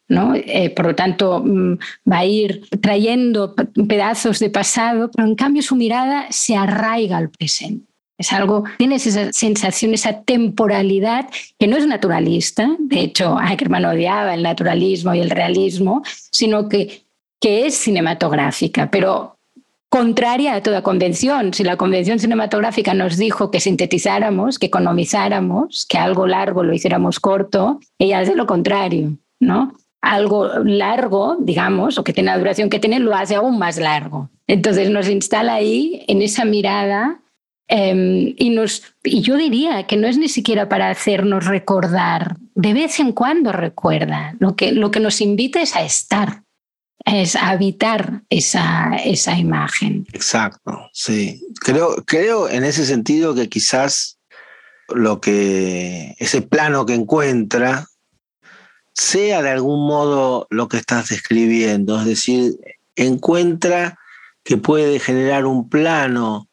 ¿no? 0.10 0.34
Eh, 0.36 0.72
por 0.76 0.88
lo 0.88 0.96
tanto, 0.96 1.42
mm, 1.46 1.78
va 2.12 2.20
a 2.20 2.26
ir 2.26 2.68
trayendo 2.82 3.54
pedazos 3.88 4.40
de 4.40 4.50
pasado, 4.50 5.12
pero 5.12 5.28
en 5.28 5.36
cambio 5.36 5.62
su 5.62 5.76
mirada 5.76 6.26
se 6.32 6.56
arraiga 6.56 7.18
al 7.18 7.30
presente. 7.30 7.91
Es 8.22 8.32
algo, 8.32 8.66
tienes 8.78 9.08
esa 9.08 9.34
sensación, 9.34 9.96
esa 9.96 10.22
temporalidad 10.22 11.28
que 11.58 11.66
no 11.66 11.76
es 11.76 11.88
naturalista. 11.88 12.76
De 12.78 13.00
hecho, 13.00 13.36
Ackerman 13.40 13.84
odiaba 13.84 14.36
el 14.36 14.44
naturalismo 14.44 15.16
y 15.16 15.22
el 15.22 15.32
realismo, 15.32 16.04
sino 16.30 16.70
que, 16.70 17.02
que 17.40 17.66
es 17.66 17.74
cinematográfica, 17.76 18.92
pero 18.92 19.38
contraria 19.90 20.54
a 20.54 20.62
toda 20.62 20.84
convención. 20.84 21.52
Si 21.52 21.64
la 21.64 21.78
convención 21.78 22.20
cinematográfica 22.20 22.94
nos 22.94 23.18
dijo 23.18 23.50
que 23.50 23.60
sintetizáramos, 23.60 24.60
que 24.60 24.68
economizáramos, 24.68 25.88
que 25.88 25.98
algo 25.98 26.28
largo 26.28 26.64
lo 26.64 26.76
hiciéramos 26.76 27.20
corto, 27.20 27.80
ella 27.98 28.20
hace 28.20 28.36
lo 28.36 28.46
contrario, 28.46 29.18
¿no? 29.40 29.74
Algo 30.00 30.48
largo, 30.64 31.38
digamos, 31.40 31.98
o 31.98 32.04
que 32.04 32.14
tiene 32.14 32.30
la 32.30 32.38
duración 32.38 32.70
que 32.70 32.80
tiene, 32.80 33.00
lo 33.00 33.16
hace 33.16 33.34
aún 33.34 33.58
más 33.58 33.80
largo. 33.80 34.30
Entonces 34.46 34.92
nos 34.92 35.10
instala 35.10 35.56
ahí 35.56 36.06
en 36.08 36.22
esa 36.22 36.46
mirada 36.46 37.21
Em, 37.74 38.36
y, 38.38 38.50
nos, 38.50 38.84
y 39.02 39.22
yo 39.22 39.38
diría 39.38 39.88
que 39.88 39.96
no 39.96 40.06
es 40.06 40.18
ni 40.18 40.28
siquiera 40.28 40.68
para 40.68 40.90
hacernos 40.90 41.46
recordar, 41.46 42.36
de 42.54 42.74
vez 42.74 43.00
en 43.00 43.14
cuando 43.14 43.54
recuerda, 43.54 44.36
lo 44.40 44.58
que, 44.58 44.74
lo 44.74 44.92
que 44.92 45.00
nos 45.00 45.22
invita 45.22 45.62
es 45.62 45.74
a 45.78 45.82
estar, 45.82 46.44
es 47.06 47.38
a 47.38 47.48
habitar 47.48 48.24
esa, 48.30 48.98
esa 49.06 49.38
imagen. 49.38 50.06
Exacto, 50.12 50.90
sí. 50.92 51.48
Creo, 51.62 52.04
creo 52.06 52.50
en 52.50 52.66
ese 52.66 52.86
sentido 52.86 53.34
que 53.34 53.48
quizás 53.48 54.20
lo 54.94 55.22
que 55.22 56.14
ese 56.20 56.42
plano 56.42 56.86
que 56.86 56.96
encuentra 56.96 57.88
sea 58.94 59.42
de 59.42 59.50
algún 59.50 59.88
modo 59.88 60.46
lo 60.50 60.68
que 60.68 60.76
estás 60.76 61.08
describiendo, 61.08 61.98
es 62.02 62.06
decir, 62.06 62.58
encuentra 62.98 63.98
que 64.44 64.58
puede 64.58 65.00
generar 65.00 65.46
un 65.46 65.70
plano 65.70 66.50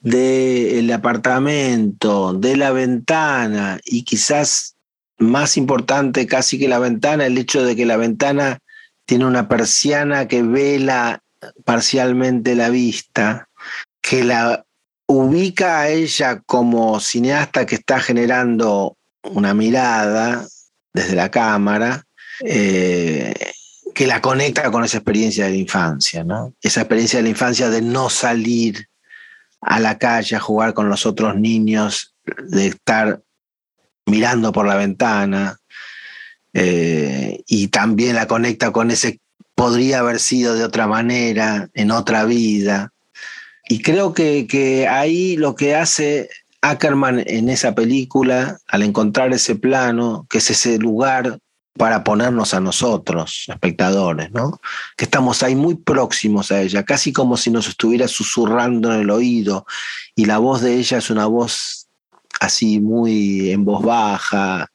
del 0.00 0.90
apartamento, 0.92 2.32
de 2.34 2.56
la 2.56 2.70
ventana 2.72 3.80
y 3.84 4.04
quizás 4.04 4.76
más 5.18 5.56
importante 5.56 6.26
casi 6.26 6.58
que 6.58 6.68
la 6.68 6.78
ventana, 6.78 7.26
el 7.26 7.38
hecho 7.38 7.64
de 7.64 7.76
que 7.76 7.86
la 7.86 7.96
ventana 7.96 8.58
tiene 9.06 9.26
una 9.26 9.48
persiana 9.48 10.28
que 10.28 10.42
vela 10.42 11.20
parcialmente 11.64 12.54
la 12.54 12.70
vista, 12.70 13.48
que 14.00 14.24
la 14.24 14.64
ubica 15.06 15.80
a 15.80 15.88
ella 15.88 16.42
como 16.46 17.00
cineasta 17.00 17.66
que 17.66 17.76
está 17.76 18.00
generando 18.00 18.96
una 19.22 19.54
mirada 19.54 20.46
desde 20.92 21.14
la 21.14 21.30
cámara, 21.30 22.04
eh, 22.40 23.34
que 23.94 24.06
la 24.06 24.20
conecta 24.20 24.70
con 24.70 24.84
esa 24.84 24.98
experiencia 24.98 25.44
de 25.44 25.50
la 25.50 25.56
infancia, 25.56 26.24
¿no? 26.24 26.54
Esa 26.60 26.82
experiencia 26.82 27.18
de 27.18 27.24
la 27.24 27.28
infancia 27.28 27.70
de 27.70 27.82
no 27.82 28.10
salir 28.10 28.88
a 29.64 29.80
la 29.80 29.98
calle 29.98 30.36
a 30.36 30.40
jugar 30.40 30.74
con 30.74 30.88
los 30.88 31.06
otros 31.06 31.36
niños, 31.36 32.14
de 32.48 32.68
estar 32.68 33.22
mirando 34.06 34.52
por 34.52 34.66
la 34.66 34.76
ventana, 34.76 35.58
eh, 36.52 37.42
y 37.46 37.68
también 37.68 38.14
la 38.14 38.26
conecta 38.26 38.72
con 38.72 38.90
ese 38.90 39.20
podría 39.54 40.00
haber 40.00 40.20
sido 40.20 40.54
de 40.54 40.64
otra 40.64 40.86
manera, 40.86 41.68
en 41.74 41.90
otra 41.90 42.24
vida. 42.24 42.92
Y 43.68 43.82
creo 43.82 44.12
que, 44.12 44.46
que 44.46 44.86
ahí 44.88 45.36
lo 45.36 45.54
que 45.54 45.74
hace 45.74 46.28
Ackerman 46.60 47.22
en 47.26 47.48
esa 47.48 47.74
película, 47.74 48.58
al 48.68 48.82
encontrar 48.82 49.32
ese 49.32 49.54
plano, 49.54 50.26
que 50.28 50.38
es 50.38 50.50
ese 50.50 50.78
lugar 50.78 51.38
para 51.76 52.04
ponernos 52.04 52.54
a 52.54 52.60
nosotros, 52.60 53.44
espectadores, 53.48 54.30
¿no? 54.32 54.60
Que 54.96 55.04
estamos 55.04 55.42
ahí 55.42 55.56
muy 55.56 55.74
próximos 55.74 56.52
a 56.52 56.62
ella, 56.62 56.84
casi 56.84 57.12
como 57.12 57.36
si 57.36 57.50
nos 57.50 57.68
estuviera 57.68 58.06
susurrando 58.06 58.94
en 58.94 59.00
el 59.00 59.10
oído, 59.10 59.66
y 60.14 60.26
la 60.26 60.38
voz 60.38 60.60
de 60.60 60.76
ella 60.76 60.98
es 60.98 61.10
una 61.10 61.26
voz 61.26 61.88
así 62.40 62.80
muy 62.80 63.50
en 63.50 63.64
voz 63.64 63.82
baja, 63.82 64.70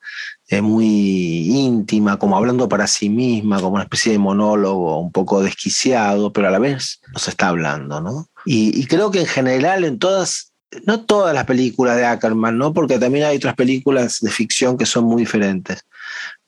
eh, 0.52 0.62
muy 0.62 0.86
íntima, 0.86 2.18
como 2.18 2.36
hablando 2.36 2.68
para 2.68 2.88
sí 2.88 3.08
misma, 3.08 3.62
como 3.62 3.76
una 3.76 3.84
especie 3.84 4.12
de 4.12 4.18
monólogo 4.18 5.00
un 5.00 5.12
poco 5.12 5.44
desquiciado, 5.44 6.34
pero 6.34 6.48
a 6.48 6.52
la 6.52 6.60
vez 6.60 7.00
nos 7.14 7.28
está 7.28 7.50
hablando, 7.50 8.02
¿no? 8.02 8.28
Y, 8.46 8.86
creo 8.88 9.12
que 9.12 9.20
en 9.20 9.28
general 9.28 9.84
en 9.84 10.00
todas, 10.00 10.54
no 10.86 11.06
todas 11.06 11.36
las 11.36 11.46
películas 11.46 11.98
de 11.98 12.06
Ackerman, 12.06 12.58
¿no? 12.58 12.74
Porque 12.74 12.98
también 12.98 13.26
hay 13.26 13.38
otras 13.38 13.54
películas 13.56 14.20
de 14.22 14.32
ficción 14.32 14.76
que 14.76 14.88
son 14.88 15.06
muy 15.06 15.22
diferentes. 15.22 15.86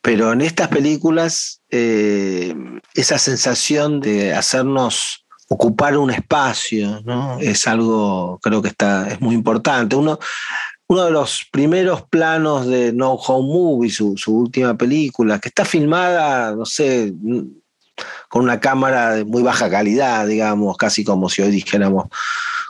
Pero 0.01 0.33
en 0.33 0.41
estas 0.41 0.67
películas, 0.69 1.61
eh, 1.69 2.55
esa 2.95 3.17
sensación 3.17 4.01
de 4.01 4.33
hacernos 4.33 5.25
ocupar 5.47 5.97
un 5.97 6.09
espacio, 6.09 7.01
¿no? 7.03 7.37
Es 7.39 7.67
algo, 7.67 8.39
creo 8.41 8.61
que 8.61 8.69
está, 8.69 9.09
es 9.09 9.19
muy 9.19 9.35
importante. 9.35 9.95
Uno, 9.95 10.17
uno 10.87 11.05
de 11.05 11.11
los 11.11 11.45
primeros 11.51 12.03
planos 12.03 12.67
de 12.67 12.93
No 12.93 13.13
Home 13.13 13.47
Movie, 13.47 13.89
su, 13.89 14.15
última 14.27 14.75
película, 14.75 15.39
que 15.39 15.49
está 15.49 15.65
filmada, 15.65 16.55
no 16.55 16.65
sé, 16.65 17.13
con 18.29 18.43
una 18.43 18.59
cámara 18.59 19.11
de 19.11 19.25
muy 19.25 19.43
baja 19.43 19.69
calidad, 19.69 20.25
digamos, 20.25 20.77
casi 20.77 21.03
como 21.03 21.29
si 21.29 21.41
hoy 21.41 21.51
dijéramos 21.51 22.05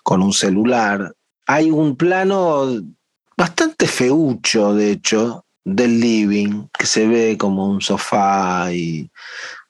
con 0.04 0.22
un 0.22 0.34
celular. 0.34 1.14
Hay 1.48 1.72
un 1.72 1.96
plano 1.96 2.66
bastante 3.38 3.88
feucho, 3.88 4.74
de 4.74 4.92
hecho, 4.92 5.46
del 5.64 6.00
living, 6.00 6.68
que 6.78 6.86
se 6.86 7.08
ve 7.08 7.38
como 7.38 7.68
un 7.68 7.82
sofá 7.82 8.72
y 8.74 9.10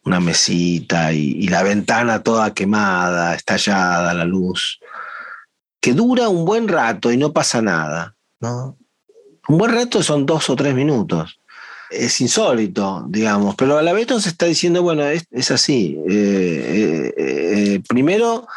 una 0.04 0.20
mesita 0.20 1.14
y, 1.14 1.48
la 1.48 1.64
ventana 1.64 2.24
toda 2.24 2.54
quemada, 2.54 3.36
estallada, 3.36 4.14
la 4.14 4.26
luz, 4.26 4.80
que 5.80 5.94
dura 5.94 6.30
un 6.30 6.46
buen 6.46 6.68
rato 6.68 7.12
y 7.12 7.18
no 7.18 7.34
pasa 7.34 7.62
nada. 7.62 8.16
¿no? 8.39 8.78
Un 9.48 9.58
buen 9.58 9.74
rato 9.74 10.02
son 10.02 10.26
dos 10.26 10.50
o 10.50 10.56
tres 10.56 10.74
minutos. 10.74 11.39
Es 11.89 12.22
insólito, 12.22 13.06
digamos, 13.10 13.56
pero 13.56 13.78
a 13.78 13.82
la 13.82 13.92
vez 13.92 14.08
nos 14.10 14.26
está 14.26 14.46
diciendo, 14.46 14.82
bueno, 14.82 15.04
es, 15.06 15.52
así. 15.52 16.00
Eh, 16.10 16.64
eh, 16.66 17.14
eh, 17.18 17.82
primero, 17.88 18.48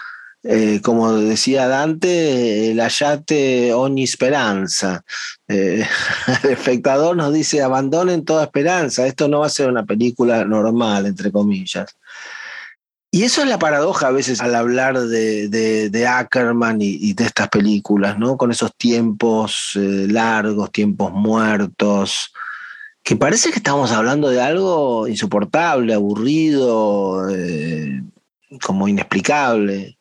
como 0.83 1.13
decía 1.15 1.69
Dante, 1.69 2.71
el 2.71 2.81
ayate 2.81 3.73
ogni 3.73 4.05
esperanza. 4.05 5.05
el 5.49 5.87
espectador 6.51 7.17
nos 7.17 7.33
dice, 7.33 7.63
abandonen 7.63 8.25
toda 8.25 8.45
esperanza, 8.45 9.07
esto 9.07 9.29
no 9.29 9.41
va 9.41 9.47
a 9.47 9.51
ser 9.51 9.69
una 9.69 9.85
película 9.85 10.45
normal, 10.45 11.07
entre 11.07 11.33
comillas. 11.33 11.97
Y 13.15 13.23
eso 13.23 13.43
es 13.43 13.49
la 13.49 13.61
paradoja 13.61 14.09
a 14.09 14.11
veces 14.11 14.41
al 14.41 14.57
hablar 14.57 14.99
de, 14.99 16.07
Ackerman 16.09 16.79
y, 16.81 17.13
de 17.13 17.23
estas 17.23 17.49
películas, 17.49 18.19
¿no? 18.19 18.37
Con 18.37 18.51
esos 18.51 18.75
tiempos 18.75 19.71
eh, 19.77 20.09
largos, 20.11 20.73
tiempos 20.73 21.13
muertos, 21.13 22.33
que 23.05 23.15
parece 23.15 23.51
que 23.51 23.59
estamos 23.59 23.93
hablando 23.93 24.31
de 24.31 24.41
algo 24.41 25.07
insoportable, 25.07 25.95
aburrido, 25.95 27.29
eh, 27.31 28.03
como 28.61 28.89
inexplicable. 28.89 29.97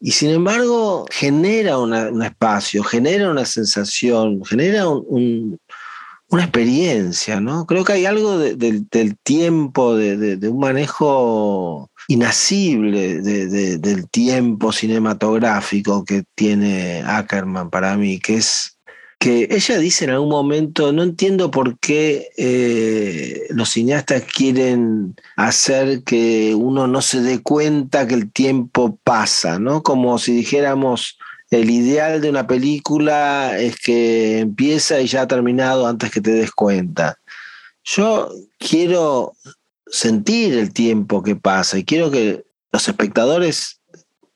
Y 0.00 0.12
sin 0.12 0.30
embargo, 0.30 1.04
genera 1.10 1.78
un 1.78 2.22
espacio, 2.22 2.82
genera 2.82 3.30
una 3.30 3.44
sensación, 3.44 4.42
genera 4.46 4.88
una 4.88 6.42
experiencia, 6.42 7.38
¿no? 7.38 7.66
Creo 7.66 7.84
que 7.84 7.92
hay 7.92 8.06
algo 8.06 8.38
del 8.38 9.18
tiempo, 9.22 9.94
de, 9.94 10.38
un 10.48 10.58
manejo 10.58 11.90
inasible 12.08 13.20
del 13.20 14.08
tiempo 14.08 14.72
cinematográfico 14.72 16.04
que 16.04 16.24
tiene 16.34 17.02
Ackerman 17.04 17.68
para 17.68 17.94
mí, 17.98 18.18
que 18.18 18.36
es 18.36 18.78
que 19.20 19.48
ella 19.50 19.76
dice 19.76 20.06
en 20.06 20.12
algún 20.12 20.30
momento, 20.30 20.94
no 20.94 21.02
entiendo 21.02 21.50
por 21.50 21.78
qué 21.78 22.30
eh, 22.38 23.48
los 23.50 23.68
cineastas 23.68 24.22
quieren 24.22 25.14
hacer 25.36 26.02
que 26.04 26.54
uno 26.54 26.86
no 26.86 27.02
se 27.02 27.20
dé 27.20 27.42
cuenta 27.42 28.06
que 28.06 28.14
el 28.14 28.32
tiempo 28.32 28.98
pasa, 29.04 29.58
¿no? 29.58 29.82
Como 29.82 30.18
si 30.18 30.32
dijéramos, 30.32 31.18
el 31.50 31.68
ideal 31.68 32.22
de 32.22 32.30
una 32.30 32.46
película 32.46 33.60
es 33.60 33.76
que 33.76 34.38
empieza 34.38 35.02
y 35.02 35.06
ya 35.06 35.22
ha 35.22 35.28
terminado 35.28 35.86
antes 35.86 36.10
que 36.10 36.22
te 36.22 36.30
des 36.30 36.50
cuenta. 36.50 37.18
Yo 37.84 38.32
quiero 38.58 39.34
sentir 39.86 40.54
el 40.54 40.72
tiempo 40.72 41.22
que 41.22 41.36
pasa 41.36 41.76
y 41.76 41.84
quiero 41.84 42.10
que 42.10 42.46
los 42.72 42.88
espectadores 42.88 43.79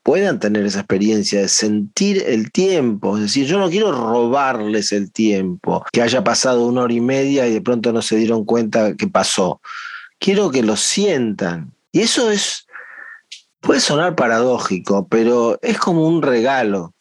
puedan 0.05 0.39
tener 0.39 0.67
esa 0.67 0.81
experiencia 0.81 1.41
de 1.41 1.49
sentir 1.49 2.23
el 2.27 2.53
tiempo. 2.53 3.17
Es 3.17 3.23
decir, 3.25 3.47
yo 3.47 3.59
no 3.59 3.71
quiero 3.71 3.91
robarles 3.91 4.93
el 4.93 5.11
tiempo, 5.11 5.85
que 5.93 6.03
haya 6.03 6.23
pasado 6.23 6.67
una 6.67 6.83
hora 6.83 6.93
y 6.93 7.01
media 7.01 7.49
y 7.49 7.55
de 7.55 7.63
pronto 7.63 7.93
no 7.93 8.03
se 8.03 8.17
dieron 8.17 8.45
cuenta 8.45 8.95
que 8.95 9.09
pasó. 9.09 9.61
Quiero 10.21 10.51
que 10.51 10.63
lo 10.63 10.77
sientan. 10.77 11.73
Y 11.91 12.03
eso 12.03 12.31
es, 12.31 12.67
puede 13.61 13.81
sonar 13.81 14.15
paradójico, 14.15 15.09
pero 15.09 15.59
es 15.63 15.79
como 15.79 16.07
un 16.07 16.21
regalo 16.21 16.93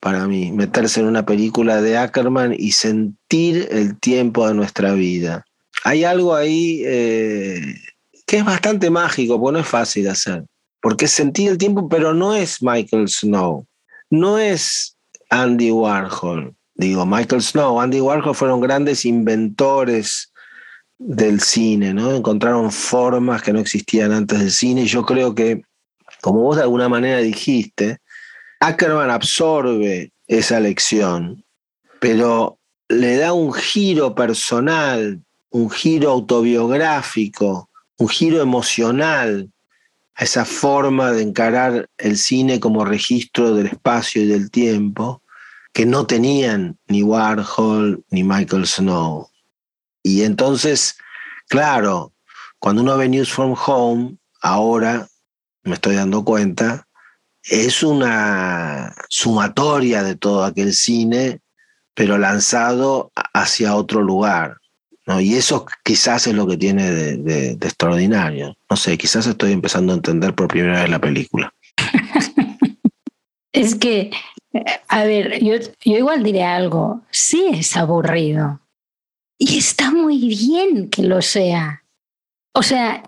para 0.00 0.26
mí, 0.26 0.50
meterse 0.50 1.00
en 1.00 1.06
una 1.06 1.24
película 1.24 1.80
de 1.80 1.98
Ackerman 1.98 2.54
y 2.58 2.72
sentir 2.72 3.68
el 3.70 3.98
tiempo 4.00 4.48
de 4.48 4.54
nuestra 4.54 4.94
vida. 4.94 5.44
Hay 5.84 6.02
algo 6.02 6.34
ahí 6.34 6.82
eh, 6.84 7.76
que 8.26 8.38
es 8.38 8.44
bastante 8.44 8.90
mágico, 8.90 9.38
porque 9.38 9.52
no 9.52 9.60
es 9.60 9.68
fácil 9.68 10.08
hacer. 10.08 10.44
Porque 10.80 11.08
sentí 11.08 11.46
el 11.46 11.58
tiempo, 11.58 11.88
pero 11.88 12.14
no 12.14 12.34
es 12.34 12.62
Michael 12.62 13.08
Snow, 13.08 13.66
no 14.08 14.38
es 14.38 14.96
Andy 15.28 15.70
Warhol. 15.70 16.54
Digo, 16.74 17.04
Michael 17.04 17.42
Snow, 17.42 17.80
Andy 17.80 18.00
Warhol 18.00 18.34
fueron 18.34 18.60
grandes 18.60 19.04
inventores 19.04 20.32
del 20.98 21.40
cine, 21.40 21.92
¿no? 21.92 22.14
Encontraron 22.14 22.72
formas 22.72 23.42
que 23.42 23.52
no 23.52 23.60
existían 23.60 24.12
antes 24.12 24.38
del 24.38 24.50
cine. 24.50 24.82
Y 24.82 24.86
yo 24.86 25.04
creo 25.04 25.34
que, 25.34 25.62
como 26.22 26.40
vos 26.40 26.56
de 26.56 26.62
alguna 26.62 26.88
manera 26.88 27.18
dijiste, 27.18 27.98
Ackerman 28.60 29.10
absorbe 29.10 30.12
esa 30.26 30.60
lección, 30.60 31.44
pero 32.00 32.58
le 32.88 33.16
da 33.16 33.34
un 33.34 33.52
giro 33.52 34.14
personal, 34.14 35.22
un 35.50 35.70
giro 35.70 36.10
autobiográfico 36.10 37.70
un 38.00 38.08
giro 38.08 38.40
emocional 38.40 39.50
esa 40.20 40.44
forma 40.44 41.12
de 41.12 41.22
encarar 41.22 41.88
el 41.96 42.18
cine 42.18 42.60
como 42.60 42.84
registro 42.84 43.54
del 43.54 43.68
espacio 43.68 44.22
y 44.22 44.26
del 44.26 44.50
tiempo 44.50 45.22
que 45.72 45.86
no 45.86 46.06
tenían 46.06 46.78
ni 46.88 47.02
Warhol 47.02 48.04
ni 48.10 48.22
Michael 48.22 48.66
Snow. 48.66 49.30
Y 50.02 50.22
entonces, 50.22 50.98
claro, 51.48 52.12
cuando 52.58 52.82
uno 52.82 52.98
ve 52.98 53.08
News 53.08 53.32
from 53.32 53.54
Home, 53.66 54.18
ahora 54.42 55.08
me 55.62 55.74
estoy 55.74 55.96
dando 55.96 56.22
cuenta, 56.22 56.86
es 57.42 57.82
una 57.82 58.94
sumatoria 59.08 60.02
de 60.02 60.16
todo 60.16 60.44
aquel 60.44 60.74
cine, 60.74 61.40
pero 61.94 62.18
lanzado 62.18 63.10
hacia 63.32 63.74
otro 63.74 64.02
lugar. 64.02 64.59
Y 65.18 65.34
eso 65.34 65.66
quizás 65.82 66.26
es 66.26 66.34
lo 66.34 66.46
que 66.46 66.58
tiene 66.58 66.90
de, 66.90 67.52
extraordinario. 67.52 68.56
No 68.68 68.76
sé, 68.76 68.98
quizás 68.98 69.26
estoy 69.26 69.52
empezando 69.52 69.92
a 69.92 69.96
entender 69.96 70.34
por 70.34 70.48
primera 70.48 70.82
vez 70.82 70.90
la 70.90 71.00
película. 71.00 71.54
es 73.52 73.74
que, 73.74 74.10
a 74.88 75.04
ver, 75.04 75.42
yo, 75.42 75.54
yo 75.84 75.96
igual 75.96 76.22
diré 76.22 76.44
algo, 76.44 77.02
sí 77.10 77.46
es 77.50 77.76
aburrido. 77.76 78.60
Y 79.38 79.56
está 79.56 79.90
muy 79.90 80.28
bien 80.28 80.90
que 80.90 81.02
lo 81.02 81.22
sea. 81.22 81.84
O 82.52 82.62
sea, 82.62 83.02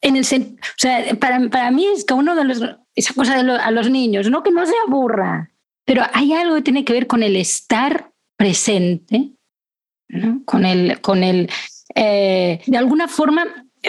en 0.00 0.16
el 0.16 0.24
o 0.24 0.76
sea, 0.76 1.14
para, 1.20 1.48
para 1.48 1.70
mí 1.70 1.86
es 1.86 2.04
que 2.04 2.14
uno 2.14 2.34
de 2.34 2.44
los, 2.44 2.60
esa 2.96 3.14
cosa 3.14 3.40
de 3.40 3.52
a 3.52 3.70
los 3.70 3.88
niños, 3.88 4.28
no 4.28 4.42
que 4.42 4.50
no 4.50 4.66
se 4.66 4.74
aburra, 4.86 5.52
pero 5.84 6.02
hay 6.12 6.32
algo 6.32 6.56
que 6.56 6.62
tiene 6.62 6.84
que 6.84 6.92
ver 6.92 7.06
con 7.06 7.22
el 7.22 7.36
estar 7.36 8.12
presente 8.36 9.32
con 10.44 10.64
el, 10.64 11.00
con 11.00 11.24
el 11.24 11.48
eh, 11.94 12.60
de 12.66 12.76
alguna 12.76 13.08
forma, 13.08 13.46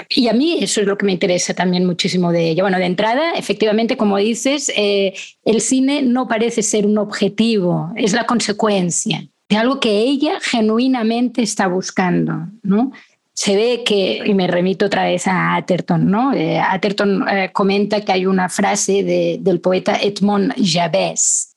y 0.09 0.27
a 0.27 0.33
mí 0.33 0.57
eso 0.61 0.81
es 0.81 0.87
lo 0.87 0.97
que 0.97 1.05
me 1.05 1.11
interesa 1.11 1.53
también 1.53 1.85
muchísimo 1.85 2.31
de 2.31 2.49
ella. 2.49 2.63
Bueno, 2.63 2.79
de 2.79 2.85
entrada, 2.85 3.31
efectivamente, 3.33 3.95
como 3.95 4.17
dices, 4.17 4.71
eh, 4.75 5.13
el 5.45 5.61
cine 5.61 6.01
no 6.01 6.27
parece 6.27 6.63
ser 6.63 6.85
un 6.85 6.97
objetivo, 6.97 7.91
es 7.95 8.13
la 8.13 8.25
consecuencia 8.25 9.27
de 9.49 9.57
algo 9.57 9.79
que 9.79 9.99
ella 9.99 10.39
genuinamente 10.41 11.41
está 11.41 11.67
buscando, 11.67 12.47
¿no? 12.63 12.91
Se 13.35 13.55
ve 13.55 13.83
que, 13.83 14.21
y 14.25 14.33
me 14.33 14.47
remito 14.47 14.85
otra 14.85 15.05
vez 15.05 15.27
a 15.27 15.55
Atherton, 15.55 16.09
¿no? 16.09 16.33
Eh, 16.33 16.59
Atherton 16.59 17.25
comenta 17.51 18.01
que 18.01 18.11
hay 18.11 18.25
una 18.25 18.47
frase 18.47 19.03
del 19.03 19.59
poeta 19.59 19.97
Edmond 20.01 20.53
Javés 20.57 21.55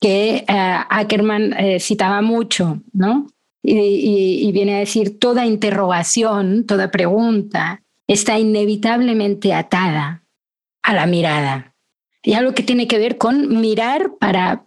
que 0.00 0.44
Ackerman 0.46 1.56
citaba 1.80 2.22
mucho, 2.22 2.80
¿no? 2.92 3.26
Y, 3.70 4.50
viene 4.52 4.76
a 4.76 4.78
decir 4.78 5.18
toda 5.18 5.46
interrogación, 5.46 6.64
toda 6.66 6.90
pregunta 6.90 7.82
está 8.06 8.38
inevitablemente 8.38 9.52
atada 9.52 10.24
a 10.82 10.94
la 10.94 11.06
mirada. 11.06 11.74
Y 12.22 12.32
algo 12.32 12.54
que 12.54 12.62
tiene 12.62 12.88
que 12.88 12.98
ver 12.98 13.18
con 13.18 13.60
mirar 13.60 14.12
para, 14.18 14.66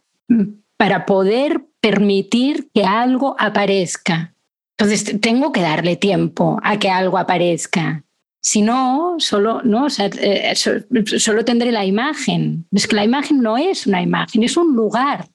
para 0.78 1.06
poder 1.06 1.66
permitir 1.80 2.70
que 2.74 2.86
algo 2.86 3.36
aparezca. 3.40 4.34
Entonces 4.78 5.20
tengo 5.20 5.52
que 5.52 5.62
darle 5.62 5.96
tiempo 5.96 6.60
a 6.64 6.78
que 6.80 6.90
algo 6.90 7.18
aparezca. 7.18 8.04
Si 8.44 8.62
no, 8.64 9.16
solo, 9.20 9.62
no, 9.64 9.88
eh, 9.88 10.54
solo 10.56 11.46
tendré 11.46 11.72
la 11.72 11.86
imagen. 11.86 12.66
Es 12.72 12.88
que 12.88 12.96
la 12.96 13.04
imagen 13.04 13.42
no 13.42 13.58
es 13.58 13.86
una 13.86 14.02
imagen, 14.02 14.44
es 14.44 14.58
un 14.58 14.76
lugar. 14.76 15.28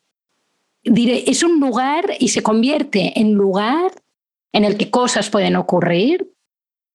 Es 0.87 1.43
un 1.43 1.59
lugar 1.59 2.05
y 2.21 2.29
se 2.29 2.43
convierte 2.43 3.19
en 3.19 3.35
lugar 3.35 3.91
en 4.53 4.65
el 4.65 4.77
que 4.77 4.91
cosas 4.91 5.31
pueden 5.31 5.57
ocurrir 5.57 6.33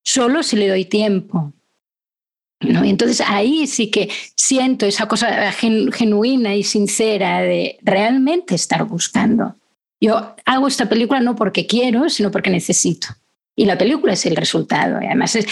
solo 0.03 0.43
si 0.43 0.55
le 0.55 0.69
doy 0.69 0.85
tiempo. 0.85 1.53
¿no? 2.61 2.85
Y 2.85 2.89
entonces 2.89 3.21
ahí 3.27 3.67
sí 3.67 3.91
que 3.91 4.09
siento 4.35 4.85
esa 4.85 5.07
cosa 5.07 5.51
genuina 5.51 6.55
y 6.55 6.63
sincera 6.63 7.41
de 7.41 7.77
realmente 7.81 8.55
estar 8.55 8.83
buscando. 8.85 9.55
Yo 9.99 10.35
hago 10.45 10.67
esta 10.67 10.87
película 10.87 11.19
no 11.19 11.35
porque 11.35 11.67
quiero, 11.67 12.09
sino 12.09 12.31
porque 12.31 12.49
necesito. 12.49 13.07
Y 13.55 13.65
la 13.65 13.77
película 13.77 14.13
es 14.13 14.25
el 14.25 14.35
resultado. 14.35 14.97
además, 14.97 15.35
es 15.35 15.45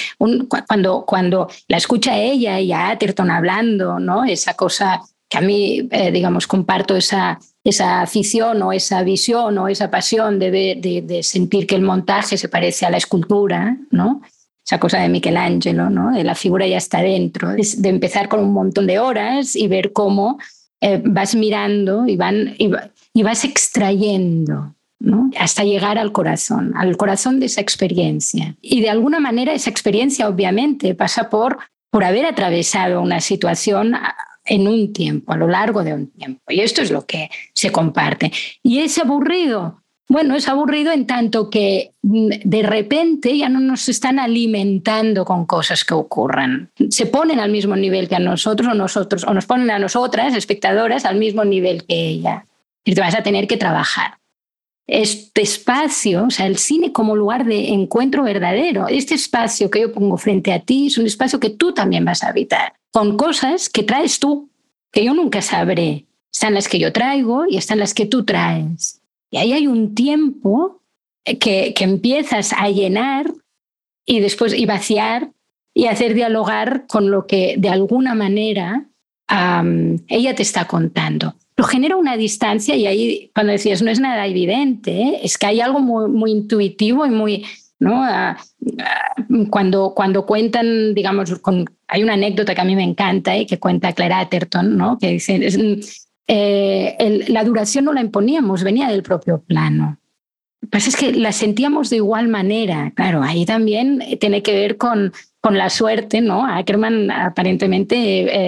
cuando, 0.68 1.06
cuando 1.06 1.50
la 1.68 1.78
escucha 1.78 2.18
ella 2.18 2.60
y 2.60 2.72
a 2.72 2.90
Atherton 2.90 3.30
hablando, 3.30 4.00
¿no? 4.00 4.24
esa 4.24 4.56
cosa 4.56 5.02
que 5.30 5.38
a 5.38 5.42
mí, 5.42 5.88
eh, 5.92 6.12
digamos, 6.12 6.48
comparto 6.48 6.96
esa, 6.96 7.40
esa 7.64 8.02
afición 8.02 8.62
o 8.64 8.74
esa 8.74 9.04
visión 9.04 9.58
o 9.60 9.68
esa 9.68 9.92
pasión 9.92 10.40
de, 10.40 10.52
de, 10.52 11.24
sentir 11.24 11.68
que 11.68 11.76
el 11.76 11.84
montaje 11.84 12.36
se 12.38 12.50
parece 12.50 12.86
a 12.86 12.90
la 12.90 12.98
escultura, 12.98 13.78
¿no? 13.92 14.22
esa 14.66 14.80
cosa 14.80 15.00
de 15.00 15.10
Michelangelo, 15.10 15.90
¿no? 15.90 16.12
de 16.12 16.24
la 16.24 16.36
figura 16.36 16.68
ya 16.68 16.78
está 16.78 17.02
dentro, 17.02 17.50
de, 17.50 17.90
empezar 17.90 18.28
con 18.28 18.42
un 18.42 18.54
montón 18.54 18.88
de 18.88 19.00
horas 19.00 19.56
y 19.56 19.68
ver 19.68 19.94
cómo 19.94 20.38
eh, 20.82 21.02
vas 21.04 21.36
mirando 21.36 22.08
y, 22.08 22.16
van, 22.16 22.56
y, 22.58 23.24
vas 23.24 23.46
extrayendo 23.46 24.76
¿no? 25.00 25.30
hasta 25.40 25.64
llegar 25.64 25.98
al 25.98 26.12
corazón, 26.12 26.74
al 26.76 26.98
corazón 26.98 27.40
de 27.40 27.48
esa 27.48 27.62
experiencia. 27.62 28.56
Y 28.62 28.82
de 28.82 28.90
alguna 28.90 29.20
manera 29.20 29.54
esa 29.54 29.70
experiencia 29.70 30.28
obviamente 30.28 30.94
pasa 30.96 31.30
por, 31.30 31.58
por 31.90 32.04
haber 32.04 32.26
atravesado 32.26 33.02
una 33.02 33.22
situación 33.22 33.96
en 34.50 34.68
un 34.68 34.92
tiempo, 34.92 35.32
a 35.32 35.38
lo 35.38 35.48
largo 35.48 35.84
de 35.84 35.94
un 35.94 36.08
tiempo. 36.12 36.42
Y 36.50 36.60
esto 36.62 36.82
es 36.82 36.92
lo 36.92 37.06
que 37.06 37.30
se 37.54 37.72
comparte. 37.72 38.32
Y 38.64 38.80
es 38.80 38.98
aburrido. 38.98 39.84
Bueno, 40.10 40.36
es 40.36 40.50
aburrido 40.50 40.92
en 40.92 41.06
tanto 41.06 41.52
que 41.52 41.92
mm, 42.02 42.30
de 42.44 42.64
repente 42.64 43.38
ya 43.38 43.48
no 43.48 43.60
nos 43.60 43.88
están 43.90 44.18
alimentando 44.18 45.24
con 45.24 45.46
cosas 45.46 45.86
que 45.86 45.94
ocurran. 45.94 46.72
Se 46.90 47.06
ponen 47.06 47.40
al 47.40 47.52
mismo 47.52 47.76
nivel 47.76 48.10
que 48.10 48.16
a 48.16 48.20
nosotros 48.20 48.70
o 48.70 48.74
nosotros, 48.74 49.24
o 49.24 49.34
nos 49.36 49.46
ponen 49.46 49.70
a 49.70 49.78
nosotras, 49.78 50.36
espectadoras, 50.36 51.06
al 51.06 51.18
mismo 51.18 51.46
nivel 51.46 51.86
que 51.86 52.08
ella. 52.08 52.46
Y 52.84 52.96
te 52.96 53.02
vas 53.02 53.14
a 53.14 53.22
tener 53.22 53.48
que 53.48 53.58
trabajar. 53.58 54.18
Este 54.92 55.42
espacio, 55.42 56.26
o 56.26 56.30
sea, 56.32 56.48
el 56.48 56.58
cine 56.58 56.92
como 56.92 57.16
lugar 57.16 57.46
de 57.46 57.70
encuentro 57.70 58.24
verdadero, 58.24 58.88
este 58.88 59.14
espacio 59.16 59.70
que 59.70 59.82
yo 59.82 59.94
pongo 59.94 60.18
frente 60.18 60.52
a 60.52 60.60
ti 60.60 60.88
es 60.88 60.98
un 60.98 61.06
espacio 61.06 61.40
que 61.40 61.52
tú 61.52 61.74
también 61.74 62.06
vas 62.06 62.24
a 62.24 62.30
habitar, 62.30 62.74
con 62.92 63.18
cosas 63.18 63.70
que 63.70 63.84
traes 63.84 64.20
tú, 64.20 64.50
que 64.92 65.04
yo 65.04 65.14
nunca 65.14 65.42
sabré. 65.42 66.08
Están 66.32 66.54
las 66.54 66.68
que 66.68 66.80
yo 66.80 66.92
traigo 66.92 67.46
y 67.48 67.58
están 67.58 67.80
las 67.80 67.94
que 67.94 68.06
tú 68.06 68.26
traes. 68.26 69.02
Y 69.32 69.38
ahí 69.38 69.54
hay 69.54 69.68
un 69.68 69.94
tiempo 69.94 70.82
que, 71.24 71.74
que 71.76 71.84
empiezas 71.84 72.54
a 72.54 72.70
llenar 72.70 73.32
y 74.06 74.20
después 74.20 74.54
y 74.54 74.66
vaciar 74.66 75.32
y 75.74 75.86
hacer 75.86 76.14
dialogar 76.14 76.88
con 76.88 77.12
lo 77.12 77.28
que 77.28 77.56
de 77.58 77.70
alguna 77.70 78.16
manera 78.16 78.90
ella 80.08 80.36
te 80.36 80.42
está 80.42 80.66
contando. 80.66 81.36
Lo 81.60 81.66
genera 81.66 81.98
una 81.98 82.16
distancia 82.16 82.74
y 82.78 82.88
ahí 82.88 83.32
cuando 83.36 83.52
decías 83.52 83.82
no 83.82 83.92
es 83.92 84.00
nada 84.00 84.26
evidente, 84.26 85.20
es 85.22 85.38
que 85.38 85.46
hay 85.46 85.60
algo 85.60 85.82
muy, 85.82 86.10
muy 86.10 86.32
intuitivo 86.32 87.06
y 87.06 87.10
muy, 87.10 87.46
¿no? 87.80 88.02
cuando, 89.50 89.94
cuando 89.94 90.26
cuentan, 90.26 90.96
digamos, 90.96 91.34
hay 91.90 92.02
una 92.02 92.14
anécdota 92.14 92.56
que 92.56 92.62
a 92.62 92.64
mí 92.64 92.78
me 92.78 92.86
encanta 92.86 93.36
y 93.36 93.46
que 93.46 93.60
cuenta 93.60 93.92
Clara 93.92 94.22
Atherton, 94.22 94.78
¿no? 94.78 94.98
que 94.98 95.10
dice, 95.10 95.38
eh, 96.28 97.26
la 97.28 97.44
duración 97.44 97.84
no 97.84 97.92
la 97.92 98.00
imponíamos, 98.00 98.64
venía 98.64 98.88
del 98.88 99.04
propio 99.04 99.42
plano. 99.42 99.98
Lo 100.62 100.68
que 100.68 100.72
pasa 100.72 100.88
es 100.88 100.96
que 100.96 101.12
la 101.12 101.34
sentíamos 101.34 101.90
de 101.90 101.98
igual 101.98 102.30
manera. 102.30 102.94
Claro, 102.96 103.22
ahí 103.22 103.46
también 103.46 104.02
tiene 104.22 104.42
que 104.44 104.54
ver 104.54 104.78
con, 104.78 105.12
con 105.42 105.58
la 105.58 105.70
suerte, 105.70 106.22
¿no? 106.22 106.46
Ackerman 106.46 107.12
aparentemente 107.12 107.98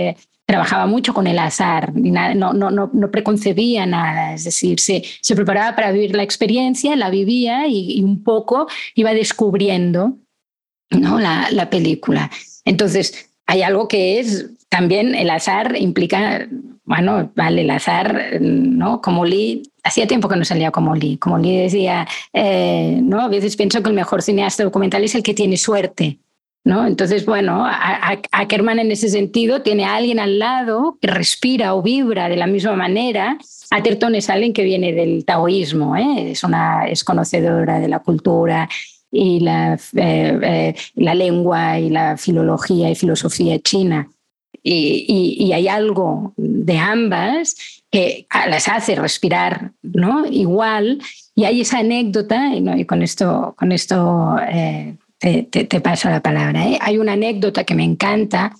eh, 0.09 0.17
trabajaba 0.51 0.85
mucho 0.85 1.13
con 1.13 1.27
el 1.27 1.39
azar, 1.39 1.93
no, 1.95 2.53
no, 2.53 2.69
no, 2.69 2.89
no, 2.91 3.11
preconcebía 3.11 3.85
nada, 3.85 4.33
es 4.33 4.43
decir, 4.43 4.81
se, 4.81 5.01
se, 5.21 5.33
preparaba 5.33 5.77
para 5.77 5.93
vivir 5.93 6.13
la 6.13 6.23
experiencia, 6.23 6.97
la 6.97 7.09
vivía 7.09 7.67
y, 7.67 8.03
un 8.03 8.21
poco 8.21 8.67
iba 8.93 9.13
descubriendo 9.13 10.17
¿no? 10.89 11.19
la, 11.19 11.47
la 11.51 11.69
película. 11.69 12.29
Entonces, 12.65 13.31
hay 13.47 13.61
algo 13.61 13.87
que 13.87 14.19
es 14.19 14.49
también 14.67 15.15
el 15.15 15.29
azar 15.29 15.77
implica 15.77 16.45
bueno, 16.83 17.31
vale, 17.37 17.61
el 17.61 17.69
azar, 17.69 18.37
¿no? 18.41 18.99
Como 19.01 19.23
Lee, 19.23 19.63
hacía 19.81 20.07
tiempo 20.07 20.27
que 20.27 20.35
no 20.35 20.43
salía 20.43 20.71
como 20.71 20.93
Lee. 20.93 21.15
Como 21.15 21.37
Lee 21.37 21.61
decía, 21.61 22.05
eh, 22.33 22.99
¿no? 23.01 23.21
A 23.21 23.29
veces 23.29 23.55
pienso 23.55 23.81
que 23.81 23.87
el 23.87 23.95
mejor 23.95 24.21
cineasta 24.21 24.65
documental 24.65 25.01
es 25.05 25.15
el 25.15 25.23
que 25.23 25.33
tiene 25.33 25.55
suerte, 25.55 26.19
¿no? 26.63 26.85
Entonces, 26.85 27.25
bueno, 27.25 27.65
Ackerman 28.31 28.79
en 28.79 28.91
ese 28.91 29.09
sentido 29.09 29.61
tiene 29.61 29.85
a 29.85 29.95
alguien 29.95 30.19
al 30.19 30.39
lado 30.39 30.97
que 31.01 31.07
respira 31.07 31.73
o 31.73 31.81
vibra 31.81 32.29
de 32.29 32.37
la 32.37 32.47
misma 32.47 32.75
manera. 32.75 33.37
Atherton 33.71 34.15
es 34.15 34.29
alguien 34.29 34.53
que 34.53 34.63
viene 34.63 34.93
del 34.93 35.25
taoísmo, 35.25 35.95
¿eh? 35.95 36.31
es, 36.31 36.43
una, 36.43 36.87
es 36.87 37.03
conocedora 37.03 37.79
de 37.79 37.87
la 37.87 37.99
cultura 37.99 38.69
y 39.11 39.39
la, 39.39 39.79
eh, 39.95 40.75
la 40.95 41.15
lengua 41.15 41.79
y 41.79 41.89
la 41.89 42.17
filología 42.17 42.89
y 42.89 42.95
filosofía 42.95 43.59
china 43.59 44.07
y, 44.63 45.51
hay 45.53 45.67
algo 45.67 46.33
de 46.37 46.77
ambas 46.77 47.55
que 47.89 48.27
las 48.47 48.67
hace 48.67 48.95
respirar 48.95 49.71
¿no? 49.81 50.25
igual. 50.27 50.99
Y 51.35 51.45
hay 51.45 51.61
esa 51.61 51.79
anécdota, 51.79 52.53
y, 52.55 52.85
con 52.85 53.01
esto, 53.01 53.55
con 53.57 53.71
esto 53.71 54.37
eh, 54.49 54.95
te, 55.21 55.81
paso 55.81 56.09
la 56.09 56.21
palabra. 56.21 56.67
¿eh? 56.67 56.79
Hay 56.81 56.97
una 56.97 57.13
anécdota 57.13 57.63
que 57.63 57.75
me 57.75 57.83
encanta 57.83 58.53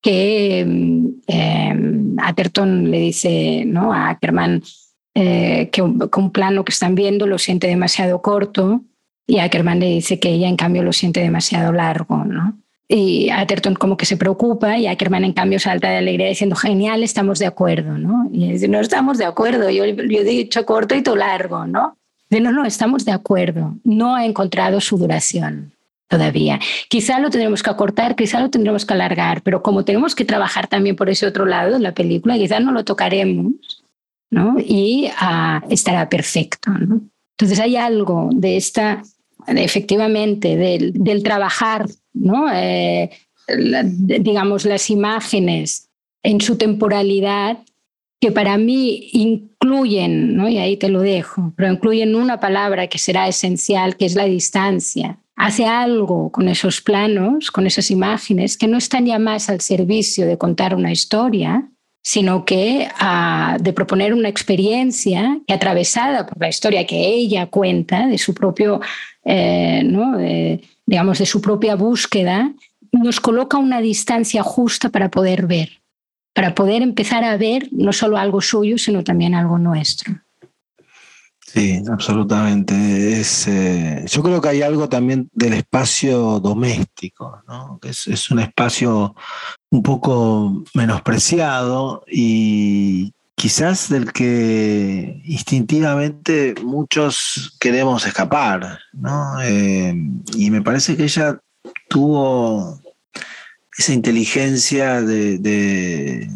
que 0.00 0.66
eh, 1.26 1.74
Atherton 2.18 2.90
le 2.90 2.98
dice 2.98 3.64
¿no? 3.66 3.92
a 3.92 4.10
Ackerman 4.10 4.62
eh, 5.14 5.68
que, 5.70 5.82
un, 5.82 5.98
que, 5.98 6.20
un, 6.20 6.30
plano 6.30 6.64
que 6.64 6.72
están 6.72 6.94
viendo 6.94 7.26
lo 7.26 7.38
siente 7.38 7.66
demasiado 7.66 8.22
corto 8.22 8.82
y 9.26 9.38
Ackerman 9.38 9.80
le 9.80 9.86
dice 9.86 10.18
que 10.18 10.30
ella 10.30 10.48
en 10.48 10.56
cambio 10.56 10.82
lo 10.82 10.92
siente 10.92 11.20
demasiado 11.20 11.72
largo. 11.72 12.24
¿no? 12.24 12.58
Y 12.88 13.28
Atherton 13.30 13.74
como 13.74 13.96
que 13.96 14.06
se 14.06 14.16
preocupa 14.16 14.78
y 14.78 14.86
Ackerman 14.86 15.24
en 15.24 15.32
cambio 15.32 15.58
salta 15.58 15.90
de 15.90 15.98
alegría 15.98 16.28
diciendo, 16.28 16.56
genial, 16.56 17.02
estamos 17.02 17.38
de 17.38 17.46
acuerdo, 17.46 17.98
¿no? 17.98 18.28
Y 18.32 18.52
dice, 18.52 18.68
no 18.68 18.78
estamos 18.78 19.18
de 19.18 19.24
acuerdo, 19.24 19.68
yo, 19.70 19.84
yo 19.84 20.20
he 20.20 20.24
dicho 20.24 20.64
corto 20.64 20.94
y 20.94 21.02
tú 21.02 21.16
largo, 21.16 21.66
¿no? 21.66 21.96
Dice, 22.30 22.40
no, 22.40 22.52
no, 22.52 22.64
estamos 22.64 23.04
de 23.04 23.10
acuerdo, 23.10 23.74
no 23.82 24.14
ha 24.14 24.24
encontrado 24.24 24.80
su 24.80 24.98
duración 24.98 25.72
todavía. 26.08 26.60
Quizá 26.88 27.18
lo 27.18 27.30
tendremos 27.30 27.62
que 27.62 27.70
acortar, 27.70 28.16
quizá 28.16 28.40
lo 28.40 28.50
tendremos 28.50 28.84
que 28.84 28.94
alargar, 28.94 29.42
pero 29.42 29.62
como 29.62 29.84
tenemos 29.84 30.14
que 30.14 30.24
trabajar 30.24 30.68
también 30.68 30.96
por 30.96 31.10
ese 31.10 31.26
otro 31.26 31.46
lado 31.46 31.74
de 31.74 31.80
la 31.80 31.94
película, 31.94 32.36
quizá 32.36 32.60
no 32.60 32.72
lo 32.72 32.84
tocaremos, 32.84 33.52
¿no? 34.30 34.56
Y 34.58 35.08
ah, 35.18 35.62
estará 35.68 36.08
perfecto, 36.08 36.70
¿no? 36.70 37.00
Entonces 37.38 37.60
hay 37.60 37.76
algo 37.76 38.30
de 38.32 38.56
esta, 38.56 39.02
efectivamente, 39.46 40.56
del, 40.56 40.92
del 40.94 41.22
trabajar 41.22 41.86
¿no? 42.16 42.48
Eh, 42.52 43.10
digamos, 43.48 44.64
las 44.64 44.90
imágenes 44.90 45.88
en 46.22 46.40
su 46.40 46.56
temporalidad, 46.56 47.58
que 48.20 48.32
para 48.32 48.56
mí 48.56 49.10
incluyen, 49.12 50.36
¿no? 50.36 50.48
y 50.48 50.58
ahí 50.58 50.76
te 50.76 50.88
lo 50.88 51.00
dejo, 51.00 51.52
pero 51.56 51.72
incluyen 51.72 52.16
una 52.16 52.40
palabra 52.40 52.88
que 52.88 52.98
será 52.98 53.28
esencial, 53.28 53.96
que 53.96 54.06
es 54.06 54.14
la 54.14 54.24
distancia. 54.24 55.18
Hace 55.36 55.66
algo 55.66 56.32
con 56.32 56.48
esos 56.48 56.80
planos, 56.80 57.50
con 57.50 57.66
esas 57.66 57.90
imágenes, 57.90 58.56
que 58.56 58.68
no 58.68 58.78
están 58.78 59.04
ya 59.04 59.18
más 59.18 59.50
al 59.50 59.60
servicio 59.60 60.26
de 60.26 60.38
contar 60.38 60.74
una 60.74 60.90
historia, 60.90 61.68
sino 62.02 62.44
que 62.44 62.88
ah, 62.98 63.58
de 63.60 63.72
proponer 63.74 64.14
una 64.14 64.30
experiencia 64.30 65.38
que 65.46 65.52
atravesada 65.52 66.26
por 66.26 66.40
la 66.40 66.48
historia 66.48 66.86
que 66.86 67.08
ella 67.08 67.46
cuenta 67.46 68.06
de 68.06 68.16
su 68.16 68.32
propio, 68.32 68.80
eh, 69.24 69.82
¿no? 69.84 70.16
digamos, 70.86 71.18
de 71.18 71.26
su 71.26 71.42
propia 71.42 71.74
búsqueda, 71.74 72.52
nos 72.92 73.20
coloca 73.20 73.58
una 73.58 73.80
distancia 73.80 74.42
justa 74.42 74.88
para 74.88 75.10
poder 75.10 75.46
ver, 75.46 75.82
para 76.32 76.54
poder 76.54 76.82
empezar 76.82 77.24
a 77.24 77.36
ver 77.36 77.68
no 77.72 77.92
solo 77.92 78.16
algo 78.16 78.40
suyo, 78.40 78.78
sino 78.78 79.04
también 79.04 79.34
algo 79.34 79.58
nuestro. 79.58 80.14
Sí, 81.46 81.80
absolutamente. 81.90 83.20
Es, 83.20 83.46
eh, 83.46 84.04
yo 84.08 84.22
creo 84.22 84.40
que 84.40 84.48
hay 84.48 84.62
algo 84.62 84.88
también 84.88 85.30
del 85.32 85.54
espacio 85.54 86.40
doméstico, 86.40 87.42
¿no? 87.46 87.78
que 87.80 87.90
es, 87.90 88.30
un 88.30 88.40
espacio 88.40 89.14
un 89.70 89.82
poco 89.82 90.64
menospreciado 90.74 92.04
y 92.10 93.12
quizás 93.36 93.88
del 93.88 94.12
que 94.12 95.22
instintivamente 95.24 96.54
muchos 96.62 97.56
queremos 97.60 98.06
escapar, 98.06 98.80
¿no? 98.92 99.40
Eh, 99.42 99.94
y 100.34 100.50
me 100.50 100.62
parece 100.62 100.96
que 100.96 101.04
ella 101.04 101.38
tuvo 101.88 102.80
esa 103.76 103.92
inteligencia 103.92 105.02
de, 105.02 106.28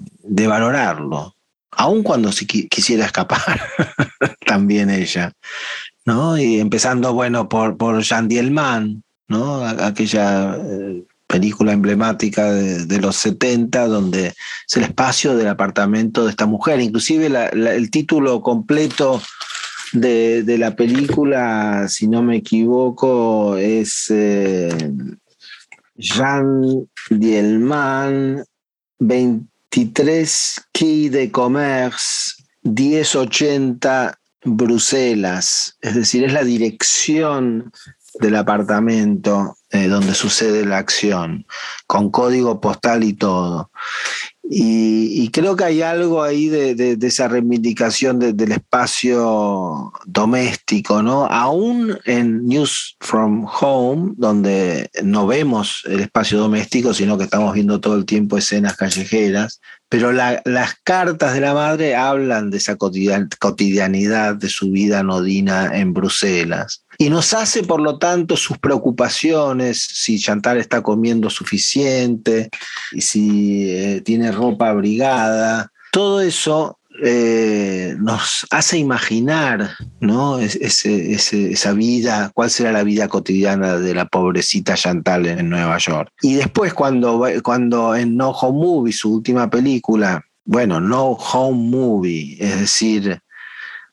valorarlo, 0.47 1.35
aun 1.73 2.03
cuando 2.03 2.33
si 2.33 2.47
quisiera 2.47 3.07
escapar, 3.07 3.61
también 4.47 4.91
ella, 4.91 5.33
¿no? 6.05 6.39
Y 6.39 6.61
empezando, 6.61 7.13
bueno, 7.15 7.49
por, 7.49 7.77
por 7.77 8.03
Jean 8.03 8.29
Dielman, 8.29 9.03
¿no? 9.29 9.65
Aquella 9.65 10.57
eh, 10.57 11.05
película 11.27 11.73
emblemática 11.73 12.53
de, 12.53 13.01
los 13.01 13.17
70, 13.17 13.87
donde 13.87 14.27
es 14.29 14.77
el 14.77 14.83
espacio 14.83 15.37
del 15.37 15.47
apartamento 15.47 16.25
de 16.25 16.31
esta 16.31 16.47
mujer. 16.47 16.81
Inclusive 16.81 17.27
el 17.27 17.91
título 17.91 18.43
completo 18.43 19.23
de, 19.93 20.57
la 20.59 20.75
película, 20.75 21.87
si 21.89 22.09
no 22.09 22.23
me 22.23 22.39
equivoco, 22.39 23.57
es 23.57 24.07
eh, 24.11 24.93
Jean 25.95 26.89
Dielman, 27.11 28.45
23 29.73 30.63
Quai 30.73 31.09
de 31.09 31.31
Commerce, 31.31 32.43
1080 32.63 34.19
Bruselas. 34.45 35.77
Es 35.81 35.95
decir, 35.95 36.25
es 36.25 36.33
la 36.33 36.43
dirección 36.43 37.73
del 38.19 38.37
apartamento 38.37 39.57
eh, 39.71 39.87
donde 39.87 40.15
sucede 40.15 40.67
la 40.67 40.79
acción, 40.79 41.47
con 41.87 42.11
código 42.11 42.61
postal 42.61 43.05
y 43.05 43.13
todo. 43.13 43.71
Y, 44.53 45.31
creo 45.31 45.55
que 45.55 45.63
hay 45.63 45.81
algo 45.81 46.25
ahí 46.25 46.49
de, 46.49 46.99
esa 47.03 47.29
reivindicación 47.29 48.19
del 48.19 48.51
espacio 48.51 49.93
doméstico, 50.07 51.05
¿no? 51.05 51.27
Aún 51.27 51.97
en 52.05 52.49
News 52.49 52.97
from 52.99 53.47
Home, 53.61 54.15
donde 54.17 54.91
no 55.05 55.29
vemos 55.29 55.85
el 55.87 56.01
espacio 56.01 56.41
doméstico, 56.41 56.93
sino 56.93 57.17
que 57.17 57.25
estamos 57.25 57.55
viendo 57.55 57.81
todo 57.81 57.95
el 57.95 58.05
tiempo 58.05 58.37
escenas 58.37 58.77
callejeras, 58.77 59.61
pero 59.91 60.13
las 60.13 60.75
cartas 60.85 61.35
de 61.35 61.41
la 61.41 61.53
madre 61.53 61.97
hablan 61.97 62.49
de 62.51 62.59
esa 62.59 62.77
cotidianidad 62.77 64.37
de 64.37 64.49
su 64.49 64.71
vida 64.71 65.03
nodina 65.03 65.77
en 65.77 65.93
Bruselas. 65.93 66.85
Y 66.97 67.11
nos 67.11 67.35
hace, 67.35 67.65
por 67.65 67.81
lo 67.81 67.99
tanto, 67.99 68.37
sus 68.37 68.57
preocupaciones, 68.59 69.83
si 69.83 70.21
Chantal 70.21 70.59
está 70.59 70.81
comiendo 70.81 71.29
suficiente, 71.29 72.51
y 72.93 73.01
si 73.01 73.69
eh, 73.69 74.01
tiene 74.03 74.31
ropa 74.31 74.69
abrigada. 74.69 75.73
Todo 75.91 76.21
eso 76.21 76.79
eh, 77.03 77.97
nos 77.99 78.47
hace 78.51 78.79
imaginar 78.79 79.71
¿no? 80.01 80.39
esa 80.39 81.73
vida, 81.73 82.31
cuál 82.35 82.51
será 82.51 82.73
la 82.73 82.83
vida 82.83 83.09
cotidiana 83.09 83.79
de 83.79 83.95
la 83.95 84.07
pobrecita 84.07 84.75
Chantal 84.75 85.27
en 85.27 85.49
Nueva 85.49 85.79
York. 85.79 86.11
Y 86.23 86.35
después 86.35 86.75
cuando, 86.75 87.25
cuando 87.43 87.95
en 87.95 88.17
No 88.17 88.31
Home 88.31 88.59
Movie, 88.59 88.93
su 88.93 89.15
última 89.15 89.49
película, 89.51 90.25
bueno, 90.45 90.81
No 90.81 91.11
Home 91.11 91.71
Movie, 91.71 92.37
es 92.41 92.61
decir, 92.61 93.21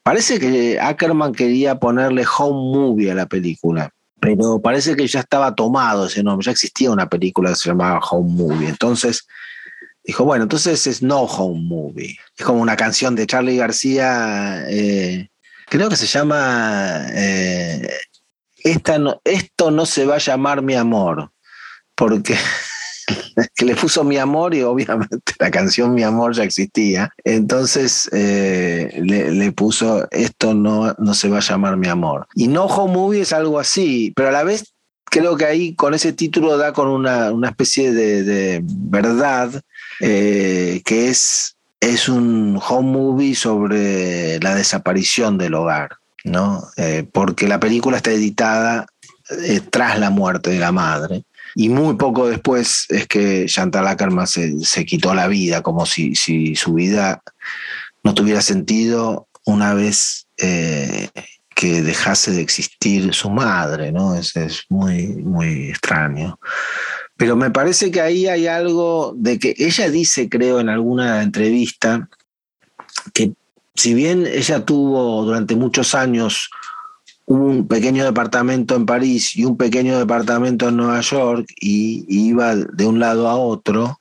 Parece 0.08 0.40
que 0.40 0.80
Ackerman 0.80 1.34
quería 1.34 1.80
ponerle 1.80 2.24
home 2.26 2.80
movie 2.80 3.12
a 3.12 3.14
la 3.14 3.26
película, 3.26 3.92
pero 4.22 4.58
parece 4.62 4.96
que 4.96 5.06
ya 5.06 5.20
estaba 5.20 5.54
tomado 5.54 6.06
ese 6.06 6.24
nombre, 6.24 6.46
ya 6.46 6.54
existía 6.54 6.90
una 6.90 7.10
película 7.10 7.50
que 7.50 7.58
se 7.58 7.68
llamaba 7.68 8.00
Home 8.10 8.32
Movie. 8.32 8.70
Entonces 8.70 9.28
dijo, 10.08 10.24
bueno, 10.24 10.44
entonces 10.44 10.88
es 10.88 11.04
No 11.04 11.24
Home 11.24 11.62
Movie. 11.64 12.18
Es 12.38 12.46
como 12.46 12.62
una 12.62 12.78
canción 12.78 13.16
de 13.16 13.28
Charlie 13.28 13.58
García, 13.58 14.64
eh, 14.70 15.28
creo 15.68 15.90
que 15.90 15.98
se 15.98 16.08
llama 16.08 17.06
eh, 17.12 17.90
Esta 18.64 18.98
Esto 19.26 19.70
no 19.70 19.86
se 19.86 20.06
va 20.06 20.16
a 20.16 20.20
llamar 20.20 20.62
mi 20.62 20.76
amor, 20.76 21.32
porque 21.94 22.38
que 23.56 23.66
le 23.66 23.76
puso 23.76 24.04
Mi 24.04 24.18
Amor 24.18 24.56
y 24.56 24.64
obviamente 24.64 25.34
la 25.40 25.52
canción 25.52 25.94
Mi 25.94 26.04
Amor 26.04 26.34
ya 26.34 26.44
existía. 26.44 27.12
Entonces 27.24 28.10
eh, 28.14 29.02
le, 29.04 29.52
puso 29.52 30.08
Esto 30.12 30.54
no, 30.54 30.94
no 30.98 31.14
se 31.14 31.30
va 31.30 31.38
a 31.38 31.42
llamar 31.42 31.78
Mi 31.78 31.88
Amor. 31.88 32.28
Y 32.34 32.48
No 32.48 32.66
Home 32.66 32.94
Movie 32.94 33.22
es 33.22 33.34
algo 33.34 33.60
así, 33.60 34.14
pero 34.16 34.30
a 34.30 34.32
la 34.32 34.44
vez 34.44 34.74
creo 35.10 35.38
que 35.38 35.46
ahí 35.46 35.76
con 35.76 35.94
ese 35.94 36.14
título 36.14 36.58
da 36.58 36.74
con 36.74 36.88
una, 36.90 37.32
especie 37.48 37.94
de, 37.94 38.62
verdad 38.64 39.62
eh, 40.02 40.82
que 40.86 41.10
es, 41.10 41.56
es 41.80 42.10
un 42.10 42.60
home 42.68 42.92
movie 42.92 43.36
sobre 43.36 44.40
la 44.40 44.56
desaparición 44.56 45.38
del 45.38 45.56
hogar, 45.56 45.98
¿no? 46.24 46.64
Eh, 46.78 47.06
porque 47.12 47.48
la 47.48 47.60
película 47.60 47.98
está 47.98 48.12
editada 48.12 48.88
tras 49.72 50.00
la 50.00 50.10
muerte 50.10 50.52
de 50.52 50.60
la 50.60 50.72
madre. 50.72 51.24
Y 51.56 51.70
muy 51.70 51.96
poco 51.96 52.30
después 52.30 52.86
es 52.90 53.08
que 53.08 53.46
Chantal 53.48 53.88
Ackerman 53.88 54.28
se, 54.28 54.60
se 54.60 54.86
quitó 54.86 55.16
la 55.16 55.28
vida, 55.28 55.64
como 55.64 55.86
si, 55.88 56.14
si, 56.14 56.56
su 56.56 56.74
vida 56.74 57.24
no 58.04 58.14
tuviera 58.14 58.42
sentido 58.42 59.28
una 59.44 59.74
vez 59.74 60.28
eh, 60.38 61.10
que 61.56 61.82
dejase 61.82 62.32
de 62.32 62.42
existir 62.42 63.12
su 63.14 63.32
madre, 63.32 63.92
¿no? 63.92 64.14
Es, 64.14 64.36
es 64.36 64.66
muy, 64.70 65.08
muy 65.08 65.70
extraño. 65.70 66.40
Pero 67.18 67.36
me 67.36 67.50
parece 67.50 67.92
que 67.92 68.00
ahí 68.00 68.28
hay 68.28 68.48
algo 68.48 69.14
de 69.18 69.40
que 69.40 69.56
ella 69.58 69.90
dice, 69.90 70.30
creo, 70.30 70.60
en 70.60 70.70
alguna 70.70 71.24
entrevista, 71.24 72.10
que 73.14 73.34
si 73.76 73.94
bien 73.94 74.26
ella 74.28 74.66
tuvo 74.66 75.24
durante 75.24 75.56
muchos 75.56 75.96
años 75.96 76.50
un 77.26 77.68
pequeño 77.68 78.06
departamento 78.06 78.76
en 78.76 78.86
París 78.86 79.36
y 79.36 79.46
un 79.46 79.58
pequeño 79.58 80.00
departamento 80.00 80.70
en 80.70 80.78
Nueva 80.78 81.02
York 81.02 81.46
y, 81.60 82.06
iba 82.08 82.56
de 82.56 82.86
un 82.86 83.00
lado 83.00 83.28
a 83.28 83.36
otro, 83.36 84.00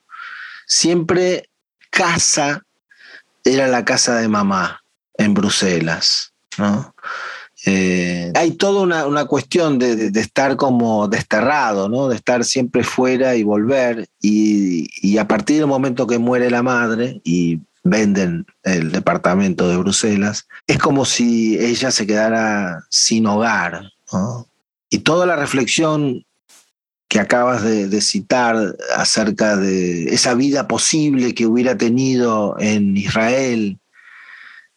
siempre 0.67 1.51
casa 1.91 2.63
era 3.45 3.67
la 3.67 3.85
casa 3.85 4.17
de 4.17 4.29
mamá 4.29 4.83
en 5.15 5.35
Bruselas. 5.35 6.33
¿no? 6.59 6.95
Eh, 7.67 8.33
hay 8.35 8.53
toda 8.53 9.07
una, 9.07 9.25
cuestión 9.25 9.79
de, 9.79 10.07
estar 10.15 10.57
como 10.57 11.09
desterrado, 11.09 11.89
¿no? 11.89 12.09
de 12.09 12.17
estar 12.17 12.45
siempre 12.45 12.85
fuera 12.85 13.35
y 13.35 13.43
volver. 13.43 14.09
Y, 14.23 14.89
y, 15.03 15.19
a 15.19 15.27
partir 15.27 15.59
del 15.59 15.67
momento 15.67 16.07
que 16.07 16.19
muere 16.19 16.49
la 16.49 16.63
madre, 16.63 17.21
y 17.25 17.61
venden 17.87 18.47
el 18.63 18.93
departamento 18.93 19.69
de 19.69 19.77
Bruselas, 19.77 20.47
es 20.67 20.79
como 20.79 21.05
si 21.05 21.59
ella 21.59 21.91
se 21.91 22.07
quedara 22.07 22.85
sin 22.91 23.27
hogar. 23.27 23.93
Y 24.91 24.99
toda 24.99 25.27
la 25.27 25.37
reflexión 25.37 26.25
que 27.09 27.21
acabas 27.21 27.63
de, 27.63 28.01
citar 28.01 28.57
acerca 28.97 29.57
de 29.57 30.05
esa 30.15 30.35
vida 30.35 30.67
posible 30.69 31.35
que 31.35 31.47
hubiera 31.47 31.77
tenido 31.77 32.57
en 32.59 32.97
Israel 32.97 33.79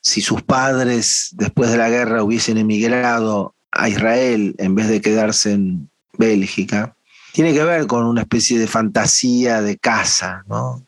si 0.02 0.22
sus 0.22 0.42
padres 0.42 1.30
después 1.34 1.72
de 1.72 1.78
la 1.78 1.90
guerra 1.90 2.24
hubiesen 2.24 2.58
emigrado 2.58 3.54
a 3.72 3.90
Israel 3.90 4.56
en 4.58 4.76
vez 4.76 4.88
de 4.88 5.02
quedarse 5.02 5.54
en 5.54 5.90
Bélgica, 6.18 6.96
tiene 7.34 7.54
que 7.54 7.64
ver 7.64 7.88
con 7.88 8.06
una 8.06 8.22
especie 8.22 8.58
de 8.60 8.68
fantasía 8.68 9.62
de 9.62 9.78
casa, 9.78 10.44
¿no? 10.48 10.84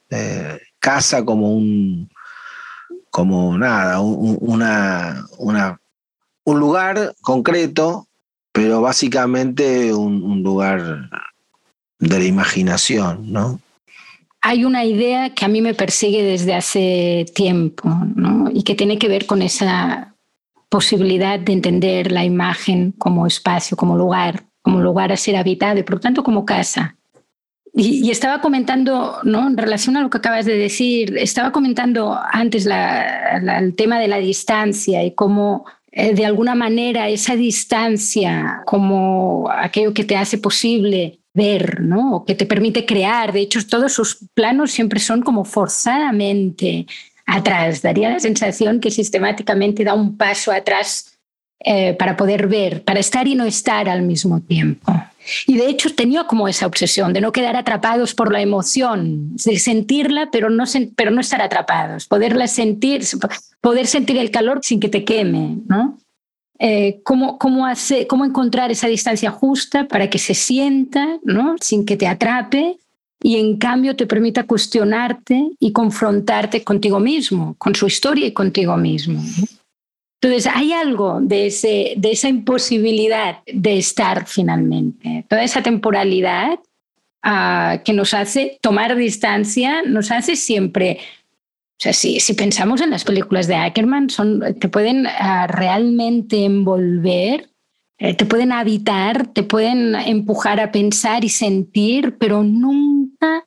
casa 0.79 1.23
como 1.23 1.55
un, 1.55 2.09
como 3.11 3.57
nada, 3.57 4.01
un, 4.01 4.37
una, 4.41 5.25
una, 5.37 5.79
un 6.43 6.59
lugar 6.59 7.13
concreto, 7.21 8.07
pero 8.51 8.81
básicamente 8.81 9.93
un, 9.93 10.41
lugar 10.43 11.09
de 11.99 12.19
la 12.19 12.25
imaginación, 12.25 13.31
¿no? 13.31 13.59
Hay 14.41 14.65
una 14.65 14.83
idea 14.85 15.33
que 15.35 15.45
a 15.45 15.47
mí 15.47 15.61
me 15.61 15.75
persigue 15.75 16.23
desde 16.23 16.55
hace 16.55 17.25
tiempo, 17.35 17.89
¿no? 18.15 18.49
Y 18.51 18.63
que 18.63 18.75
tiene 18.75 18.97
que 18.97 19.07
ver 19.07 19.27
con 19.27 19.41
esa 19.41 20.15
posibilidad 20.69 21.39
de 21.39 21.53
entender 21.53 22.11
la 22.11 22.25
imagen 22.25 22.93
como 22.93 23.27
espacio, 23.27 23.77
como 23.77 23.97
lugar, 23.97 24.45
como 24.63 24.79
lugar 24.79 25.11
a 25.11 25.17
ser 25.17 25.35
habitado 25.35 25.79
y 25.79 25.83
por 25.83 25.95
lo 25.95 25.99
tanto 25.99 26.23
como 26.23 26.45
casa. 26.45 26.97
Y, 27.73 28.09
estaba 28.09 28.41
comentando, 28.41 29.19
¿no? 29.23 29.47
En 29.47 29.57
relación 29.57 29.95
a 29.95 30.01
lo 30.01 30.09
que 30.09 30.17
acabas 30.17 30.45
de 30.45 30.57
decir, 30.57 31.17
estaba 31.17 31.51
comentando 31.51 32.17
antes 32.31 32.67
el 32.67 33.75
tema 33.75 33.99
de 33.99 34.07
la 34.07 34.17
distancia 34.17 35.03
y 35.03 35.13
cómo 35.13 35.65
eh, 35.91 36.13
de 36.13 36.25
alguna 36.25 36.55
manera 36.55 37.09
esa 37.09 37.35
distancia, 37.35 38.61
como 38.65 39.49
aquello 39.49 39.93
que 39.93 40.03
te 40.03 40.17
hace 40.17 40.37
posible 40.37 41.20
ver, 41.33 41.81
¿no? 41.81 42.15
O 42.15 42.25
que 42.25 42.35
te 42.35 42.45
permite 42.45 42.85
crear. 42.85 43.31
De 43.31 43.41
hecho, 43.41 43.65
todos 43.67 43.93
sus 43.93 44.19
planos 44.33 44.71
siempre 44.71 44.99
son 44.99 45.21
como 45.21 45.45
forzadamente 45.45 46.85
atrás. 47.25 47.81
Daría 47.81 48.09
la 48.09 48.19
sensación 48.19 48.79
que 48.79 48.91
sistemáticamente 48.91 49.83
da 49.83 49.93
un 49.93 50.17
paso 50.17 50.51
atrás 50.51 51.17
eh, 51.63 51.93
para 51.93 52.17
poder 52.17 52.47
ver, 52.47 52.83
para 52.83 52.99
estar 52.99 53.27
y 53.27 53.35
no 53.35 53.45
estar 53.45 53.87
al 53.87 54.01
mismo 54.01 54.41
tiempo. 54.41 54.91
Y 55.45 55.57
de 55.57 55.69
hecho 55.69 55.93
tenía 55.93 56.23
como 56.23 56.47
esa 56.47 56.65
obsesión 56.65 57.13
de 57.13 57.21
no 57.21 57.31
quedar 57.31 57.55
atrapados 57.55 58.15
por 58.15 58.31
la 58.31 58.41
emoción, 58.41 59.35
de 59.35 59.59
sentirla, 59.59 60.29
pero 60.31 60.49
no, 60.49 60.63
pero 60.95 61.11
no 61.11 61.21
estar 61.21 61.41
atrapados, 61.41 62.07
poderla 62.07 62.47
sentir, 62.47 63.03
poder 63.61 63.85
sentir 63.85 64.17
el 64.17 64.31
calor 64.31 64.61
sin 64.63 64.79
que 64.79 64.89
te 64.89 65.05
queme, 65.05 65.59
¿no? 65.67 65.99
Eh, 66.63 67.01
cómo, 67.03 67.39
cómo, 67.39 67.65
hace, 67.65 68.05
cómo 68.05 68.23
encontrar 68.23 68.69
esa 68.69 68.87
distancia 68.87 69.31
justa 69.31 69.87
para 69.87 70.11
que 70.11 70.19
se 70.19 70.35
sienta, 70.35 71.17
¿no? 71.23 71.55
sin 71.59 71.87
que 71.87 71.97
te 71.97 72.05
atrape 72.05 72.77
y 73.23 73.37
en 73.37 73.57
cambio 73.57 73.95
te 73.95 74.05
permita 74.05 74.43
cuestionarte 74.43 75.53
y 75.59 75.71
confrontarte 75.71 76.63
contigo 76.63 76.99
mismo, 76.99 77.55
con 77.57 77.73
su 77.73 77.87
historia 77.87 78.27
y 78.27 78.33
contigo 78.33 78.77
mismo. 78.77 79.23
Entonces, 80.21 80.51
hay 80.53 80.71
algo 80.71 81.19
de, 81.19 81.47
ese, 81.47 81.93
de 81.97 82.11
esa 82.11 82.29
imposibilidad 82.29 83.39
de 83.51 83.79
estar 83.79 84.27
finalmente, 84.27 85.25
toda 85.27 85.43
esa 85.43 85.63
temporalidad 85.63 86.59
uh, 87.25 87.81
que 87.83 87.93
nos 87.93 88.13
hace 88.13 88.59
tomar 88.61 88.95
distancia, 88.95 89.81
nos 89.81 90.11
hace 90.11 90.35
siempre 90.35 90.99
o 91.81 91.83
sea, 91.83 91.93
si, 91.93 92.33
pensamos 92.35 92.79
en 92.79 92.91
las 92.91 93.03
películas 93.03 93.47
de 93.47 93.55
Ackerman, 93.55 94.11
son, 94.11 94.43
te 94.59 94.69
pueden 94.69 95.07
uh, 95.07 95.47
realmente 95.47 96.45
envolver, 96.45 97.49
eh, 97.97 98.13
te 98.13 98.27
pueden 98.27 98.51
habitar, 98.51 99.25
te 99.25 99.41
pueden 99.41 99.95
empujar 99.95 100.59
a 100.59 100.71
pensar 100.71 101.25
y 101.25 101.29
sentir, 101.29 102.19
pero 102.19 102.43
nunca 102.43 103.45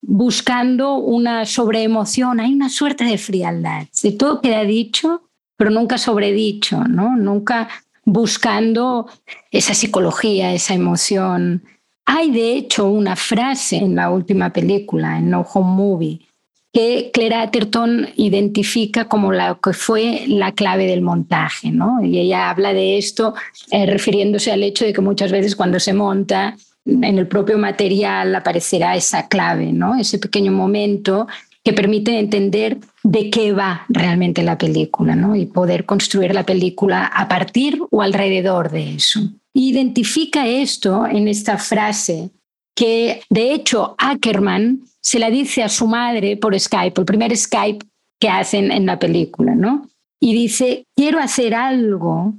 buscando 0.00 0.94
una 0.94 1.44
sobreemoción. 1.44 2.40
Hay 2.40 2.54
una 2.54 2.70
suerte 2.70 3.04
de 3.04 3.18
frialdad. 3.18 3.86
De 4.02 4.12
todo 4.12 4.40
queda 4.40 4.64
dicho, 4.64 5.28
pero 5.58 5.70
nunca 5.70 5.98
sobredicho, 5.98 6.84
¿no? 6.84 7.16
Nunca 7.18 7.68
buscando 8.06 9.10
esa 9.50 9.74
psicología, 9.74 10.54
esa 10.54 10.72
emoción. 10.72 11.64
Hay 12.06 12.30
de 12.30 12.54
hecho 12.54 12.88
una 12.88 13.14
frase 13.14 13.76
en 13.76 13.96
la 13.96 14.08
última 14.08 14.54
película, 14.54 15.18
en 15.18 15.28
No 15.28 15.42
Home 15.42 15.76
Movie, 15.76 16.28
que 16.74 17.10
Claire 17.12 17.36
Atherton 17.36 18.08
identifica 18.16 19.04
como 19.06 19.32
la 19.32 19.56
que 19.62 19.72
fue 19.72 20.24
la 20.26 20.50
clave 20.52 20.86
del 20.86 21.02
montaje, 21.02 21.70
¿no? 21.70 22.04
Y 22.04 22.18
ella 22.18 22.50
habla 22.50 22.74
de 22.74 22.98
esto 22.98 23.34
eh, 23.70 23.86
refiriéndose 23.86 24.50
al 24.50 24.64
hecho 24.64 24.84
de 24.84 24.92
que 24.92 25.00
muchas 25.00 25.30
veces 25.30 25.54
cuando 25.54 25.78
se 25.78 25.94
monta 25.94 26.56
en 26.84 27.18
el 27.18 27.28
propio 27.28 27.58
material 27.58 28.34
aparecerá 28.34 28.96
esa 28.96 29.28
clave, 29.28 29.72
¿no? 29.72 29.94
Ese 29.94 30.18
pequeño 30.18 30.50
momento 30.50 31.28
que 31.62 31.72
permite 31.72 32.18
entender 32.18 32.78
de 33.04 33.30
qué 33.30 33.52
va 33.52 33.86
realmente 33.88 34.42
la 34.42 34.58
película 34.58 35.16
¿no? 35.16 35.34
y 35.34 35.46
poder 35.46 35.86
construir 35.86 36.34
la 36.34 36.44
película 36.44 37.06
a 37.06 37.26
partir 37.26 37.80
o 37.90 38.02
alrededor 38.02 38.70
de 38.70 38.96
eso. 38.96 39.20
Identifica 39.54 40.46
esto 40.46 41.06
en 41.06 41.26
esta 41.26 41.56
frase 41.56 42.30
que 42.74 43.22
de 43.30 43.52
hecho 43.52 43.94
Ackerman 43.98 44.80
se 45.00 45.18
la 45.18 45.30
dice 45.30 45.62
a 45.62 45.68
su 45.68 45.86
madre 45.86 46.36
por 46.36 46.58
Skype, 46.58 47.00
el 47.00 47.04
primer 47.06 47.36
Skype 47.36 47.84
que 48.18 48.28
hacen 48.28 48.72
en 48.72 48.86
la 48.86 48.98
película, 48.98 49.54
¿no? 49.54 49.88
Y 50.20 50.32
dice, 50.32 50.86
quiero 50.96 51.18
hacer 51.18 51.54
algo 51.54 52.34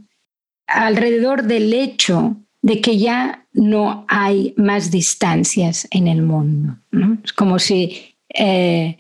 alrededor 0.68 1.44
del 1.44 1.74
hecho 1.74 2.36
de 2.62 2.82
que 2.82 2.98
ya 2.98 3.46
no 3.54 4.06
hay 4.08 4.54
más 4.58 4.90
distancias 4.90 5.88
en 5.92 6.08
el 6.08 6.24
mundo. 6.24 6.78
¿no? 6.92 7.20
Es 7.24 7.32
como 7.32 7.60
si 7.60 8.16
eh, 8.34 8.98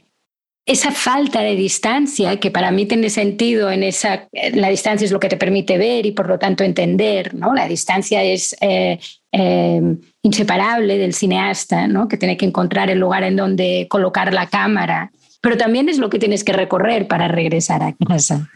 esa 0.65 0.91
falta 0.91 1.41
de 1.41 1.55
distancia, 1.55 2.39
que 2.39 2.49
para 2.49 2.71
mí 2.71 2.87
tiene 2.87 3.11
sentido 3.11 3.69
en 3.69 3.83
esa, 3.83 4.27
la 4.53 4.69
distancia 4.69 5.05
es 5.05 5.11
lo 5.11 5.19
que 5.19 5.29
te 5.29 5.37
permite 5.37 5.77
ver 5.77 6.07
y 6.07 6.11
por 6.11 6.27
lo 6.27 6.39
tanto 6.39 6.63
entender, 6.63 7.35
¿no? 7.35 7.53
La 7.53 7.67
distancia 7.67 8.23
es 8.23 8.55
eh, 8.61 8.99
eh, 9.31 9.81
inseparable 10.23 10.97
del 10.97 11.13
cineasta, 11.13 11.87
¿no? 11.87 12.07
Que 12.07 12.17
tiene 12.17 12.35
que 12.35 12.45
encontrar 12.45 12.89
el 12.89 12.99
lugar 12.99 13.23
en 13.23 13.35
donde 13.35 13.85
colocar 13.89 14.33
la 14.33 14.47
cámara, 14.47 15.11
pero 15.39 15.55
también 15.55 15.87
es 15.87 15.99
lo 15.99 16.09
que 16.09 16.17
tienes 16.17 16.43
que 16.43 16.53
recorrer 16.53 17.07
para 17.07 17.27
regresar 17.27 17.83
a 17.83 17.93
casa. 17.93 18.49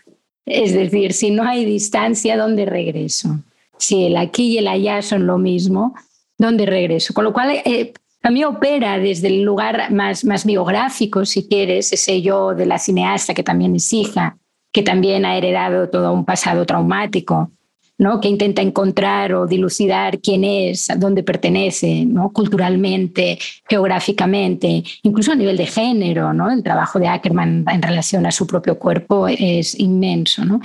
Es 0.47 0.74
decir, 0.74 1.14
si 1.14 1.30
no 1.30 1.43
hay 1.43 1.64
distancia, 1.64 2.38
¿dónde 2.38 2.66
regreso? 2.66 3.39
Si 3.78 4.07
el 4.07 4.18
aquí 4.18 4.53
y 4.53 4.57
el 4.57 4.68
allá 4.68 5.03
son 5.03 5.28
lo 5.28 5.38
mismo, 5.38 5.93
¿dónde 6.39 6.66
regreso? 6.66 7.14
Con 7.14 7.24
lo 7.24 7.34
cual, 7.34 7.62
eh, 7.64 7.93
también 8.22 8.48
opera 8.48 9.00
desde 9.00 9.28
el 9.28 9.44
lugar 9.44 9.92
más, 9.92 10.26
más 10.26 10.46
biográfico, 10.46 11.26
si 11.26 11.48
quieres, 11.48 11.94
ese 11.94 12.22
yo 12.22 12.54
de 12.54 12.66
la 12.66 12.78
cineasta 12.78 13.34
que 13.34 13.44
también 13.44 13.76
es 13.76 13.92
hija, 13.94 14.38
que 14.72 14.84
también 14.84 15.26
ha 15.26 15.38
heredado 15.38 15.90
todo 15.90 16.12
un 16.12 16.26
pasado 16.26 16.66
traumático, 16.66 17.52
¿no? 17.98 18.20
que 18.20 18.30
intenta 18.30 18.62
encontrar 18.62 19.34
o 19.34 19.46
dilucidar 19.48 20.20
quién 20.20 20.44
es, 20.44 20.90
a 20.90 20.96
dónde 20.96 21.24
pertenece, 21.24 22.06
¿no? 22.06 22.32
culturalmente, 22.32 23.38
geográficamente, 23.70 24.84
incluso 25.04 25.32
a 25.32 25.36
nivel 25.36 25.58
de 25.58 25.66
género. 25.66 26.34
¿no? 26.34 26.52
El 26.52 26.64
trabajo 26.64 27.00
de 27.00 27.08
Ackerman 27.08 27.66
en 27.68 27.82
relación 27.82 28.26
a 28.26 28.32
su 28.32 28.48
propio 28.48 28.80
cuerpo 28.80 29.28
es 29.28 29.80
inmenso. 29.80 30.46
¿no? 30.46 30.62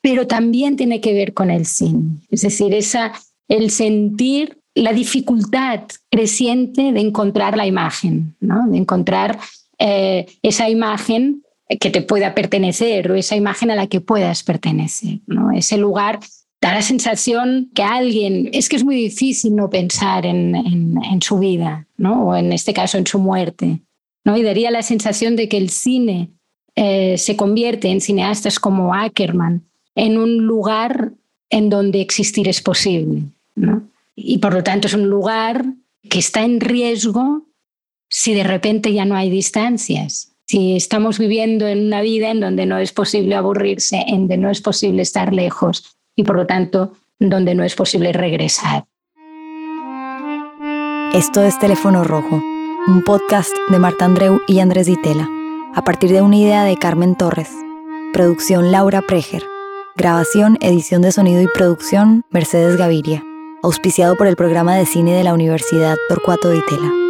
Pero 0.00 0.26
también 0.26 0.76
tiene 0.76 1.00
que 1.00 1.12
ver 1.12 1.34
con 1.34 1.50
el 1.50 1.66
cine, 1.66 2.20
es 2.30 2.42
decir, 2.42 2.72
esa, 2.74 3.12
el 3.48 3.70
sentir 3.70 4.57
la 4.82 4.92
dificultad 4.92 5.80
creciente 6.10 6.92
de 6.92 7.00
encontrar 7.00 7.56
la 7.56 7.66
imagen, 7.66 8.34
de 8.40 8.76
encontrar 8.76 9.38
eh, 9.78 10.26
esa 10.42 10.68
imagen 10.68 11.42
que 11.80 11.90
te 11.90 12.02
pueda 12.02 12.34
pertenecer 12.34 13.10
o 13.10 13.14
esa 13.14 13.36
imagen 13.36 13.70
a 13.70 13.76
la 13.76 13.86
que 13.86 14.00
puedas 14.00 14.42
pertenecer. 14.42 15.20
Ese 15.54 15.76
lugar 15.76 16.20
da 16.60 16.74
la 16.74 16.82
sensación 16.82 17.70
que 17.74 17.82
alguien, 17.82 18.50
es 18.52 18.68
que 18.68 18.76
es 18.76 18.84
muy 18.84 18.96
difícil 18.96 19.54
no 19.54 19.68
pensar 19.70 20.26
en, 20.26 21.20
su 21.20 21.38
vida, 21.38 21.86
¿no? 21.96 22.28
o 22.28 22.36
en 22.36 22.52
este 22.52 22.72
caso 22.72 22.98
en 22.98 23.06
su 23.06 23.18
muerte. 23.18 23.80
¿no? 24.24 24.36
Y 24.36 24.42
daría 24.42 24.70
la 24.70 24.82
sensación 24.82 25.36
de 25.36 25.48
que 25.48 25.58
el 25.58 25.70
cine 25.70 26.30
eh, 26.74 27.18
se 27.18 27.36
convierte 27.36 27.88
en 27.88 28.00
cineastas 28.00 28.58
como 28.58 28.94
Ackerman 28.94 29.62
en 29.94 30.16
un 30.16 30.38
lugar 30.38 31.12
en 31.50 31.70
donde 31.70 32.00
existir 32.00 32.48
es 32.48 32.60
posible. 32.60 33.22
Y 34.20 34.38
por 34.38 34.52
lo 34.52 34.64
tanto 34.64 34.88
es 34.88 34.94
un 34.94 35.08
lugar 35.08 35.64
que 36.08 36.18
está 36.18 36.42
en 36.42 36.60
riesgo 36.60 37.46
si 38.10 38.34
de 38.34 38.42
repente 38.42 38.92
ya 38.92 39.04
no 39.04 39.14
hay 39.14 39.30
distancias. 39.30 40.34
Si 40.46 40.76
estamos 40.76 41.18
viviendo 41.18 41.68
en 41.68 41.86
una 41.86 42.00
vida 42.00 42.30
en 42.30 42.40
donde 42.40 42.66
no 42.66 42.78
es 42.78 42.92
posible 42.92 43.34
aburrirse, 43.34 44.02
en 44.06 44.20
donde 44.20 44.38
no 44.38 44.50
es 44.50 44.60
posible 44.60 45.02
estar 45.02 45.32
lejos 45.32 45.96
y 46.16 46.24
por 46.24 46.36
lo 46.36 46.46
tanto 46.46 46.92
donde 47.20 47.54
no 47.54 47.64
es 47.64 47.74
posible 47.74 48.12
regresar. 48.12 48.86
Esto 51.12 51.42
es 51.42 51.58
Teléfono 51.58 52.04
Rojo, 52.04 52.42
un 52.86 53.02
podcast 53.04 53.54
de 53.70 53.78
Marta 53.78 54.04
Andreu 54.04 54.40
y 54.48 54.60
Andrés 54.60 54.86
Ditela, 54.86 55.28
a 55.74 55.84
partir 55.84 56.10
de 56.10 56.22
una 56.22 56.36
idea 56.36 56.64
de 56.64 56.76
Carmen 56.76 57.14
Torres. 57.14 57.50
Producción 58.12 58.72
Laura 58.72 59.02
Preger. 59.02 59.42
Grabación, 59.96 60.58
edición 60.60 61.02
de 61.02 61.12
sonido 61.12 61.42
y 61.42 61.48
producción 61.48 62.24
Mercedes 62.30 62.76
Gaviria 62.76 63.27
auspiciado 63.62 64.16
por 64.16 64.26
el 64.26 64.36
programa 64.36 64.76
de 64.76 64.86
cine 64.86 65.14
de 65.14 65.24
la 65.24 65.34
Universidad 65.34 65.96
Torcuato 66.08 66.48
de 66.48 66.58
Itela. 66.58 67.07